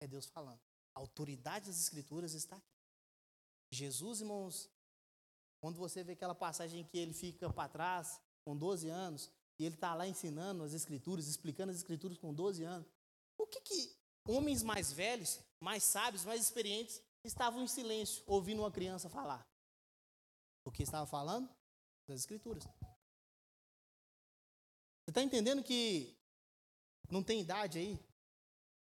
é 0.00 0.06
Deus 0.06 0.26
falando. 0.26 0.60
A 0.94 1.00
autoridade 1.00 1.66
das 1.66 1.80
Escrituras 1.80 2.34
está 2.34 2.56
aqui. 2.56 2.66
Jesus, 3.72 4.20
irmãos, 4.20 4.68
quando 5.60 5.78
você 5.78 6.02
vê 6.02 6.12
aquela 6.12 6.34
passagem 6.34 6.84
que 6.84 6.98
ele 6.98 7.14
fica 7.14 7.50
para 7.50 7.68
trás, 7.68 8.20
com 8.50 8.56
12 8.56 8.88
anos, 8.88 9.30
e 9.60 9.64
ele 9.64 9.76
está 9.76 9.94
lá 9.94 10.08
ensinando 10.08 10.64
as 10.64 10.72
escrituras, 10.72 11.28
explicando 11.28 11.70
as 11.70 11.78
escrituras 11.78 12.18
com 12.18 12.34
12 12.34 12.64
anos, 12.64 12.88
por 13.36 13.48
que, 13.48 13.60
que 13.60 13.96
homens 14.26 14.60
mais 14.64 14.90
velhos, 14.90 15.38
mais 15.60 15.84
sábios, 15.84 16.24
mais 16.24 16.42
experientes, 16.42 17.00
estavam 17.22 17.62
em 17.62 17.68
silêncio, 17.68 18.24
ouvindo 18.26 18.62
uma 18.62 18.72
criança 18.72 19.08
falar? 19.08 19.46
Porque 20.64 20.82
estava 20.82 21.06
falando 21.06 21.48
das 22.08 22.20
escrituras. 22.20 22.64
Você 25.04 25.10
está 25.10 25.22
entendendo 25.22 25.62
que 25.62 26.18
não 27.08 27.22
tem 27.22 27.40
idade 27.40 27.78
aí? 27.78 28.00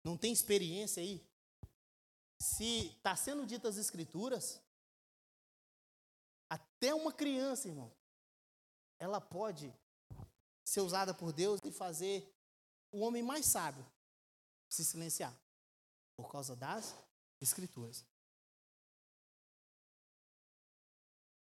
Não 0.05 0.18
tem 0.18 0.32
experiência 0.32 1.03
aí? 1.03 1.22
Se 2.41 2.88
está 2.95 3.14
sendo 3.14 3.45
ditas 3.45 3.76
as 3.76 3.86
escrituras, 3.86 4.62
até 6.49 6.95
uma 6.95 7.12
criança, 7.12 7.68
irmão, 7.68 7.99
ela 9.00 9.20
pode 9.20 9.74
ser 10.66 10.82
usada 10.82 11.14
por 11.14 11.34
Deus 11.34 11.60
e 11.64 11.72
fazer 11.72 12.32
o 12.91 13.00
homem 13.00 13.24
mais 13.24 13.45
sábio 13.45 13.86
se 14.70 14.86
silenciar 14.86 15.36
por 16.16 16.32
causa 16.32 16.56
das 16.56 16.93
escrituras. 17.41 18.06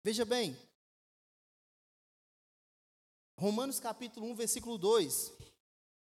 Veja 0.03 0.25
bem, 0.25 0.57
Romanos 3.39 3.79
capítulo 3.79 4.27
1, 4.29 4.35
versículo 4.35 4.79
2, 4.79 5.33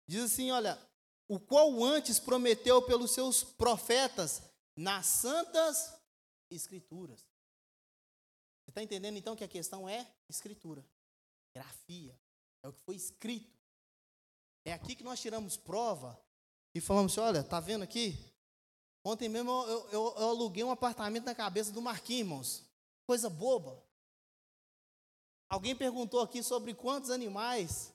diz 0.08 0.24
assim: 0.24 0.52
olha, 0.52 0.80
o 1.28 1.40
qual 1.40 1.84
antes 1.84 2.20
prometeu 2.20 2.82
pelos 2.86 3.12
seus 3.12 3.44
profetas 3.44 4.42
nas 4.76 5.06
santas 5.06 5.94
escrituras. 6.50 7.22
Você 8.64 8.72
está 8.72 8.84
entendendo 8.84 9.18
então 9.18 9.36
que 9.36 9.44
a 9.44 9.48
questão 9.48 9.88
é 9.88 10.08
escritura, 10.30 10.86
grafia, 11.54 12.18
é 12.64 12.68
o 12.68 12.74
que 12.74 12.82
foi 12.82 12.96
escrito. 12.96 13.54
É 14.66 14.74
aqui 14.74 14.96
que 14.96 15.04
nós 15.04 15.20
tiramos 15.20 15.58
prova 15.58 16.20
e 16.74 16.82
falamos 16.82 17.12
assim: 17.12 17.22
olha, 17.22 17.44
tá 17.44 17.60
vendo 17.60 17.84
aqui? 17.84 18.18
Ontem 19.06 19.28
mesmo 19.28 19.52
eu, 19.52 19.90
eu, 19.90 20.16
eu 20.18 20.30
aluguei 20.30 20.64
um 20.64 20.72
apartamento 20.72 21.26
na 21.26 21.36
cabeça 21.36 21.72
do 21.72 21.82
Marquinhos. 21.82 22.64
Coisa 23.06 23.30
boba. 23.30 23.84
Alguém 25.50 25.76
perguntou 25.76 26.22
aqui 26.22 26.42
sobre 26.42 26.74
quantos 26.74 27.10
animais. 27.10 27.94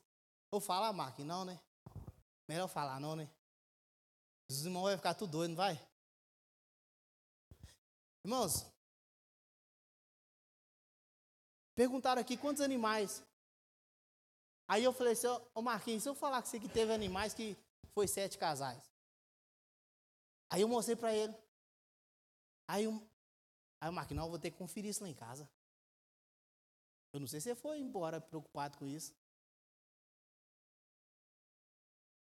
Eu 0.53 0.61
falar, 0.61 0.93
Marquinhos? 0.93 1.29
Não, 1.29 1.45
né? 1.45 1.59
Melhor 2.47 2.69
falar, 2.69 3.01
não, 3.01 3.17
né? 3.17 3.29
Os 4.51 4.65
irmãos 4.65 4.85
vão 4.85 4.97
ficar 4.97 5.15
tudo 5.15 5.33
doido, 5.33 5.51
não 5.51 5.57
vai? 5.57 5.89
Irmãos, 8.25 8.67
perguntaram 11.75 12.21
aqui 12.21 12.37
quantos 12.37 12.63
animais. 12.63 13.23
Aí 14.69 14.85
eu 14.85 14.93
falei 14.93 15.15
assim, 15.15 15.27
ô 15.55 15.63
Marquinhos, 15.63 16.03
se 16.03 16.09
eu 16.11 16.15
falar 16.15 16.43
que 16.43 16.49
você 16.49 16.61
que 16.61 16.69
teve 16.69 16.93
animais 16.93 17.33
que 17.33 17.57
foi 17.95 18.07
sete 18.07 18.37
casais. 18.37 18.93
Aí 20.51 20.61
eu 20.61 20.69
mostrei 20.69 20.95
para 20.95 21.15
ele. 21.15 21.35
Aí, 22.69 22.85
aí 23.81 23.89
o 23.89 23.93
Marquinhos, 23.93 24.19
não, 24.19 24.27
eu 24.27 24.31
vou 24.31 24.39
ter 24.39 24.51
que 24.51 24.59
conferir 24.59 24.91
isso 24.91 25.03
lá 25.03 25.09
em 25.09 25.15
casa. 25.15 25.49
Eu 27.15 27.21
não 27.21 27.27
sei 27.27 27.41
se 27.41 27.49
você 27.49 27.55
foi 27.55 27.79
embora 27.79 28.21
preocupado 28.21 28.77
com 28.77 28.87
isso. 28.87 29.15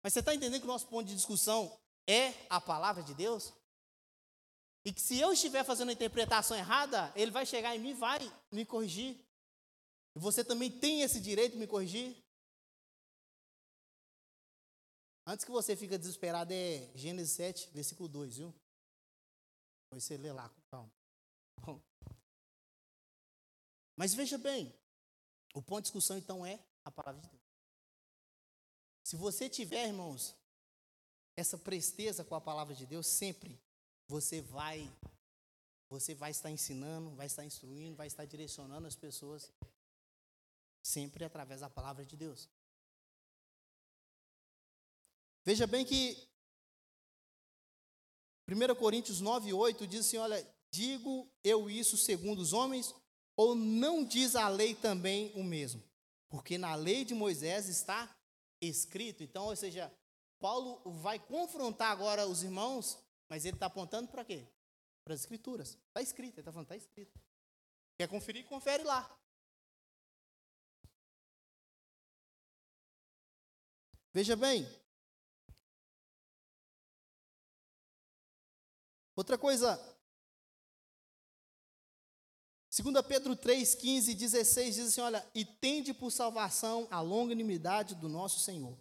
Mas 0.04 0.12
você 0.12 0.20
está 0.20 0.36
entendendo 0.36 0.60
que 0.60 0.68
o 0.68 0.72
nosso 0.72 0.88
ponto 0.88 1.08
de 1.08 1.16
discussão 1.16 1.80
é 2.06 2.34
a 2.50 2.60
palavra 2.60 3.02
de 3.02 3.14
Deus? 3.14 3.54
E 4.84 4.94
que 4.94 5.02
se 5.02 5.18
eu 5.20 5.32
estiver 5.32 5.64
fazendo 5.64 5.90
a 5.90 5.94
interpretação 5.94 6.56
errada, 6.56 7.12
ele 7.16 7.32
vai 7.32 7.46
chegar 7.46 7.76
em 7.76 7.80
mim 7.80 7.92
e 7.92 7.94
vai 7.94 8.20
me 8.52 8.66
corrigir. 8.66 9.26
E 10.16 10.20
você 10.20 10.44
também 10.44 10.70
tem 10.70 11.02
esse 11.02 11.20
direito 11.20 11.54
de 11.54 11.60
me 11.60 11.66
corrigir? 11.66 12.24
Antes 15.26 15.43
que 15.43 15.51
você 15.51 15.76
fique 15.76 15.97
desesperado, 15.97 16.53
é 16.53 16.91
Gênesis 16.95 17.34
7, 17.34 17.69
versículo 17.71 18.07
2, 18.07 18.38
viu? 18.38 18.53
Depois 19.86 20.03
você 20.03 20.17
lê 20.17 20.32
lá 20.32 20.47
com 20.49 20.61
calma. 20.69 20.91
Bom. 21.61 21.82
Mas 23.95 24.13
veja 24.13 24.38
bem, 24.38 24.73
o 25.53 25.61
ponto 25.61 25.80
de 25.80 25.84
discussão 25.86 26.17
então 26.17 26.45
é 26.45 26.63
a 26.84 26.91
palavra 26.91 27.21
de 27.21 27.30
Deus. 27.30 27.41
Se 29.03 29.15
você 29.15 29.49
tiver, 29.49 29.88
irmãos, 29.88 30.36
essa 31.36 31.57
presteza 31.57 32.23
com 32.23 32.36
a 32.36 32.41
palavra 32.41 32.76
de 32.76 32.86
Deus, 32.86 33.07
sempre 33.07 33.59
você 34.07 34.41
vai 34.41 34.91
você 35.89 36.13
vai 36.13 36.32
estar 36.32 36.51
ensinando, 36.51 37.15
vai 37.15 37.28
estar 37.28 37.45
instruindo, 37.45 37.95
vai 37.95 38.07
estar 38.07 38.26
direcionando 38.26 38.88
as 38.88 38.95
pessoas 38.95 39.51
sempre 40.84 41.23
através 41.23 41.61
da 41.61 41.69
palavra 41.69 42.05
de 42.05 42.17
Deus. 42.17 42.49
Veja 45.46 45.68
bem 45.68 45.86
que 45.86 46.18
1 48.48 48.76
Coríntios 48.76 49.22
9, 49.22 49.54
8 49.54 49.86
diz 49.86 50.08
assim: 50.08 50.18
Olha, 50.18 50.46
digo 50.72 51.32
eu 51.43 51.70
isso 51.70 51.98
segundo 51.98 52.39
os 52.39 52.52
homens, 52.52 52.93
ou 53.38 53.54
não 53.54 54.04
diz 54.04 54.36
a 54.36 54.50
lei 54.50 54.74
também 54.74 55.32
o 55.36 55.43
mesmo? 55.43 55.84
Porque 56.30 56.58
na 56.58 56.74
lei 56.74 57.06
de 57.06 57.14
Moisés 57.14 57.70
está 57.70 58.14
escrito. 58.60 59.22
Então, 59.22 59.46
ou 59.46 59.56
seja, 59.56 59.91
Paulo 60.39 60.82
vai 61.02 61.20
confrontar 61.20 61.91
agora 61.91 62.28
os 62.28 62.41
irmãos, 62.41 62.98
mas 63.30 63.46
ele 63.46 63.56
está 63.56 63.68
apontando 63.68 64.10
para 64.10 64.26
quê? 64.26 64.48
Para 65.04 65.14
as 65.14 65.22
escrituras. 65.22 65.78
Está 65.88 66.02
escrito, 66.02 66.34
ele 66.34 66.41
está 66.41 66.52
falando, 66.52 66.66
está 66.66 66.76
escrito. 66.76 67.20
Quer 67.98 68.08
conferir? 68.08 68.46
Confere 68.46 68.84
lá. 68.84 69.18
Veja 74.14 74.36
bem, 74.36 74.66
Outra 79.16 79.38
coisa, 79.38 79.80
2 82.70 83.05
Pedro 83.07 83.36
3, 83.36 83.76
15 83.76 84.11
e 84.11 84.16
16 84.16 84.76
diz 84.76 84.88
assim: 84.88 85.01
Olha, 85.01 85.26
e 85.34 85.45
tende 85.45 85.93
por 85.93 86.11
salvação 86.11 86.88
a 86.91 86.99
longanimidade 86.99 87.95
do 87.95 88.09
nosso 88.09 88.39
Senhor, 88.41 88.78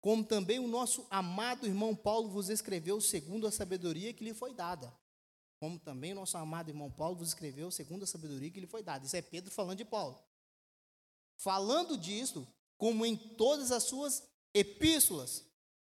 como 0.00 0.24
também 0.24 0.58
o 0.58 0.66
nosso 0.66 1.06
amado 1.08 1.66
irmão 1.66 1.94
Paulo 1.94 2.28
vos 2.28 2.48
escreveu 2.48 3.00
segundo 3.00 3.46
a 3.46 3.52
sabedoria 3.52 4.12
que 4.12 4.24
lhe 4.24 4.34
foi 4.34 4.52
dada. 4.52 4.92
Como 5.60 5.78
também 5.78 6.12
o 6.12 6.16
nosso 6.16 6.36
amado 6.36 6.68
irmão 6.68 6.90
Paulo 6.90 7.16
vos 7.16 7.28
escreveu 7.28 7.70
segundo 7.70 8.02
a 8.02 8.06
sabedoria 8.06 8.50
que 8.50 8.60
lhe 8.60 8.66
foi 8.66 8.82
dada. 8.82 9.06
Isso 9.06 9.16
é 9.16 9.22
Pedro 9.22 9.50
falando 9.50 9.78
de 9.78 9.84
Paulo. 9.84 10.20
Falando 11.36 11.96
disto, 11.96 12.46
como 12.76 13.06
em 13.06 13.16
todas 13.16 13.70
as 13.70 13.84
suas 13.84 14.22
epístolas, 14.52 15.44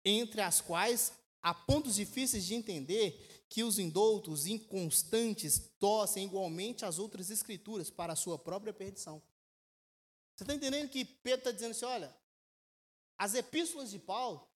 entre 0.05 0.41
as 0.41 0.61
quais 0.61 1.13
há 1.41 1.55
pontos 1.55 1.95
difíceis 1.95 2.45
de 2.45 2.55
entender 2.55 3.36
que 3.49 3.63
os 3.63 3.79
indoutos 3.79 4.47
inconstantes 4.47 5.71
tossem 5.79 6.27
igualmente 6.27 6.85
as 6.85 6.99
outras 6.99 7.31
escrituras 7.31 7.91
para 7.91 8.13
a 8.13 8.17
sua 8.17 8.39
própria 8.39 8.73
perdição. 8.73 9.23
Você 10.35 10.45
está 10.45 10.55
entendendo 10.55 10.91
que 10.91 11.05
Pedro 11.05 11.39
está 11.39 11.51
dizendo 11.53 11.71
assim: 11.71 11.85
olha, 11.85 12.15
as 13.17 13.35
epístolas 13.35 13.91
de 13.91 13.99
Paulo, 13.99 14.47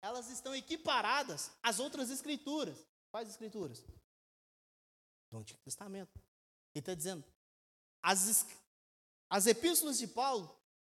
elas 0.00 0.30
estão 0.30 0.54
equiparadas 0.54 1.50
às 1.62 1.78
outras 1.78 2.10
escrituras. 2.10 2.76
Quais 3.10 3.28
escrituras? 3.28 3.84
Do 5.30 5.38
Antigo 5.38 5.60
Testamento. 5.60 6.18
Ele 6.74 6.80
está 6.80 6.94
dizendo, 6.94 7.24
as, 8.02 8.46
as 9.28 9.46
epístolas 9.46 9.98
de 9.98 10.06
Paulo 10.06 10.54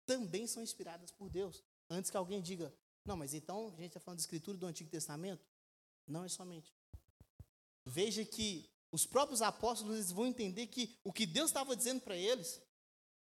também 0.06 0.46
são 0.46 0.62
inspiradas 0.62 1.10
por 1.10 1.28
Deus. 1.28 1.62
Antes 1.88 2.10
que 2.10 2.16
alguém 2.16 2.40
diga, 2.40 2.72
não, 3.04 3.16
mas 3.16 3.34
então 3.34 3.68
a 3.68 3.70
gente 3.76 3.88
está 3.88 4.00
falando 4.00 4.18
de 4.18 4.22
escritura 4.22 4.56
do 4.56 4.66
Antigo 4.66 4.90
Testamento? 4.90 5.44
Não 6.06 6.24
é 6.24 6.28
somente. 6.28 6.72
Veja 7.84 8.24
que 8.24 8.70
os 8.92 9.06
próprios 9.06 9.40
apóstolos 9.42 10.10
vão 10.10 10.26
entender 10.26 10.66
que 10.66 10.98
o 11.04 11.12
que 11.12 11.26
Deus 11.26 11.50
estava 11.50 11.76
dizendo 11.76 12.00
para 12.00 12.16
eles 12.16 12.60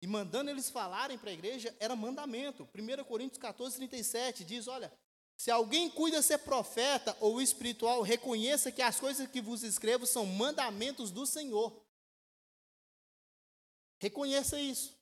e 0.03 0.07
mandando 0.07 0.51
eles 0.51 0.70
falarem 0.70 1.18
para 1.18 1.30
a 1.30 1.34
igreja 1.34 1.74
era 1.78 1.95
mandamento. 1.95 2.68
1 2.74 3.05
Coríntios 3.05 3.38
14, 3.38 3.76
37 3.76 4.45
diz: 4.45 4.66
Olha, 4.68 4.93
se 5.36 5.51
alguém 5.51 5.91
cuida 5.91 6.22
ser 6.22 6.38
profeta 6.38 7.16
ou 7.20 7.41
espiritual, 7.41 8.03
reconheça 8.03 8.70
que 8.70 8.82
as 8.82 9.01
coisas 9.01 9.28
que 9.28 9.41
vos 9.41 9.62
escrevo 9.62 10.07
são 10.07 10.24
mandamentos 10.24 11.11
do 11.11 11.26
Senhor. 11.26 11.84
Reconheça 13.99 14.61
isso. 14.61 14.99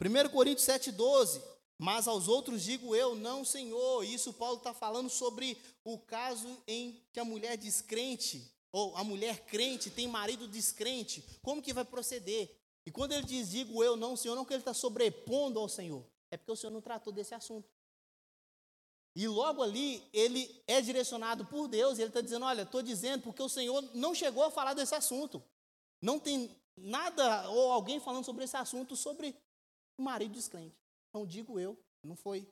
1 0.00 0.30
Coríntios 0.30 0.64
7, 0.64 0.92
12. 0.92 1.42
Mas 1.80 2.06
aos 2.06 2.28
outros 2.28 2.62
digo 2.62 2.94
eu, 2.94 3.14
não, 3.14 3.42
Senhor. 3.42 4.04
Isso 4.04 4.34
Paulo 4.34 4.58
está 4.58 4.74
falando 4.74 5.08
sobre 5.08 5.56
o 5.82 5.98
caso 5.98 6.62
em 6.66 7.02
que 7.10 7.18
a 7.18 7.24
mulher 7.24 7.56
descrente, 7.56 8.52
ou 8.70 8.94
a 8.98 9.02
mulher 9.02 9.46
crente, 9.46 9.88
tem 9.88 10.06
marido 10.06 10.46
descrente. 10.46 11.24
Como 11.40 11.62
que 11.62 11.72
vai 11.72 11.86
proceder? 11.86 12.54
E 12.84 12.90
quando 12.90 13.12
ele 13.12 13.24
diz, 13.24 13.48
digo 13.48 13.82
eu, 13.82 13.96
não, 13.96 14.14
Senhor, 14.14 14.34
não 14.34 14.44
que 14.44 14.52
ele 14.52 14.60
está 14.60 14.74
sobrepondo 14.74 15.58
ao 15.58 15.70
Senhor. 15.70 16.04
É 16.30 16.36
porque 16.36 16.52
o 16.52 16.56
Senhor 16.56 16.70
não 16.70 16.82
tratou 16.82 17.14
desse 17.14 17.34
assunto. 17.34 17.66
E 19.16 19.26
logo 19.26 19.62
ali, 19.62 20.06
ele 20.12 20.62
é 20.66 20.82
direcionado 20.82 21.46
por 21.46 21.66
Deus, 21.66 21.96
e 21.96 22.02
ele 22.02 22.10
está 22.10 22.20
dizendo: 22.20 22.44
Olha, 22.44 22.62
estou 22.62 22.82
dizendo 22.82 23.22
porque 23.22 23.42
o 23.42 23.48
Senhor 23.48 23.80
não 23.94 24.14
chegou 24.14 24.44
a 24.44 24.50
falar 24.50 24.74
desse 24.74 24.94
assunto. 24.94 25.42
Não 26.02 26.20
tem 26.20 26.54
nada, 26.76 27.48
ou 27.48 27.72
alguém 27.72 27.98
falando 27.98 28.26
sobre 28.26 28.44
esse 28.44 28.56
assunto, 28.58 28.94
sobre 28.96 29.34
o 29.96 30.02
marido 30.02 30.34
descrente. 30.34 30.78
Então 31.10 31.26
digo 31.26 31.58
eu, 31.58 31.78
não 32.02 32.16
foi 32.16 32.48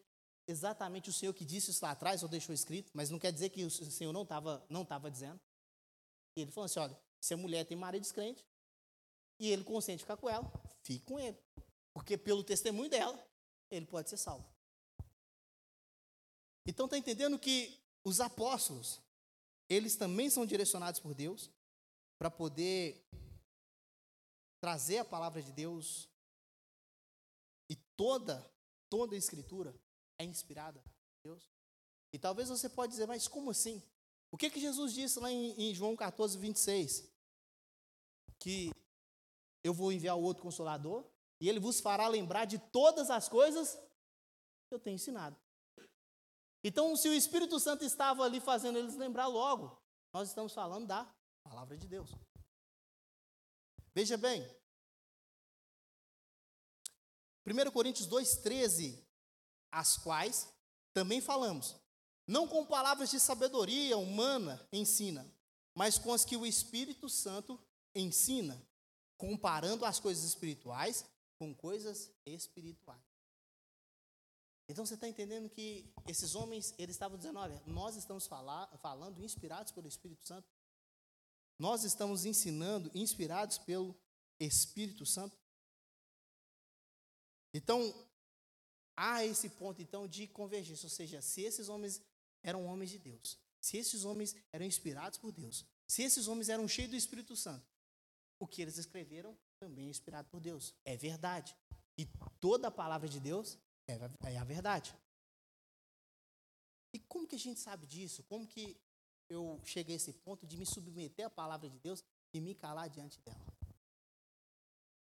exatamente 0.47 1.09
o 1.09 1.13
Senhor 1.13 1.33
que 1.33 1.45
disse 1.45 1.71
isso 1.71 1.85
lá 1.85 1.93
atrás 1.93 2.23
ou 2.23 2.29
deixou 2.29 2.55
escrito, 2.55 2.91
mas 2.93 3.09
não 3.11 3.19
quer 3.19 3.33
dizer 3.33 3.51
que 3.51 3.65
o 3.65 3.71
Senhor 3.71 4.13
não 4.13 4.23
estava 4.23 4.65
não 4.69 4.85
tava 4.85 5.11
dizendo. 5.11 5.41
E 6.37 6.43
ele 6.43 6.51
falou 6.51 6.67
assim: 6.67 6.81
olha, 6.81 7.01
se 7.21 7.35
a 7.35 7.37
mulher 7.37 7.65
tem 7.65 7.77
marido 7.77 8.03
descrente 8.03 8.45
e 9.39 9.49
ele 9.49 9.65
consente 9.65 10.03
ficar 10.03 10.17
com 10.17 10.29
ela, 10.29 10.51
fique 10.83 11.05
com 11.05 11.19
ele. 11.19 11.39
Porque 11.93 12.17
pelo 12.17 12.43
testemunho 12.43 12.91
dela, 12.91 13.25
ele 13.71 13.87
pode 13.87 14.11
ser 14.11 14.17
salvo. 14.17 14.47
Então 16.67 16.87
está 16.87 16.99
entendendo 16.99 17.39
que 17.39 17.79
os 18.05 18.21
apóstolos, 18.21 19.01
eles 19.69 19.97
também 19.97 20.29
são 20.29 20.45
direcionados 20.45 21.01
por 21.01 21.15
Deus 21.15 21.51
para 22.19 22.31
poder 22.31 23.05
trazer 24.61 24.99
a 24.99 25.05
palavra 25.05 25.43
de 25.43 25.53
Deus 25.53 26.09
toda, 27.99 28.49
toda 28.89 29.17
a 29.17 29.19
escritura 29.19 29.75
é 30.19 30.25
inspirada 30.25 30.81
por 30.81 31.31
Deus. 31.31 31.51
E 32.13 32.19
talvez 32.19 32.49
você 32.49 32.69
pode 32.69 32.93
dizer, 32.93 33.07
mas 33.07 33.27
como 33.27 33.51
assim? 33.51 33.83
O 34.31 34.39
que, 34.39 34.49
que 34.49 34.61
Jesus 34.61 34.95
disse 34.95 35.19
lá 35.19 35.31
em, 35.31 35.53
em 35.61 35.75
João 35.75 35.97
14, 35.97 36.39
26? 36.39 37.13
Que 38.39 38.71
eu 39.65 39.75
vou 39.75 39.93
enviar 39.93 40.17
o 40.17 40.23
outro 40.23 40.43
consolador 40.43 41.05
e 41.41 41.49
ele 41.49 41.59
vos 41.59 41.81
fará 41.81 42.07
lembrar 42.07 42.45
de 42.45 42.59
todas 42.59 43.11
as 43.11 43.29
coisas 43.29 43.75
que 44.69 44.75
eu 44.75 44.79
tenho 44.79 44.95
ensinado. 44.95 45.37
Então, 46.63 46.97
se 46.97 47.09
o 47.09 47.15
Espírito 47.15 47.59
Santo 47.59 47.85
estava 47.85 48.25
ali 48.25 48.41
fazendo 48.41 48.79
eles 48.79 48.97
lembrar 48.97 49.27
logo, 49.27 49.77
nós 50.13 50.29
estamos 50.29 50.53
falando 50.53 50.87
da 50.87 51.05
palavra 51.43 51.77
de 51.77 51.87
Deus. 51.87 52.11
Veja 53.95 54.17
bem, 54.17 54.47
1 57.49 57.71
Coríntios 57.71 58.09
2,13, 58.09 58.99
as 59.73 59.97
quais 59.97 60.49
também 60.93 61.21
falamos, 61.21 61.77
não 62.27 62.47
com 62.47 62.67
palavras 62.67 63.11
de 63.11 63.19
sabedoria 63.19 63.97
humana 63.97 64.67
ensina, 64.73 65.27
mas 65.75 65.99
com 65.99 66.13
as 66.13 66.25
que 66.25 66.37
o 66.37 66.45
Espírito 66.45 67.09
Santo 67.09 67.59
ensina, 67.95 68.61
comparando 69.17 69.85
as 69.85 69.99
coisas 69.99 70.25
espirituais 70.25 71.05
com 71.39 71.55
coisas 71.55 72.11
espirituais. 72.27 73.01
Então 74.69 74.85
você 74.85 74.95
está 74.95 75.09
entendendo 75.09 75.49
que 75.49 75.91
esses 76.07 76.35
homens, 76.35 76.75
eles 76.77 76.97
estavam 76.97 77.17
dizendo, 77.17 77.39
olha, 77.39 77.63
nós 77.65 77.97
estamos 77.97 78.27
falar, 78.27 78.67
falando 78.79 79.23
inspirados 79.25 79.73
pelo 79.73 79.89
Espírito 79.89 80.27
Santo. 80.27 80.47
Nós 81.59 81.85
estamos 81.85 82.25
ensinando 82.25 82.91
inspirados 82.95 83.57
pelo 83.57 83.97
Espírito 84.39 85.07
Santo. 85.07 85.37
Então, 87.59 87.93
há 88.97 89.25
esse 89.25 89.49
ponto 89.49 89.83
então 89.83 90.07
de 90.07 90.29
convergência, 90.29 90.87
ou 90.87 90.91
seja, 90.91 91.21
se 91.21 91.43
esses 91.43 91.69
homens 91.69 92.01
eram 92.41 92.65
homens 92.65 92.91
de 92.91 93.01
Deus, 93.01 93.37
se 93.61 93.77
esses 93.77 94.05
homens 94.05 94.37
eram 94.53 94.65
inspirados 94.65 95.19
por 95.19 95.33
Deus, 95.33 95.67
se 95.89 96.05
esses 96.05 96.29
homens 96.29 96.49
eram 96.49 96.69
cheios 96.69 96.93
do 96.93 96.97
Espírito 96.97 97.35
Santo, 97.35 97.67
o 98.39 98.47
que 98.47 98.63
eles 98.63 98.79
escreveram 98.79 99.37
também 99.59 99.87
é 99.87 99.91
inspirado 99.91 100.29
por 100.29 100.39
Deus. 100.39 100.73
É 100.85 100.97
verdade. 100.97 101.57
E 101.97 102.07
toda 102.39 102.69
a 102.69 102.71
palavra 102.71 103.09
de 103.09 103.19
Deus 103.19 103.59
é, 103.89 103.99
é 104.33 104.39
a 104.39 104.45
verdade. 104.45 104.95
E 106.95 107.01
como 107.01 107.27
que 107.27 107.35
a 107.35 107.41
gente 107.41 107.59
sabe 107.59 107.89
disso? 107.89 108.23
Como 108.23 108.47
que 108.47 108.81
eu 109.29 109.61
cheguei 109.65 109.97
a 109.97 110.01
esse 110.01 110.13
ponto 110.13 110.47
de 110.47 110.57
me 110.57 110.65
submeter 110.65 111.27
à 111.27 111.31
palavra 111.31 111.69
de 111.69 111.79
Deus 111.81 112.05
e 112.33 112.41
me 112.41 112.55
calar 112.55 112.89
diante 112.89 113.19
dela? 113.19 113.45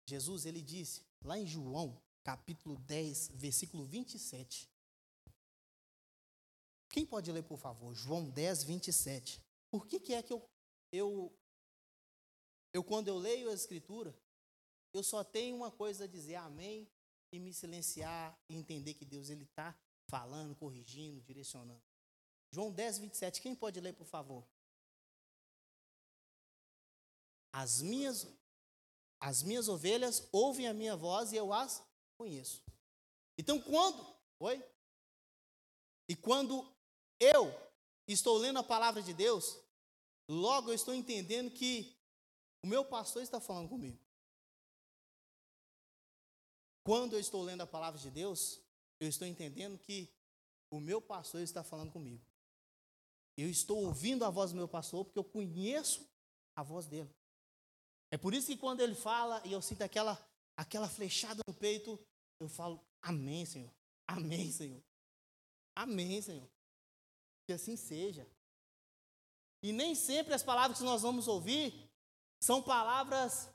Jesus, 0.05 0.45
ele 0.45 0.61
disse, 0.61 1.01
lá 1.21 1.37
em 1.37 1.45
João, 1.45 2.01
capítulo 2.27 2.75
10, 2.79 3.29
versículo 3.35 3.85
27. 3.85 4.69
Quem 6.89 7.05
pode 7.05 7.31
ler, 7.31 7.43
por 7.43 7.57
favor? 7.57 7.93
João 7.93 8.29
10, 8.29 8.65
27. 8.65 9.41
Por 9.71 9.87
que, 9.87 9.97
que 9.97 10.13
é 10.13 10.21
que 10.21 10.33
eu, 10.33 10.45
eu, 10.91 11.33
eu, 12.73 12.83
quando 12.83 13.07
eu 13.07 13.17
leio 13.17 13.49
a 13.49 13.53
Escritura, 13.53 14.13
eu 14.93 15.01
só 15.03 15.23
tenho 15.23 15.55
uma 15.55 15.71
coisa 15.71 16.03
a 16.03 16.07
dizer, 16.07 16.35
amém, 16.35 16.85
e 17.31 17.39
me 17.39 17.53
silenciar 17.53 18.37
e 18.49 18.57
entender 18.57 18.95
que 18.95 19.05
Deus 19.05 19.29
ele 19.29 19.45
está 19.45 19.73
falando, 20.09 20.53
corrigindo, 20.53 21.21
direcionando. 21.21 21.81
João 22.51 22.73
10, 22.73 22.97
27. 22.97 23.41
Quem 23.41 23.55
pode 23.55 23.79
ler, 23.79 23.93
por 23.93 24.05
favor? 24.05 24.45
As 27.53 27.81
minhas, 27.81 28.27
as 29.17 29.43
minhas 29.43 29.69
ovelhas 29.69 30.27
ouvem 30.33 30.67
a 30.67 30.73
minha 30.73 30.97
voz 30.97 31.31
e 31.31 31.37
eu 31.37 31.53
as 31.53 31.86
conheço. 32.17 32.61
Então, 33.37 33.61
quando. 33.61 34.05
Oi? 34.39 34.63
E 36.09 36.15
quando 36.15 36.65
eu 37.19 37.53
estou 38.07 38.37
lendo 38.37 38.59
a 38.59 38.63
palavra 38.63 39.01
de 39.01 39.13
Deus, 39.13 39.57
logo 40.29 40.69
eu 40.69 40.73
estou 40.73 40.93
entendendo 40.93 41.51
que 41.51 41.95
o 42.63 42.67
meu 42.67 42.85
pastor 42.85 43.21
está 43.21 43.39
falando 43.39 43.69
comigo. 43.69 43.99
Quando 46.83 47.13
eu 47.13 47.19
estou 47.19 47.43
lendo 47.43 47.61
a 47.61 47.67
palavra 47.67 47.99
de 47.99 48.09
Deus, 48.09 48.61
eu 48.99 49.09
estou 49.09 49.27
entendendo 49.27 49.77
que 49.77 50.09
o 50.71 50.79
meu 50.79 51.01
pastor 51.01 51.41
está 51.41 51.63
falando 51.63 51.91
comigo. 51.91 52.23
Eu 53.35 53.49
estou 53.49 53.85
ouvindo 53.85 54.23
a 54.25 54.29
voz 54.29 54.51
do 54.51 54.57
meu 54.57 54.67
pastor 54.67 55.05
porque 55.05 55.19
eu 55.19 55.23
conheço 55.23 56.07
a 56.55 56.63
voz 56.63 56.87
dele. 56.87 57.13
É 58.09 58.17
por 58.17 58.33
isso 58.33 58.47
que 58.47 58.57
quando 58.57 58.79
ele 58.79 58.95
fala 58.95 59.41
e 59.45 59.51
eu 59.51 59.61
sinto 59.61 59.81
aquela, 59.81 60.17
aquela 60.55 60.87
flechada 60.87 61.41
no 61.47 61.53
peito, 61.53 61.99
eu 62.39 62.49
falo: 62.49 62.83
Amém, 63.01 63.45
Senhor. 63.45 63.71
Amém, 64.07 64.51
Senhor. 64.51 64.83
Amém, 65.75 66.21
Senhor. 66.21 66.49
Que 67.45 67.53
assim 67.53 67.75
seja. 67.75 68.27
E 69.61 69.71
nem 69.71 69.95
sempre 69.95 70.33
as 70.33 70.43
palavras 70.43 70.77
que 70.77 70.83
nós 70.83 71.01
vamos 71.01 71.27
ouvir 71.27 71.89
são 72.39 72.61
palavras 72.61 73.49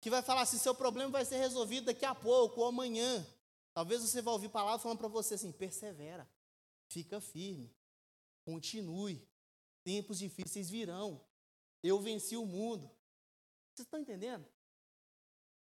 que 0.00 0.10
vai 0.10 0.22
falar 0.22 0.42
assim: 0.42 0.58
seu 0.58 0.74
problema 0.74 1.10
vai 1.10 1.24
ser 1.24 1.38
resolvido 1.38 1.86
daqui 1.86 2.04
a 2.04 2.14
pouco 2.14 2.60
ou 2.60 2.66
amanhã. 2.66 3.26
Talvez 3.72 4.02
você 4.02 4.22
vá 4.22 4.32
ouvir 4.32 4.50
palavras 4.50 4.82
falando 4.82 4.98
para 4.98 5.08
você 5.08 5.34
assim: 5.34 5.50
persevera, 5.50 6.28
fica 6.88 7.20
firme, 7.20 7.74
continue. 8.44 9.26
Tempos 9.82 10.18
difíceis 10.18 10.70
virão. 10.70 11.20
Eu 11.82 12.00
venci 12.00 12.36
o 12.36 12.46
mundo. 12.46 12.86
Vocês 13.74 13.86
estão 13.86 14.00
entendendo? 14.00 14.46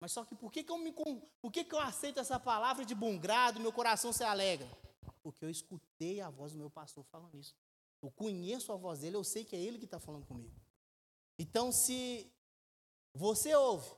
Mas 0.01 0.11
só 0.11 0.25
que 0.25 0.35
por 0.35 0.51
que, 0.51 0.63
que, 0.63 0.71
eu, 0.71 0.77
me, 0.79 0.91
por 0.91 1.51
que, 1.51 1.63
que 1.63 1.75
eu 1.75 1.79
aceito 1.79 2.19
essa 2.19 2.39
palavra 2.39 2.83
de 2.83 2.95
bom 2.95 3.17
grado, 3.19 3.59
meu 3.59 3.71
coração 3.71 4.11
se 4.11 4.23
alegra? 4.23 4.67
Porque 5.21 5.45
eu 5.45 5.49
escutei 5.49 6.19
a 6.19 6.29
voz 6.29 6.53
do 6.53 6.57
meu 6.57 6.71
pastor 6.71 7.05
falando 7.05 7.37
isso. 7.37 7.55
Eu 8.01 8.09
conheço 8.09 8.73
a 8.73 8.75
voz 8.75 8.99
dele, 8.99 9.15
eu 9.15 9.23
sei 9.23 9.45
que 9.45 9.55
é 9.55 9.61
ele 9.61 9.77
que 9.77 9.85
está 9.85 9.99
falando 9.99 10.25
comigo. 10.25 10.59
Então, 11.37 11.71
se 11.71 12.33
você 13.13 13.53
ouve 13.53 13.89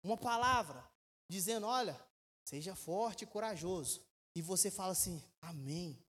uma 0.00 0.16
palavra 0.16 0.88
dizendo: 1.28 1.66
olha, 1.66 2.00
seja 2.44 2.76
forte 2.76 3.24
e 3.24 3.26
corajoso. 3.26 4.06
E 4.36 4.40
você 4.40 4.70
fala 4.70 4.92
assim: 4.92 5.20
Amém, 5.42 6.00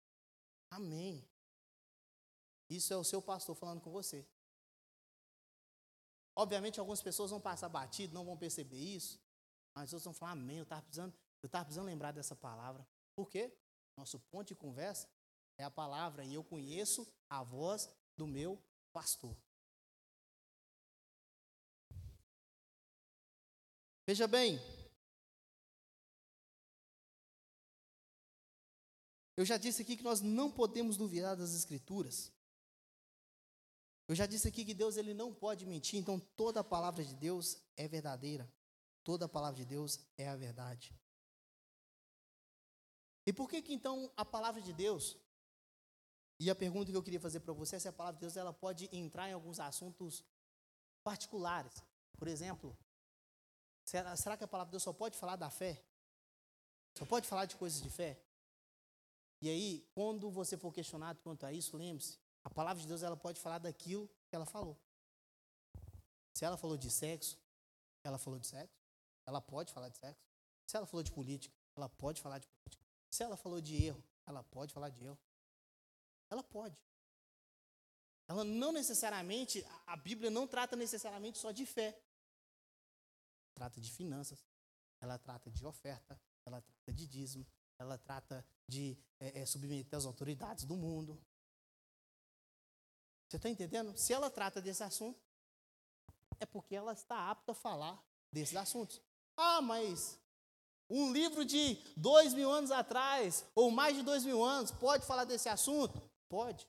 Amém. 0.69 1.27
Isso 2.69 2.93
é 2.93 2.97
o 2.97 3.03
seu 3.03 3.21
pastor 3.21 3.55
falando 3.55 3.81
com 3.81 3.91
você. 3.91 4.25
Obviamente, 6.35 6.79
algumas 6.79 7.01
pessoas 7.01 7.31
vão 7.31 7.41
passar 7.41 7.67
batido, 7.67 8.13
não 8.13 8.23
vão 8.23 8.37
perceber 8.37 8.77
isso, 8.77 9.19
mas 9.73 9.93
outros 9.93 10.05
vão 10.05 10.13
falar: 10.13 10.31
Amém. 10.31 10.57
Eu 10.57 10.63
estava 10.63 10.81
precisando, 10.81 11.13
eu 11.41 11.49
precisando 11.49 11.85
lembrar 11.85 12.11
dessa 12.11 12.35
palavra. 12.35 12.87
Por 13.15 13.29
quê? 13.29 13.53
Nosso 13.97 14.19
ponto 14.19 14.47
de 14.47 14.55
conversa 14.55 15.09
é 15.57 15.63
a 15.63 15.69
palavra 15.69 16.23
e 16.23 16.33
eu 16.33 16.43
conheço 16.43 17.05
a 17.29 17.43
voz 17.43 17.89
do 18.15 18.25
meu 18.25 18.61
pastor. 18.93 19.35
Veja 24.05 24.27
bem, 24.27 24.59
eu 29.37 29.45
já 29.45 29.55
disse 29.57 29.81
aqui 29.83 29.95
que 29.95 30.03
nós 30.03 30.19
não 30.19 30.49
podemos 30.51 30.97
duvidar 30.97 31.35
das 31.35 31.53
Escrituras. 31.53 32.31
Eu 34.07 34.15
já 34.15 34.25
disse 34.25 34.47
aqui 34.47 34.65
que 34.65 34.73
Deus 34.73 34.97
ele 34.97 35.13
não 35.13 35.31
pode 35.31 35.65
mentir, 35.67 35.99
então 35.99 36.19
toda 36.35 36.61
a 36.61 36.63
palavra 36.63 37.05
de 37.05 37.13
Deus 37.13 37.61
é 37.77 37.87
verdadeira. 37.87 38.51
Toda 39.09 39.25
a 39.25 39.27
palavra 39.27 39.57
de 39.57 39.65
Deus 39.65 39.99
é 40.19 40.29
a 40.29 40.35
verdade. 40.35 40.95
E 43.25 43.33
por 43.33 43.49
que 43.49 43.59
que 43.59 43.73
então 43.73 44.13
a 44.15 44.23
palavra 44.23 44.61
de 44.61 44.71
Deus? 44.71 45.17
E 46.39 46.47
a 46.47 46.53
pergunta 46.53 46.91
que 46.91 46.95
eu 46.95 47.01
queria 47.01 47.19
fazer 47.19 47.39
para 47.39 47.51
você 47.51 47.77
é 47.77 47.79
se 47.79 47.87
a 47.87 47.91
palavra 47.91 48.19
de 48.19 48.21
Deus 48.21 48.37
ela 48.37 48.53
pode 48.53 48.87
entrar 48.95 49.27
em 49.27 49.33
alguns 49.33 49.59
assuntos 49.59 50.23
particulares. 51.03 51.73
Por 52.19 52.27
exemplo, 52.27 52.77
Será, 53.83 54.15
será 54.15 54.37
que 54.37 54.43
a 54.43 54.47
palavra 54.47 54.69
de 54.69 54.73
Deus 54.73 54.83
só 54.83 54.93
pode 54.93 55.17
falar 55.17 55.37
da 55.37 55.49
fé? 55.49 55.83
Só 56.95 57.03
pode 57.03 57.27
falar 57.27 57.45
de 57.45 57.55
coisas 57.55 57.81
de 57.81 57.89
fé? 57.89 58.21
E 59.41 59.49
aí, 59.49 59.89
quando 59.95 60.29
você 60.29 60.55
for 60.55 60.71
questionado 60.71 61.19
quanto 61.23 61.47
a 61.47 61.51
isso, 61.51 61.75
lembre-se, 61.75 62.19
a 62.43 62.49
palavra 62.51 62.79
de 62.79 62.87
Deus 62.87 63.01
ela 63.01 63.17
pode 63.17 63.41
falar 63.41 63.57
daquilo 63.57 64.07
que 64.27 64.35
ela 64.35 64.45
falou. 64.45 64.79
Se 66.31 66.45
ela 66.45 66.57
falou 66.57 66.77
de 66.77 66.91
sexo, 66.91 67.39
ela 68.03 68.19
falou 68.19 68.39
de 68.39 68.45
sexo. 68.45 68.78
Ela 69.29 69.41
pode 69.41 69.71
falar 69.71 69.89
de 69.89 69.97
sexo. 69.97 70.21
Se 70.65 70.75
ela 70.75 70.85
falou 70.85 71.03
de 71.03 71.11
política, 71.11 71.55
ela 71.75 71.87
pode 71.87 72.21
falar 72.21 72.39
de 72.39 72.47
política. 72.47 72.85
Se 73.09 73.23
ela 73.23 73.37
falou 73.37 73.61
de 73.61 73.75
erro, 73.85 74.03
ela 74.25 74.43
pode 74.43 74.73
falar 74.73 74.89
de 74.89 75.03
erro. 75.03 75.17
Ela 76.29 76.43
pode. 76.43 76.77
Ela 78.27 78.43
não 78.43 78.71
necessariamente, 78.71 79.65
a 79.87 79.95
Bíblia 79.95 80.29
não 80.29 80.47
trata 80.47 80.75
necessariamente 80.75 81.37
só 81.37 81.51
de 81.51 81.65
fé 81.65 81.99
trata 83.59 83.81
de 83.81 83.91
finanças, 83.91 84.47
ela 85.01 85.17
trata 85.17 85.51
de 85.51 85.65
oferta, 85.65 86.17
ela 86.45 86.61
trata 86.61 86.93
de 86.93 87.05
dízimo, 87.05 87.45
ela 87.77 87.97
trata 87.97 88.45
de 88.65 88.97
é, 89.19 89.41
é, 89.41 89.45
submeter 89.45 89.97
as 89.97 90.05
autoridades 90.05 90.63
do 90.63 90.77
mundo. 90.77 91.21
Você 93.27 93.35
está 93.35 93.49
entendendo? 93.49 93.95
Se 93.97 94.13
ela 94.13 94.29
trata 94.29 94.61
desse 94.61 94.81
assunto, 94.81 95.21
é 96.39 96.45
porque 96.45 96.73
ela 96.73 96.93
está 96.93 97.29
apta 97.29 97.51
a 97.51 97.55
falar 97.55 98.01
desses 98.31 98.55
assuntos. 98.55 99.01
Ah, 99.41 99.61
mas 99.61 100.19
Um 100.89 101.13
livro 101.13 101.45
de 101.45 101.75
dois 101.95 102.33
mil 102.33 102.51
anos 102.51 102.71
atrás, 102.71 103.45
ou 103.53 103.69
mais 103.69 103.95
de 103.95 104.01
dois 104.01 104.25
mil 104.25 104.43
anos, 104.43 104.71
pode 104.71 105.05
falar 105.05 105.23
desse 105.23 105.47
assunto? 105.47 106.01
Pode. 106.27 106.67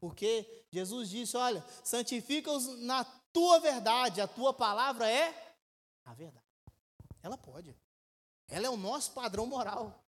Porque 0.00 0.66
Jesus 0.70 1.08
disse: 1.08 1.36
Olha, 1.36 1.64
santifica-os 1.84 2.66
na 2.80 3.04
tua 3.32 3.60
verdade, 3.60 4.20
a 4.20 4.26
tua 4.26 4.52
palavra 4.52 5.08
é 5.08 5.56
a 6.04 6.12
verdade. 6.12 6.44
Ela 7.22 7.38
pode. 7.38 7.74
Ela 8.48 8.66
é 8.66 8.70
o 8.70 8.76
nosso 8.76 9.12
padrão 9.12 9.46
moral. 9.46 10.04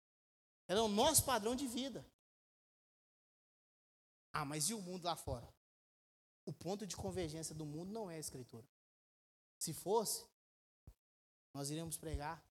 Ela 0.67 0.79
é 0.79 0.83
o 0.83 0.87
nosso 0.87 1.23
padrão 1.23 1.55
de 1.55 1.67
vida. 1.67 2.03
Ah, 4.33 4.45
mas 4.45 4.69
e 4.69 4.73
o 4.73 4.81
mundo 4.81 5.05
lá 5.05 5.15
fora? 5.15 5.47
O 6.43 6.51
ponto 6.51 6.87
de 6.87 6.97
convergência 6.97 7.53
do 7.53 7.65
mundo 7.65 7.91
não 7.91 8.09
é 8.09 8.15
a 8.15 8.19
Escritura. 8.19 8.67
Se 9.59 9.73
fosse, 9.73 10.25
nós 11.53 11.69
iríamos 11.69 11.97
pregar 11.97 12.43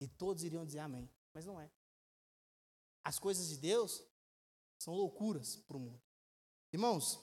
e 0.00 0.06
todos 0.06 0.44
iriam 0.44 0.64
dizer 0.64 0.80
amém. 0.80 1.10
Mas 1.32 1.44
não 1.44 1.60
é. 1.60 1.70
As 3.04 3.18
coisas 3.18 3.48
de 3.48 3.56
Deus 3.56 4.02
são 4.78 4.94
loucuras 4.94 5.56
para 5.56 5.76
o 5.76 5.80
mundo. 5.80 6.02
Irmãos, 6.72 7.18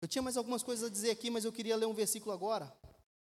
eu 0.00 0.08
tinha 0.08 0.22
mais 0.22 0.36
algumas 0.36 0.62
coisas 0.62 0.88
a 0.88 0.90
dizer 0.90 1.10
aqui, 1.10 1.30
mas 1.30 1.44
eu 1.44 1.52
queria 1.52 1.76
ler 1.76 1.86
um 1.86 1.94
versículo 1.94 2.32
agora, 2.32 2.66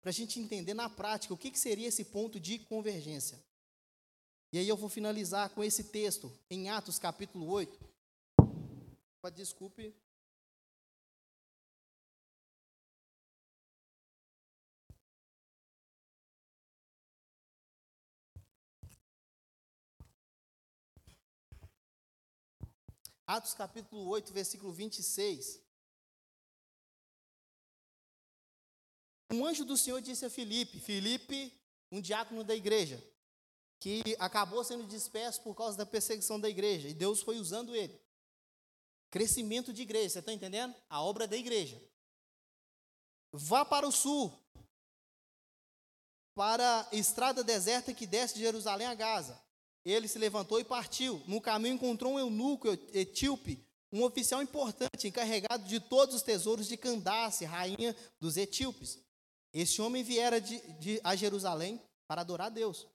para 0.00 0.10
a 0.10 0.12
gente 0.12 0.40
entender 0.40 0.74
na 0.74 0.90
prática 0.90 1.32
o 1.32 1.38
que, 1.38 1.50
que 1.50 1.58
seria 1.58 1.88
esse 1.88 2.04
ponto 2.04 2.40
de 2.40 2.58
convergência. 2.58 3.42
E 4.52 4.58
aí 4.58 4.68
eu 4.68 4.76
vou 4.76 4.88
finalizar 4.88 5.50
com 5.50 5.64
esse 5.64 5.84
texto, 5.84 6.32
em 6.50 6.68
Atos 6.68 6.98
capítulo 6.98 7.46
8. 7.46 7.94
Desculpe, 9.34 9.96
Atos 23.26 23.54
capítulo 23.54 24.06
8, 24.08 24.32
versículo 24.32 24.72
26. 24.72 25.60
Um 29.30 29.46
anjo 29.46 29.64
do 29.64 29.76
Senhor 29.76 30.00
disse 30.02 30.26
a 30.26 30.30
Filipe, 30.30 30.78
Filipe, 30.78 31.52
um 31.90 32.00
diácono 32.00 32.44
da 32.44 32.54
igreja, 32.54 33.02
que 33.80 34.02
acabou 34.18 34.62
sendo 34.62 34.86
disperso 34.86 35.40
por 35.42 35.54
causa 35.54 35.76
da 35.76 35.86
perseguição 35.86 36.38
da 36.38 36.48
igreja, 36.48 36.88
e 36.88 36.94
Deus 36.94 37.22
foi 37.22 37.38
usando 37.38 37.74
ele. 37.74 37.98
Crescimento 39.10 39.72
de 39.72 39.82
igreja, 39.82 40.10
você 40.10 40.18
está 40.18 40.32
entendendo? 40.32 40.74
A 40.88 41.02
obra 41.02 41.26
da 41.26 41.36
igreja. 41.36 41.82
Vá 43.32 43.64
para 43.64 43.88
o 43.88 43.92
sul, 43.92 44.32
para 46.34 46.82
a 46.82 46.94
estrada 46.94 47.42
deserta 47.42 47.94
que 47.94 48.06
desce 48.06 48.34
de 48.34 48.40
Jerusalém 48.40 48.86
a 48.86 48.94
Gaza. 48.94 49.43
Ele 49.84 50.08
se 50.08 50.18
levantou 50.18 50.58
e 50.58 50.64
partiu. 50.64 51.22
No 51.26 51.40
caminho 51.40 51.74
encontrou 51.74 52.14
um 52.14 52.18
eunuco 52.18 52.68
etíope, 52.92 53.62
um 53.92 54.02
oficial 54.02 54.42
importante, 54.42 55.06
encarregado 55.06 55.64
de 55.68 55.78
todos 55.78 56.14
os 56.14 56.22
tesouros 56.22 56.66
de 56.66 56.76
Candace, 56.76 57.44
rainha 57.44 57.94
dos 58.18 58.36
etíopes. 58.36 58.98
Este 59.52 59.80
homem 59.82 60.02
viera 60.02 60.40
de, 60.40 60.58
de, 60.78 61.00
a 61.04 61.14
Jerusalém 61.14 61.80
para 62.08 62.22
adorar 62.22 62.48
a 62.48 62.50
Deus. 62.50 62.86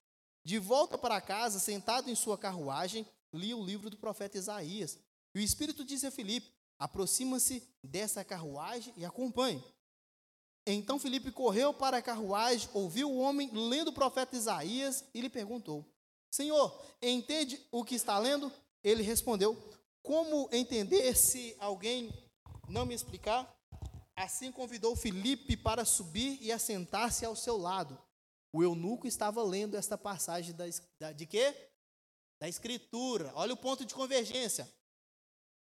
De 0.43 0.57
volta 0.57 0.97
para 0.97 1.21
casa, 1.21 1.59
sentado 1.59 2.09
em 2.09 2.15
sua 2.15 2.37
carruagem, 2.37 3.05
lia 3.33 3.55
o 3.55 3.63
livro 3.63 3.89
do 3.89 3.97
profeta 3.97 4.37
Isaías. 4.37 4.97
E 5.33 5.39
o 5.39 5.43
Espírito 5.43 5.85
disse 5.85 6.07
a 6.07 6.11
Filipe: 6.11 6.51
aproxima-se 6.79 7.63
dessa 7.83 8.23
carruagem 8.23 8.93
e 8.97 9.05
acompanhe. 9.05 9.63
Então 10.65 10.99
Filipe 10.99 11.31
correu 11.31 11.73
para 11.73 11.97
a 11.97 12.01
carruagem, 12.01 12.69
ouviu 12.73 13.09
o 13.09 13.19
homem 13.19 13.49
lendo 13.53 13.89
o 13.89 13.93
profeta 13.93 14.35
Isaías 14.35 15.03
e 15.13 15.21
lhe 15.21 15.29
perguntou: 15.29 15.85
Senhor, 16.31 16.79
entende 17.01 17.59
o 17.71 17.83
que 17.83 17.95
está 17.95 18.17
lendo? 18.17 18.51
Ele 18.83 19.03
respondeu: 19.03 19.57
Como 20.01 20.49
entender 20.51 21.15
se 21.15 21.55
alguém 21.59 22.13
não 22.67 22.85
me 22.85 22.93
explicar? 22.93 23.55
Assim 24.15 24.51
convidou 24.51 24.95
Filipe 24.95 25.55
para 25.55 25.85
subir 25.85 26.37
e 26.41 26.51
assentar-se 26.51 27.25
ao 27.25 27.35
seu 27.35 27.57
lado. 27.57 27.97
O 28.53 28.63
eunuco 28.63 29.07
estava 29.07 29.41
lendo 29.43 29.77
esta 29.77 29.97
passagem 29.97 30.53
da, 30.53 30.65
da, 30.99 31.11
de 31.11 31.25
quê? 31.25 31.55
Da 32.41 32.49
Escritura. 32.49 33.31
Olha 33.35 33.53
o 33.53 33.57
ponto 33.57 33.85
de 33.85 33.93
convergência. 33.93 34.69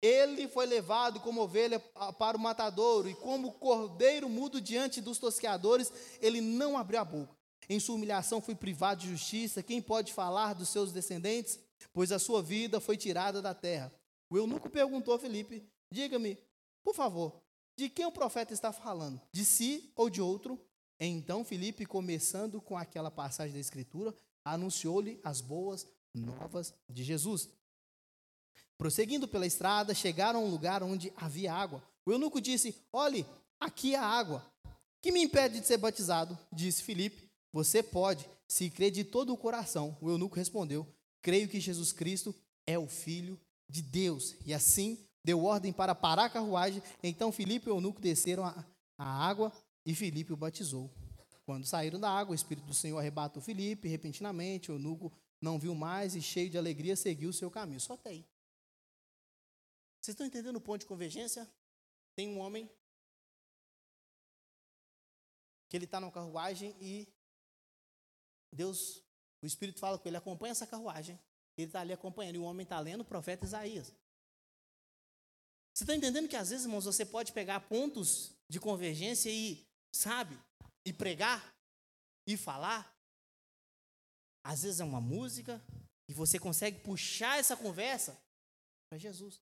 Ele 0.02 0.48
foi 0.48 0.66
levado 0.66 1.20
como 1.20 1.42
ovelha 1.42 1.78
para 2.18 2.36
o 2.36 2.40
matadouro, 2.40 3.08
e 3.08 3.14
como 3.14 3.52
cordeiro 3.52 4.28
mudo 4.28 4.60
diante 4.60 5.00
dos 5.00 5.16
tosqueadores, 5.16 5.92
ele 6.20 6.40
não 6.40 6.76
abriu 6.76 6.98
a 6.98 7.04
boca. 7.04 7.41
Em 7.68 7.78
sua 7.78 7.94
humilhação 7.94 8.40
foi 8.40 8.54
privado 8.54 9.02
de 9.02 9.08
justiça. 9.08 9.62
Quem 9.62 9.80
pode 9.80 10.12
falar 10.12 10.54
dos 10.54 10.68
seus 10.68 10.92
descendentes? 10.92 11.58
Pois 11.92 12.12
a 12.12 12.18
sua 12.18 12.42
vida 12.42 12.80
foi 12.80 12.96
tirada 12.96 13.40
da 13.40 13.54
terra. 13.54 13.92
O 14.28 14.36
eunuco 14.36 14.68
perguntou 14.70 15.14
a 15.14 15.18
Felipe: 15.18 15.66
Diga-me, 15.90 16.38
por 16.82 16.94
favor, 16.94 17.40
de 17.76 17.88
quem 17.88 18.06
o 18.06 18.12
profeta 18.12 18.52
está 18.52 18.72
falando? 18.72 19.20
De 19.32 19.44
si 19.44 19.92
ou 19.94 20.10
de 20.10 20.20
outro? 20.20 20.60
Então 20.98 21.44
Felipe, 21.44 21.84
começando 21.84 22.60
com 22.60 22.76
aquela 22.76 23.10
passagem 23.10 23.52
da 23.52 23.60
Escritura, 23.60 24.14
anunciou-lhe 24.44 25.20
as 25.24 25.40
boas 25.40 25.86
novas 26.14 26.74
de 26.88 27.02
Jesus. 27.02 27.48
Prosseguindo 28.78 29.28
pela 29.28 29.46
estrada, 29.46 29.94
chegaram 29.94 30.40
a 30.40 30.42
um 30.42 30.50
lugar 30.50 30.82
onde 30.82 31.12
havia 31.16 31.52
água. 31.52 31.82
O 32.04 32.12
eunuco 32.12 32.40
disse: 32.40 32.74
Olhe, 32.92 33.24
aqui 33.58 33.94
há 33.94 34.04
água. 34.04 34.44
Que 35.00 35.10
me 35.10 35.22
impede 35.22 35.60
de 35.60 35.66
ser 35.66 35.78
batizado? 35.78 36.38
Disse 36.52 36.82
Filipe. 36.82 37.31
Você 37.52 37.82
pode, 37.82 38.28
se 38.48 38.70
crer 38.70 38.90
de 38.90 39.04
todo 39.04 39.32
o 39.32 39.36
coração. 39.36 39.96
O 40.00 40.10
eunuco 40.10 40.36
respondeu: 40.36 40.86
Creio 41.20 41.48
que 41.48 41.60
Jesus 41.60 41.92
Cristo 41.92 42.34
é 42.66 42.78
o 42.78 42.86
Filho 42.86 43.38
de 43.68 43.82
Deus. 43.82 44.34
E 44.44 44.54
assim 44.54 44.98
deu 45.22 45.44
ordem 45.44 45.72
para 45.72 45.94
parar 45.94 46.24
a 46.24 46.30
carruagem. 46.30 46.82
Então 47.02 47.30
Filipe 47.30 47.68
e 47.68 47.70
o 47.70 47.76
eunuco 47.76 48.00
desceram 48.00 48.44
a, 48.44 48.64
a 48.98 49.04
água 49.04 49.52
e 49.84 49.94
Filipe 49.94 50.32
o 50.32 50.36
batizou. 50.36 50.90
Quando 51.44 51.66
saíram 51.66 52.00
da 52.00 52.10
água, 52.10 52.32
o 52.32 52.34
Espírito 52.34 52.66
do 52.66 52.74
Senhor 52.74 52.98
arrebatou 52.98 53.42
Filipe. 53.42 53.88
Repentinamente, 53.88 54.70
o 54.70 54.74
eunuco 54.74 55.12
não 55.40 55.58
viu 55.58 55.74
mais 55.74 56.14
e, 56.14 56.22
cheio 56.22 56.48
de 56.48 56.56
alegria, 56.56 56.96
seguiu 56.96 57.30
o 57.30 57.32
seu 57.32 57.50
caminho. 57.50 57.80
Só 57.80 57.94
até 57.94 58.10
aí. 58.10 58.24
Vocês 60.00 60.14
estão 60.14 60.26
entendendo 60.26 60.56
o 60.56 60.60
ponto 60.60 60.80
de 60.80 60.86
convergência? 60.86 61.48
Tem 62.14 62.28
um 62.28 62.38
homem 62.38 62.70
que 65.68 65.76
ele 65.76 65.84
está 65.84 66.00
na 66.00 66.10
carruagem 66.10 66.76
e 66.80 67.08
Deus, 68.52 69.02
o 69.42 69.46
Espírito 69.46 69.80
fala 69.80 69.98
com 69.98 70.08
ele, 70.08 70.16
acompanha 70.16 70.52
essa 70.52 70.66
carruagem. 70.66 71.18
Ele 71.56 71.66
está 71.66 71.80
ali 71.80 71.92
acompanhando, 71.92 72.36
e 72.36 72.38
o 72.38 72.44
homem 72.44 72.64
está 72.64 72.78
lendo 72.78 73.00
o 73.00 73.04
profeta 73.04 73.44
Isaías. 73.44 73.92
Você 75.74 75.84
está 75.84 75.94
entendendo 75.94 76.28
que 76.28 76.36
às 76.36 76.50
vezes, 76.50 76.66
irmãos, 76.66 76.84
você 76.84 77.04
pode 77.04 77.32
pegar 77.32 77.60
pontos 77.60 78.32
de 78.48 78.60
convergência 78.60 79.30
e, 79.30 79.66
sabe, 79.94 80.38
e 80.84 80.92
pregar, 80.92 81.54
e 82.26 82.36
falar. 82.36 82.94
Às 84.44 84.62
vezes 84.62 84.80
é 84.80 84.84
uma 84.84 85.00
música, 85.00 85.62
e 86.08 86.12
você 86.12 86.38
consegue 86.38 86.80
puxar 86.80 87.38
essa 87.38 87.56
conversa 87.56 88.20
para 88.88 88.98
Jesus. 88.98 89.40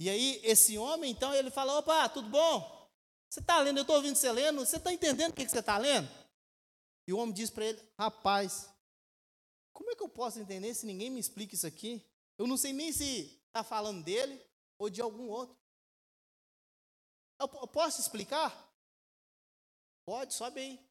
E 0.00 0.08
aí, 0.08 0.40
esse 0.42 0.78
homem, 0.78 1.10
então, 1.10 1.34
ele 1.34 1.50
fala: 1.50 1.78
opa, 1.78 2.08
tudo 2.08 2.28
bom? 2.28 2.90
Você 3.28 3.40
está 3.40 3.60
lendo, 3.60 3.78
eu 3.78 3.82
estou 3.82 3.96
ouvindo 3.96 4.16
você 4.16 4.32
lendo, 4.32 4.64
você 4.64 4.76
está 4.76 4.92
entendendo 4.92 5.32
o 5.32 5.34
que, 5.34 5.44
que 5.44 5.50
você 5.50 5.60
está 5.60 5.78
lendo? 5.78 6.08
E 7.12 7.14
o 7.14 7.18
homem 7.18 7.34
diz 7.34 7.50
para 7.50 7.66
ele: 7.66 7.92
Rapaz, 7.98 8.72
como 9.70 9.90
é 9.90 9.94
que 9.94 10.02
eu 10.02 10.08
posso 10.08 10.40
entender 10.40 10.72
se 10.72 10.86
ninguém 10.86 11.10
me 11.10 11.20
explica 11.20 11.54
isso 11.54 11.66
aqui? 11.66 12.02
Eu 12.38 12.46
não 12.46 12.56
sei 12.56 12.72
nem 12.72 12.90
se 12.90 13.38
está 13.48 13.62
falando 13.62 14.02
dele 14.02 14.42
ou 14.78 14.88
de 14.88 15.02
algum 15.02 15.28
outro. 15.28 15.54
Eu 17.38 17.68
posso 17.68 18.00
explicar? 18.00 18.50
Pode, 20.06 20.32
sobe 20.32 20.60
aí. 20.60 20.90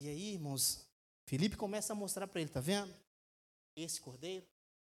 E 0.00 0.08
aí, 0.08 0.32
irmãos, 0.32 0.84
Felipe 1.28 1.56
começa 1.56 1.92
a 1.92 1.96
mostrar 1.96 2.26
para 2.26 2.40
ele: 2.40 2.50
Está 2.50 2.60
vendo? 2.60 2.92
Esse 3.76 4.00
cordeiro, 4.00 4.48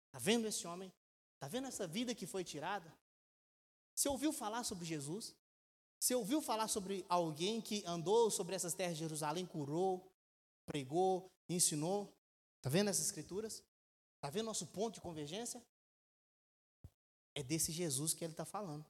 está 0.08 0.18
vendo 0.18 0.48
esse 0.48 0.66
homem? 0.66 0.92
Está 1.36 1.48
vendo 1.48 1.68
essa 1.68 1.86
vida 1.86 2.16
que 2.16 2.26
foi 2.26 2.44
tirada? 2.44 2.92
Você 3.94 4.10
ouviu 4.10 4.34
falar 4.34 4.64
sobre 4.64 4.84
Jesus? 4.84 5.36
Você 6.02 6.16
ouviu 6.16 6.42
falar 6.42 6.68
sobre 6.68 7.06
alguém 7.08 7.62
que 7.62 7.84
andou 7.86 8.32
sobre 8.32 8.56
essas 8.56 8.74
terras 8.74 8.94
de 8.94 9.02
Jerusalém, 9.02 9.46
curou, 9.46 10.12
pregou, 10.66 11.32
ensinou? 11.48 12.12
Está 12.58 12.72
vendo 12.72 12.90
essas 12.90 13.06
escrituras? 13.06 13.64
Está 14.16 14.32
vendo 14.32 14.48
nosso 14.48 14.66
ponto 14.66 14.96
de 14.96 15.02
convergência? 15.02 15.64
É 17.36 17.44
desse 17.44 17.72
Jesus 17.72 18.16
que 18.16 18.24
ele 18.24 18.34
está 18.34 18.44
falando. 18.44 18.84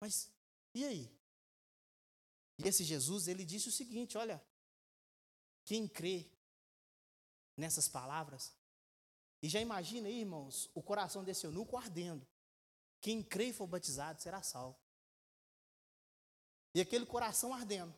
Mas 0.00 0.28
e 0.74 0.84
aí? 0.84 1.08
E 2.58 2.66
esse 2.66 2.82
Jesus, 2.82 3.28
ele 3.28 3.44
disse 3.44 3.68
o 3.68 3.72
seguinte: 3.72 4.18
olha, 4.18 4.44
quem 5.64 5.86
crê 5.86 6.28
nessas 7.56 7.86
palavras, 7.86 8.52
e 9.40 9.48
já 9.48 9.60
imagina 9.60 10.08
aí, 10.08 10.18
irmãos, 10.18 10.68
o 10.74 10.82
coração 10.82 11.22
desse 11.22 11.46
eunuco 11.46 11.76
ardendo. 11.76 12.26
Quem 13.00 13.22
crê 13.22 13.50
e 13.50 13.52
for 13.52 13.68
batizado 13.68 14.20
será 14.20 14.42
salvo. 14.42 14.89
E 16.74 16.80
aquele 16.80 17.06
coração 17.06 17.52
ardendo. 17.52 17.94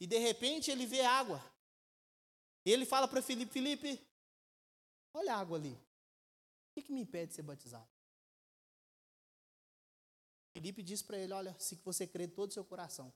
E 0.00 0.06
de 0.06 0.18
repente 0.18 0.70
ele 0.70 0.86
vê 0.86 1.02
água. 1.02 1.42
Ele 2.64 2.86
fala 2.86 3.06
para 3.06 3.20
Felipe: 3.20 3.52
Felipe, 3.52 4.00
olha 5.12 5.34
a 5.34 5.38
água 5.38 5.58
ali. 5.58 5.72
O 5.72 6.74
que, 6.74 6.82
que 6.82 6.92
me 6.92 7.00
impede 7.00 7.30
de 7.30 7.34
ser 7.34 7.42
batizado? 7.42 7.88
Felipe 10.52 10.82
diz 10.82 11.02
para 11.02 11.18
ele: 11.18 11.32
Olha, 11.32 11.58
se 11.58 11.74
você 11.76 12.06
crê 12.06 12.28
todo 12.28 12.50
o 12.50 12.54
seu 12.54 12.64
coração 12.64 13.12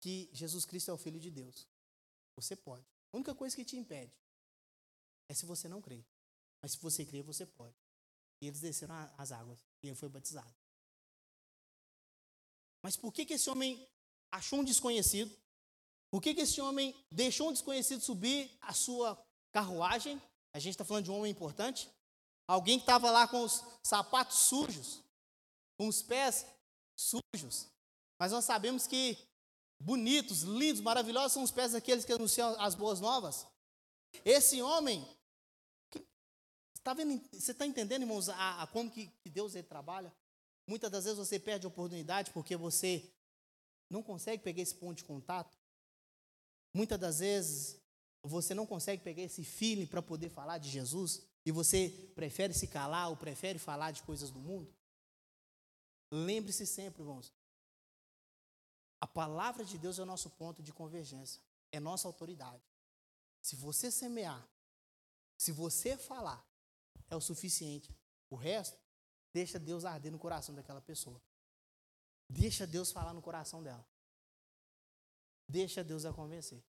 que 0.00 0.28
Jesus 0.32 0.64
Cristo 0.64 0.90
é 0.90 0.94
o 0.94 0.98
Filho 0.98 1.20
de 1.20 1.30
Deus, 1.30 1.66
você 2.34 2.56
pode. 2.56 2.84
A 3.12 3.16
única 3.16 3.34
coisa 3.34 3.54
que 3.54 3.64
te 3.64 3.76
impede 3.76 4.12
é 5.28 5.34
se 5.34 5.46
você 5.46 5.68
não 5.68 5.80
crê. 5.80 6.04
Mas 6.60 6.72
se 6.72 6.78
você 6.78 7.04
crê, 7.04 7.22
você 7.22 7.46
pode. 7.46 7.76
E 8.40 8.46
eles 8.48 8.60
desceram 8.60 8.94
as 9.16 9.32
águas 9.32 9.64
e 9.82 9.88
ele 9.88 9.96
foi 9.96 10.08
batizado. 10.08 10.52
Mas 12.82 12.96
por 12.96 13.12
que, 13.12 13.24
que 13.24 13.34
esse 13.34 13.48
homem 13.48 13.86
achou 14.30 14.60
um 14.60 14.64
desconhecido? 14.64 15.34
Por 16.10 16.20
que, 16.20 16.34
que 16.34 16.42
esse 16.42 16.60
homem 16.60 16.94
deixou 17.10 17.48
um 17.48 17.52
desconhecido 17.52 18.02
subir 18.02 18.50
a 18.60 18.74
sua 18.74 19.16
carruagem? 19.52 20.20
A 20.52 20.58
gente 20.58 20.74
está 20.74 20.84
falando 20.84 21.04
de 21.04 21.10
um 21.10 21.18
homem 21.18 21.30
importante. 21.30 21.88
Alguém 22.46 22.78
que 22.78 22.82
estava 22.82 23.10
lá 23.10 23.26
com 23.28 23.42
os 23.42 23.64
sapatos 23.82 24.38
sujos, 24.38 25.02
com 25.78 25.88
os 25.88 26.02
pés 26.02 26.44
sujos. 26.94 27.68
Mas 28.18 28.32
nós 28.32 28.44
sabemos 28.44 28.86
que 28.86 29.16
bonitos, 29.80 30.42
lindos, 30.42 30.80
maravilhosos 30.80 31.32
são 31.32 31.42
os 31.42 31.50
pés 31.50 31.72
daqueles 31.72 32.04
que 32.04 32.12
anunciam 32.12 32.60
as 32.60 32.74
boas 32.74 33.00
novas. 33.00 33.46
Esse 34.24 34.60
homem, 34.60 35.06
tá 36.82 36.92
vendo, 36.92 37.22
você 37.32 37.52
está 37.52 37.66
entendendo, 37.66 38.02
irmãos, 38.02 38.28
a, 38.28 38.62
a 38.62 38.66
como 38.66 38.90
que, 38.90 39.06
que 39.06 39.30
Deus 39.30 39.54
ele 39.54 39.66
trabalha? 39.66 40.12
Muitas 40.72 40.90
das 40.90 41.04
vezes 41.04 41.18
você 41.18 41.38
perde 41.38 41.66
a 41.66 41.68
oportunidade 41.68 42.30
porque 42.30 42.56
você 42.56 43.12
não 43.90 44.02
consegue 44.02 44.42
pegar 44.42 44.62
esse 44.62 44.74
ponto 44.74 44.96
de 44.96 45.04
contato. 45.04 45.54
Muitas 46.72 46.98
das 46.98 47.18
vezes 47.18 47.78
você 48.22 48.54
não 48.54 48.64
consegue 48.64 49.02
pegar 49.02 49.20
esse 49.20 49.44
feeling 49.44 49.84
para 49.84 50.00
poder 50.00 50.30
falar 50.30 50.56
de 50.56 50.70
Jesus 50.70 51.26
e 51.44 51.52
você 51.52 51.90
prefere 52.14 52.54
se 52.54 52.66
calar 52.66 53.10
ou 53.10 53.18
prefere 53.18 53.58
falar 53.58 53.90
de 53.90 54.02
coisas 54.02 54.30
do 54.30 54.38
mundo. 54.40 54.74
Lembre-se 56.10 56.66
sempre, 56.66 57.02
irmãos, 57.02 57.30
a 58.98 59.06
palavra 59.06 59.66
de 59.66 59.76
Deus 59.76 59.98
é 59.98 60.02
o 60.02 60.06
nosso 60.06 60.30
ponto 60.30 60.62
de 60.62 60.72
convergência, 60.72 61.42
é 61.70 61.78
nossa 61.78 62.08
autoridade. 62.08 62.62
Se 63.42 63.56
você 63.56 63.90
semear, 63.90 64.42
se 65.36 65.52
você 65.52 65.98
falar, 65.98 66.42
é 67.10 67.14
o 67.14 67.20
suficiente. 67.20 67.94
O 68.30 68.36
resto 68.36 68.81
Deixa 69.32 69.58
Deus 69.58 69.84
arder 69.84 70.12
no 70.12 70.18
coração 70.18 70.54
daquela 70.54 70.80
pessoa. 70.80 71.20
Deixa 72.28 72.66
Deus 72.66 72.92
falar 72.92 73.12
no 73.14 73.22
coração 73.22 73.62
dela. 73.62 73.86
Deixa 75.48 75.82
Deus 75.82 76.04
a 76.04 76.12
convencer. 76.12 76.62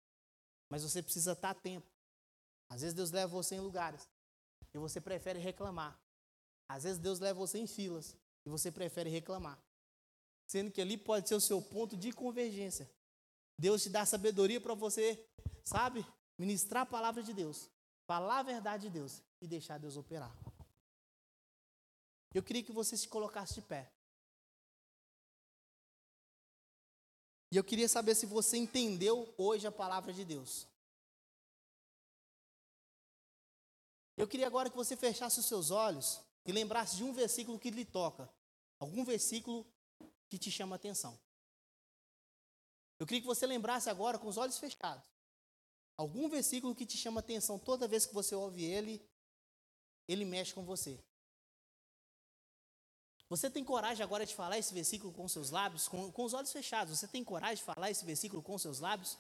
Mas 0.70 0.84
você 0.84 1.01
precisa 1.01 1.34
estar 1.34 1.51
atento. 1.51 1.91
Às 2.70 2.82
vezes 2.82 2.93
Deus 2.93 3.11
leva 3.11 3.32
você 3.32 3.55
em 3.55 3.59
lugares 3.59 4.07
e 4.74 4.78
você 4.78 4.99
prefere 4.99 5.39
reclamar. 5.39 5.99
Às 6.68 6.84
vezes 6.84 6.99
Deus 6.99 7.20
leva 7.20 7.38
você 7.38 7.59
em 7.59 7.68
filas 7.68 8.16
e 8.45 8.49
você 8.49 8.72
prefere 8.72 9.09
reclamar. 9.09 9.61
Sendo 10.47 10.72
que 10.72 10.82
ali 10.82 10.97
pode 10.97 11.28
ser 11.28 11.36
o 11.36 11.41
seu 11.41 11.61
ponto 11.61 11.95
de 11.95 12.11
convergência. 12.11 12.89
Deus 13.57 13.84
te 13.84 13.89
dá 13.89 14.05
sabedoria 14.05 14.59
para 14.59 14.74
você, 14.74 15.24
sabe, 15.64 16.05
ministrar 16.38 16.84
a 16.84 16.86
palavra 16.86 17.22
de 17.22 17.34
Deus, 17.34 17.70
falar 18.05 18.39
a 18.39 18.43
verdade 18.43 18.84
de 18.84 18.89
Deus 18.89 19.22
e 19.41 19.47
deixar 19.47 19.78
Deus 19.78 19.95
operar. 19.95 20.36
Eu 22.34 22.41
queria 22.41 22.63
que 22.63 22.71
você 22.71 22.97
se 22.97 23.07
colocasse 23.07 23.53
de 23.53 23.61
pé. 23.61 23.91
E 27.51 27.55
eu 27.55 27.63
queria 27.63 27.88
saber 27.88 28.15
se 28.15 28.25
você 28.25 28.57
entendeu 28.57 29.31
hoje 29.38 29.67
a 29.67 29.71
palavra 29.71 30.11
de 30.11 30.25
Deus. 30.25 30.67
Eu 34.17 34.27
queria 34.27 34.47
agora 34.47 34.69
que 34.69 34.75
você 34.75 34.97
fechasse 34.97 35.39
os 35.39 35.45
seus 35.45 35.69
olhos 35.69 36.19
e 36.45 36.51
lembrasse 36.51 36.95
de 36.95 37.03
um 37.03 37.13
versículo 37.13 37.59
que 37.59 37.69
lhe 37.69 37.86
toca. 37.86 38.27
Algum 38.79 39.03
versículo 39.03 39.65
que 40.27 40.39
te 40.39 40.49
chama 40.49 40.75
a 40.75 40.77
atenção. 40.77 41.19
Eu 42.99 43.05
queria 43.05 43.21
que 43.21 43.27
você 43.27 43.45
lembrasse 43.45 43.89
agora 43.89 44.17
com 44.17 44.27
os 44.27 44.38
olhos 44.38 44.57
fechados. 44.57 45.05
Algum 45.95 46.27
versículo 46.27 46.73
que 46.73 46.86
te 46.86 46.97
chama 46.97 47.19
a 47.19 47.23
atenção 47.23 47.59
toda 47.59 47.88
vez 47.88 48.05
que 48.05 48.13
você 48.13 48.34
ouve 48.34 48.63
ele, 48.63 49.07
ele 50.07 50.25
mexe 50.25 50.53
com 50.53 50.63
você. 50.63 50.99
Você 53.34 53.49
tem 53.49 53.63
coragem 53.63 54.03
agora 54.03 54.27
de 54.27 54.36
falar 54.36 54.59
esse 54.59 54.71
versículo 54.71 55.11
com 55.11 55.27
seus 55.27 55.49
lábios, 55.49 55.88
com, 55.88 56.11
com 56.11 56.23
os 56.23 56.36
olhos 56.36 56.51
fechados? 56.51 56.99
Você 56.99 57.07
tem 57.07 57.23
coragem 57.23 57.55
de 57.55 57.63
falar 57.63 57.89
esse 57.89 58.05
versículo 58.05 58.43
com 58.43 58.55
seus 58.59 58.79
lábios? 58.79 59.17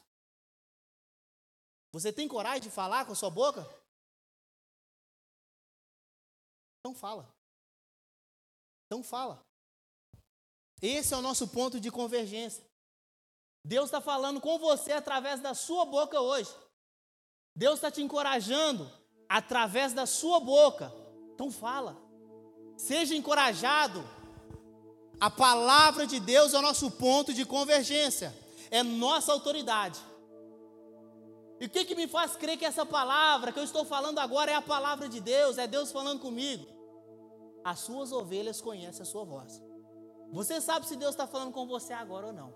Você 1.91 2.13
tem 2.13 2.27
coragem 2.27 2.61
de 2.61 2.69
falar 2.69 3.07
com 3.07 3.13
a 3.13 3.15
sua 3.15 3.31
boca? 3.31 3.67
Então 6.79 6.93
fala. 6.93 7.27
Então 8.85 9.01
fala. 9.01 9.43
Esse 10.79 11.15
é 11.15 11.17
o 11.17 11.21
nosso 11.23 11.47
ponto 11.47 11.79
de 11.79 11.89
convergência. 11.89 12.63
Deus 13.65 13.85
está 13.85 13.99
falando 13.99 14.39
com 14.39 14.59
você 14.59 14.91
através 14.91 15.41
da 15.41 15.55
sua 15.55 15.85
boca 15.85 16.21
hoje. 16.21 16.55
Deus 17.55 17.75
está 17.79 17.89
te 17.89 18.03
encorajando 18.03 18.87
através 19.27 19.91
da 19.91 20.05
sua 20.05 20.39
boca. 20.39 20.93
Então 21.33 21.49
fala. 21.49 22.02
Seja 22.77 23.15
encorajado. 23.15 24.03
A 25.19 25.29
palavra 25.29 26.05
de 26.05 26.19
Deus 26.19 26.53
é 26.53 26.59
o 26.59 26.61
nosso 26.61 26.91
ponto 26.91 27.33
de 27.33 27.45
convergência, 27.45 28.35
é 28.69 28.83
nossa 28.83 29.31
autoridade. 29.31 29.99
E 31.61 31.65
o 31.65 31.69
que, 31.69 31.85
que 31.85 31.95
me 31.95 32.07
faz 32.07 32.35
crer 32.35 32.57
que 32.57 32.65
essa 32.65 32.85
palavra 32.85 33.51
que 33.51 33.59
eu 33.59 33.63
estou 33.63 33.85
falando 33.85 34.19
agora 34.19 34.51
é 34.51 34.55
a 34.55 34.61
palavra 34.61 35.07
de 35.07 35.21
Deus, 35.21 35.57
é 35.57 35.65
Deus 35.65 35.93
falando 35.93 36.19
comigo? 36.19 36.65
As 37.63 37.79
suas 37.79 38.11
ovelhas 38.11 38.59
conhecem 38.59 39.01
a 39.01 39.05
sua 39.05 39.23
voz. 39.23 39.63
Você 40.29 40.59
sabe 40.59 40.85
se 40.85 40.97
Deus 40.97 41.11
está 41.11 41.25
falando 41.25 41.53
com 41.53 41.65
você 41.65 41.93
agora 41.93 42.27
ou 42.27 42.33
não. 42.33 42.53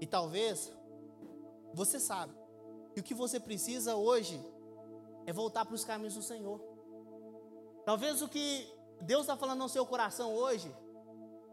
E 0.00 0.06
talvez 0.06 0.72
você 1.72 2.00
sabe 2.00 2.34
que 2.92 3.00
o 3.00 3.04
que 3.04 3.14
você 3.14 3.38
precisa 3.38 3.94
hoje 3.94 4.42
é 5.26 5.32
voltar 5.32 5.64
para 5.64 5.76
os 5.76 5.84
caminhos 5.84 6.14
do 6.14 6.22
Senhor. 6.22 6.71
Talvez 7.84 8.22
o 8.22 8.28
que 8.28 8.68
Deus 9.00 9.22
está 9.22 9.36
falando 9.36 9.58
no 9.58 9.68
seu 9.68 9.84
coração 9.84 10.32
hoje 10.34 10.72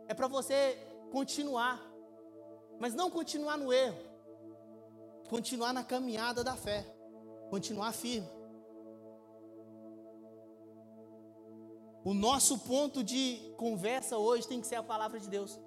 é 0.08 0.14
para 0.14 0.28
você 0.28 0.78
continuar, 1.12 1.82
mas 2.80 2.94
não 2.94 3.10
continuar 3.10 3.58
no 3.58 3.74
erro, 3.74 3.98
continuar 5.28 5.74
na 5.74 5.84
caminhada 5.84 6.44
da 6.44 6.56
fé, 6.56 6.86
continuar 7.50 7.92
firme. 7.94 8.30
O 12.04 12.14
nosso 12.14 12.58
ponto 12.60 13.04
de 13.04 13.54
conversa 13.58 14.18
hoje 14.18 14.48
tem 14.48 14.62
que 14.62 14.68
ser 14.68 14.76
a 14.76 14.84
palavra 14.84 15.20
de 15.20 15.28
Deus. 15.28 15.60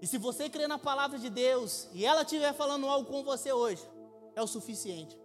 E 0.00 0.06
se 0.06 0.16
você 0.16 0.48
crer 0.48 0.68
na 0.68 0.78
palavra 0.78 1.18
de 1.18 1.28
Deus 1.28 1.88
e 1.92 2.06
ela 2.06 2.22
estiver 2.22 2.52
falando 2.54 2.86
algo 2.86 3.10
com 3.10 3.22
você 3.24 3.52
hoje, 3.52 3.82
é 4.34 4.42
o 4.42 4.46
suficiente. 4.46 5.18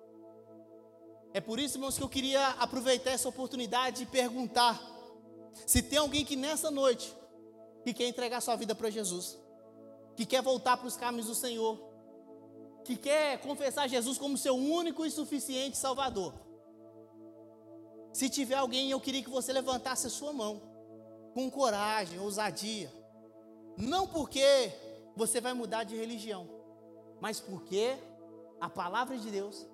É 1.34 1.41
por 1.41 1.59
isso, 1.59 1.77
irmãos, 1.77 1.97
que 1.97 2.03
eu 2.03 2.09
queria 2.09 2.49
aproveitar 2.59 3.11
essa 3.11 3.27
oportunidade 3.27 4.03
e 4.03 4.05
perguntar 4.05 4.79
se 5.65 5.81
tem 5.81 5.97
alguém 5.97 6.23
que 6.23 6.36
nessa 6.36 6.69
noite 6.69 7.15
que 7.84 7.93
quer 7.93 8.07
entregar 8.07 8.39
sua 8.39 8.55
vida 8.55 8.75
para 8.75 8.89
Jesus, 8.89 9.38
que 10.15 10.25
quer 10.25 10.43
voltar 10.43 10.77
para 10.77 10.88
os 10.88 10.95
caminhos 10.95 11.27
do 11.27 11.36
Senhor, 11.36 11.79
que 12.84 12.95
quer 12.95 13.39
confessar 13.39 13.89
Jesus 13.89 14.17
como 14.17 14.38
seu 14.38 14.55
único 14.55 15.05
e 15.05 15.11
suficiente 15.11 15.75
Salvador. 15.75 16.34
Se 18.13 18.29
tiver 18.29 18.55
alguém, 18.55 18.91
eu 18.91 19.01
queria 19.01 19.23
que 19.23 19.29
você 19.29 19.51
levantasse 19.51 20.05
a 20.05 20.11
sua 20.11 20.31
mão 20.31 20.61
com 21.34 21.49
coragem, 21.49 22.19
ousadia. 22.19 22.93
Não 23.75 24.05
porque 24.07 24.71
você 25.15 25.41
vai 25.41 25.53
mudar 25.53 25.84
de 25.84 25.95
religião, 25.95 26.47
mas 27.19 27.39
porque 27.39 27.97
a 28.61 28.69
palavra 28.69 29.17
de 29.17 29.31
Deus 29.31 29.65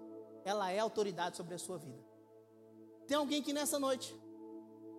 ela 0.46 0.72
é 0.72 0.80
autoridade 0.80 1.38
sobre 1.38 1.56
a 1.56 1.60
sua 1.60 1.78
vida. 1.78 2.04
Tem 3.08 3.18
alguém 3.18 3.42
que 3.42 3.54
nessa 3.54 3.80
noite 3.80 4.16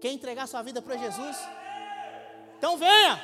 quer 0.01 0.13
entregar 0.13 0.47
sua 0.47 0.63
vida 0.63 0.83
para 0.83 0.97
Jesus? 0.97 1.37
Então 2.59 2.77
venha! 2.77 3.21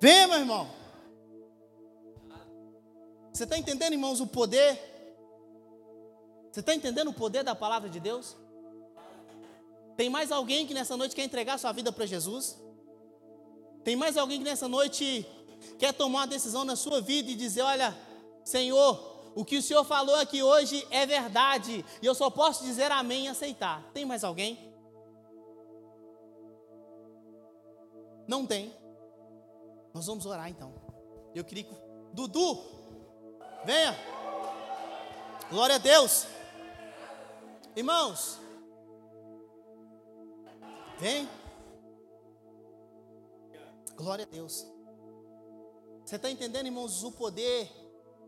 Venha, 0.00 0.28
meu 0.28 0.38
irmão. 0.38 0.70
Você 3.32 3.44
está 3.44 3.58
entendendo, 3.58 3.92
irmãos, 3.92 4.20
o 4.20 4.26
poder? 4.26 4.78
Você 6.50 6.60
está 6.60 6.74
entendendo 6.74 7.08
o 7.08 7.14
poder 7.14 7.44
da 7.44 7.54
palavra 7.54 7.88
de 7.88 8.00
Deus? 8.00 8.36
Tem 9.96 10.08
mais 10.08 10.32
alguém 10.32 10.66
que 10.66 10.72
nessa 10.72 10.96
noite 10.96 11.14
quer 11.14 11.24
entregar 11.24 11.58
sua 11.58 11.72
vida 11.72 11.92
para 11.92 12.06
Jesus? 12.06 12.58
Tem 13.84 13.94
mais 13.94 14.16
alguém 14.16 14.38
que 14.38 14.44
nessa 14.44 14.66
noite 14.66 15.26
quer 15.78 15.92
tomar 15.92 16.20
uma 16.20 16.26
decisão 16.26 16.64
na 16.64 16.76
sua 16.76 17.00
vida 17.00 17.30
e 17.30 17.34
dizer: 17.34 17.62
Olha, 17.62 17.96
Senhor, 18.44 19.32
o 19.34 19.44
que 19.44 19.58
o 19.58 19.62
Senhor 19.62 19.84
falou 19.84 20.14
aqui 20.16 20.42
hoje 20.42 20.86
é 20.90 21.06
verdade, 21.06 21.84
e 22.02 22.06
eu 22.06 22.14
só 22.14 22.30
posso 22.30 22.64
dizer 22.64 22.90
amém 22.90 23.26
e 23.26 23.28
aceitar. 23.28 23.82
Tem 23.92 24.04
mais 24.04 24.24
alguém? 24.24 24.58
Não 28.26 28.46
tem. 28.46 28.74
Nós 29.92 30.06
vamos 30.06 30.26
orar 30.26 30.48
então. 30.48 30.72
Eu 31.34 31.44
queria 31.44 31.64
que. 31.64 31.74
Dudu, 32.12 32.58
venha. 33.64 33.96
Glória 35.48 35.76
a 35.76 35.78
Deus. 35.78 36.26
Irmãos, 37.74 38.38
vem. 40.98 41.28
Glória 43.96 44.24
a 44.24 44.28
Deus. 44.28 44.66
Você 46.10 46.16
está 46.16 46.28
entendendo, 46.28 46.66
irmãos, 46.66 47.04
o 47.04 47.12
poder 47.12 47.70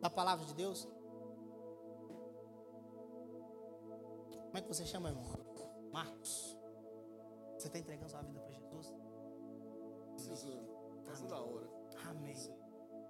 da 0.01 0.09
palavra 0.09 0.47
de 0.47 0.55
Deus? 0.55 0.87
Como 4.45 4.57
é 4.57 4.61
que 4.61 4.68
você 4.68 4.87
chama, 4.87 5.09
irmão? 5.09 5.24
Marcos. 5.93 6.57
Você 7.59 7.66
está 7.66 7.80
entregando 7.80 8.09
sua 8.09 8.22
vida 8.22 8.39
para 8.39 8.53
Jesus? 8.53 8.95
Precisando. 10.14 10.64
Fazendo 11.05 11.35
a 11.35 11.41
hora. 11.41 11.68
Amém. 12.09 12.37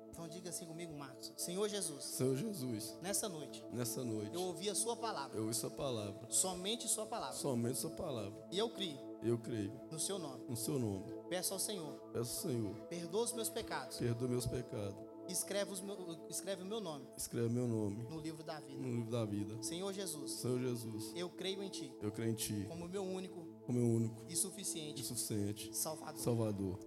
Então 0.08 0.26
diga 0.26 0.48
assim 0.48 0.64
comigo, 0.64 0.94
Marcos. 0.94 1.34
Senhor 1.36 1.68
Jesus, 1.68 2.04
Senhor 2.04 2.34
Jesus, 2.34 2.96
nessa 3.02 3.28
noite 3.28 3.62
nessa 3.72 4.02
noite, 4.02 4.34
eu 4.34 4.40
ouvi 4.40 4.70
a 4.70 4.74
sua 4.74 4.96
palavra, 4.96 5.36
eu 5.36 5.42
ouvi 5.42 5.54
sua 5.54 5.70
palavra. 5.70 6.30
somente 6.30 6.88
sua 6.88 7.04
palavra. 7.04 7.36
Somente 7.36 7.76
sua 7.78 7.90
palavra. 7.90 8.48
E 8.50 8.58
eu 8.58 8.70
criei 8.70 8.98
Eu 9.22 9.36
creio. 9.36 9.78
no 9.90 10.00
seu 10.00 10.18
nome. 10.18 10.46
No 10.48 10.56
seu 10.56 10.78
nome. 10.78 11.21
Peço 11.32 11.54
ao 11.54 11.58
Senhor, 11.58 11.94
Peço, 12.12 12.42
Senhor, 12.42 12.74
perdoa 12.90 13.22
os 13.24 13.32
meus 13.32 13.48
pecados. 13.48 13.96
perdoa 13.96 14.28
meus 14.28 14.46
pecados. 14.46 14.94
Escreve, 15.26 15.72
os 15.72 15.80
meu, 15.80 15.96
escreve 16.28 16.62
o 16.62 16.66
meu 16.66 16.78
nome 16.78 17.06
Escreve 17.16 17.48
meu 17.48 17.66
nome 17.66 18.02
no 18.10 18.20
livro 18.20 18.42
da 18.42 18.60
vida. 18.60 18.78
no 18.78 18.96
livro 18.96 19.10
da 19.10 19.24
vida. 19.24 19.62
Senhor 19.62 19.90
Jesus, 19.94 20.30
Senhor 20.32 20.60
Jesus, 20.60 21.10
eu 21.16 21.30
creio 21.30 21.62
em 21.62 21.70
Ti 21.70 21.90
eu 22.02 22.12
creio 22.12 22.32
em 22.32 22.34
Ti 22.34 22.66
como 22.68 22.86
meu 22.86 23.02
único 23.02 23.46
como 23.64 23.78
meu 23.78 23.88
único 23.88 24.26
e 24.28 24.34
e 24.34 24.36
suficiente 24.36 25.02
suficiente 25.02 25.74
Salvador. 25.74 26.20
Salvador. 26.20 26.78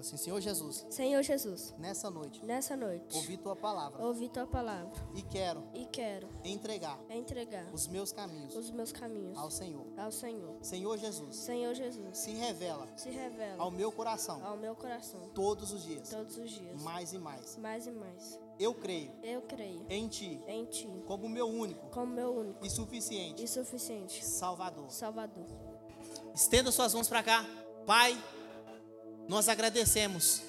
Fala 0.00 0.14
assim, 0.14 0.16
Senhor 0.16 0.40
Jesus, 0.40 0.86
Senhor 0.88 1.22
Jesus, 1.22 1.74
nessa 1.78 2.10
noite, 2.10 2.42
nessa 2.44 2.74
noite, 2.74 3.14
ouvi 3.14 3.36
Tua 3.36 3.54
palavra 3.54 4.02
ouvi 4.02 4.28
tua 4.28 4.46
palavra 4.46 4.90
e 5.14 5.22
quero 5.22 5.62
e 5.74 5.84
quero 5.84 6.26
entregar 6.42 6.98
entregar 7.10 7.66
os 7.72 7.86
meus 7.86 8.10
caminhos 8.10 8.56
os 8.56 8.70
meus 8.70 8.92
caminhos 8.92 9.36
ao 9.36 9.50
Senhor. 9.50 9.86
ao 9.98 10.10
Senhor. 10.10 10.56
Senhor 10.62 10.96
Jesus, 10.96 11.36
Senhor 11.36 11.74
Jesus, 11.74 12.16
se 12.16 12.30
revela 12.30 12.88
se 12.96 13.10
revela 13.10 13.62
ao 13.62 13.70
meu 13.70 13.92
coração 13.92 14.42
ao 14.44 14.56
meu 14.56 14.74
coração 14.74 15.28
todos 15.34 15.70
os 15.70 15.82
dias, 15.84 16.08
todos 16.08 16.36
os 16.38 16.50
dias, 16.50 16.80
mais 16.82 17.12
e 17.12 17.18
mais. 17.18 17.56
mais 17.58 17.86
e 17.86 17.90
mais. 17.90 18.38
Eu 18.58 18.74
creio 18.74 19.12
Eu 19.22 19.42
creio 19.42 19.84
em 19.90 20.08
Ti 20.08 20.42
em 20.46 20.64
Ti 20.64 20.88
como 21.06 21.28
meu 21.28 21.46
único 21.46 21.88
como 21.90 22.12
meu 22.12 22.32
único 22.32 22.64
e 22.64 22.70
suficiente 22.70 23.44
e 23.44 23.48
suficiente 23.48 24.24
Salvador. 24.24 24.90
Salvador. 24.90 25.46
Estenda 26.34 26.72
suas 26.72 26.94
mãos 26.94 27.08
para 27.08 27.22
cá. 27.22 27.44
Pai, 27.86 28.16
nós 29.28 29.48
agradecemos. 29.48 30.42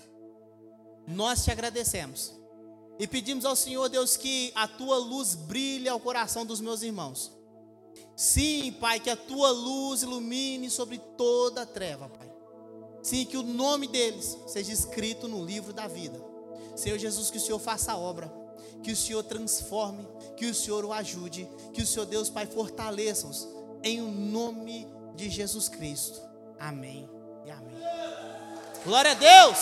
Nós 1.08 1.44
te 1.44 1.52
agradecemos. 1.52 2.34
E 3.00 3.08
pedimos 3.08 3.46
ao 3.46 3.56
Senhor, 3.56 3.90
Deus, 3.90 4.16
que 4.16 4.52
a 4.56 4.68
tua 4.68 4.98
luz 4.98 5.34
brilhe 5.34 5.90
ao 5.90 6.00
coração 6.00 6.46
dos 6.46 6.62
meus 6.62 6.84
irmãos. 6.84 7.32
Sim, 8.16 8.74
Pai, 8.80 9.00
que 9.00 9.10
a 9.10 9.16
tua 9.16 9.50
luz 9.50 10.04
ilumine 10.04 10.70
sobre 10.70 11.00
toda 11.18 11.64
a 11.64 11.66
treva, 11.66 12.08
Pai. 12.10 12.32
Sim, 13.02 13.26
que 13.26 13.38
o 13.38 13.44
nome 13.44 13.88
deles 13.88 14.38
seja 14.48 14.72
escrito 14.72 15.28
no 15.28 15.44
livro 15.44 15.74
da 15.74 15.88
vida. 15.88 16.24
Senhor 16.76 17.00
Jesus, 17.00 17.32
que 17.32 17.38
o 17.38 17.42
Senhor 17.42 17.60
faça 17.60 17.94
a 17.94 17.98
obra, 17.98 18.32
que 18.84 18.92
o 18.92 18.96
Senhor 18.96 19.24
transforme, 19.24 20.08
que 20.38 20.46
o 20.46 20.54
Senhor 20.54 20.86
o 20.86 20.94
ajude, 20.94 21.50
que 21.74 21.82
o 21.82 21.88
Senhor 21.88 22.06
Deus, 22.06 22.30
Pai, 22.30 22.46
fortaleça-os 22.46 23.48
em 23.84 24.02
o 24.02 24.12
nome 24.12 24.88
de 25.16 25.30
Jesus 25.30 25.68
Cristo. 25.68 26.22
Amém 26.60 27.10
amém. 27.12 27.21
Glória 28.84 29.12
a 29.12 29.16
Deus! 29.16 29.58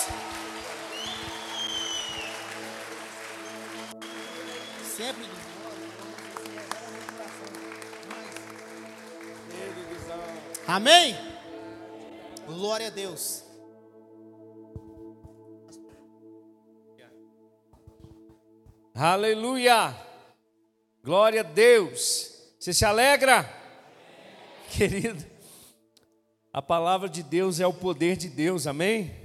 Sempre 4.96 5.30
Amém? 10.70 11.18
Glória 12.46 12.88
a 12.88 12.90
Deus. 12.92 13.44
Aleluia! 18.94 19.96
Glória 21.04 21.42
a 21.42 21.44
Deus! 21.44 22.54
Você 22.60 22.74
se 22.74 22.86
alegra? 22.86 23.50
Querido, 24.70 25.26
a 26.60 26.62
palavra 26.62 27.08
de 27.08 27.24
Deus 27.24 27.62
é 27.62 27.66
o 27.66 27.72
poder 27.72 28.18
de 28.18 28.28
Deus, 28.28 28.68
amém? 28.68 29.16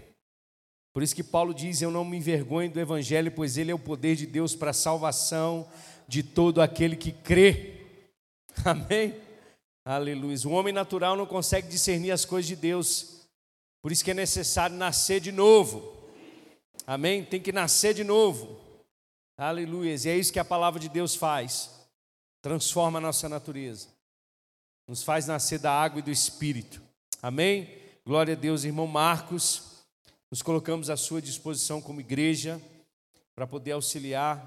Por 0.93 1.03
isso 1.03 1.17
que 1.17 1.25
Paulo 1.25 1.53
diz: 1.53 1.83
Eu 1.83 1.91
não 1.91 2.05
me 2.05 2.17
envergonho 2.17 2.71
do 2.71 2.79
Evangelho, 2.79 3.33
pois 3.33 3.59
ele 3.59 3.73
é 3.73 3.75
o 3.75 3.79
poder 3.79 4.15
de 4.15 4.25
Deus 4.25 4.55
para 4.55 4.71
a 4.71 4.73
salvação 4.73 5.69
de 6.07 6.23
todo 6.23 6.63
aquele 6.63 6.95
que 6.95 7.11
crê. 7.11 7.89
Amém? 8.65 9.21
Aleluia. 9.85 10.37
O 10.47 10.53
homem 10.53 10.73
natural 10.73 11.17
não 11.17 11.27
consegue 11.27 11.67
discernir 11.67 12.13
as 12.13 12.25
coisas 12.25 12.47
de 12.47 12.55
Deus, 12.55 13.27
por 13.83 13.91
isso 13.91 14.05
que 14.05 14.13
é 14.13 14.15
necessário 14.15 14.77
nascer 14.77 15.19
de 15.19 15.33
novo. 15.33 15.93
Amém? 16.87 17.25
Tem 17.25 17.41
que 17.41 17.51
nascer 17.51 17.95
de 17.95 18.05
novo. 18.05 18.61
Aleluia. 19.37 19.97
E 19.97 20.09
é 20.09 20.17
isso 20.17 20.33
que 20.33 20.39
a 20.39 20.45
palavra 20.45 20.79
de 20.79 20.89
Deus 20.89 21.17
faz. 21.17 21.69
Transforma 22.41 23.01
a 23.01 23.03
nossa 23.03 23.29
natureza. 23.29 23.89
Nos 24.87 25.03
faz 25.03 25.27
nascer 25.27 25.59
da 25.59 25.73
água 25.73 25.99
e 25.99 26.03
do 26.03 26.13
espírito. 26.13 26.84
Amém? 27.25 27.71
Glória 28.05 28.35
a 28.35 28.37
Deus, 28.37 28.65
irmão 28.65 28.87
Marcos. 28.87 29.87
Nos 30.31 30.43
colocamos 30.43 30.91
à 30.91 30.97
sua 30.99 31.23
disposição 31.23 31.81
como 31.81 31.99
igreja 31.99 32.61
para 33.35 33.47
poder 33.47 33.73
auxiliar. 33.73 34.47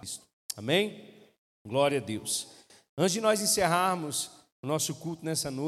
Amém? 0.56 1.12
Glória 1.66 1.98
a 1.98 2.00
Deus. 2.00 2.50
Antes 2.96 3.14
de 3.14 3.20
nós 3.20 3.42
encerrarmos 3.42 4.30
o 4.62 4.68
nosso 4.68 4.94
culto 4.94 5.26
nessa 5.26 5.50
noite, 5.50 5.66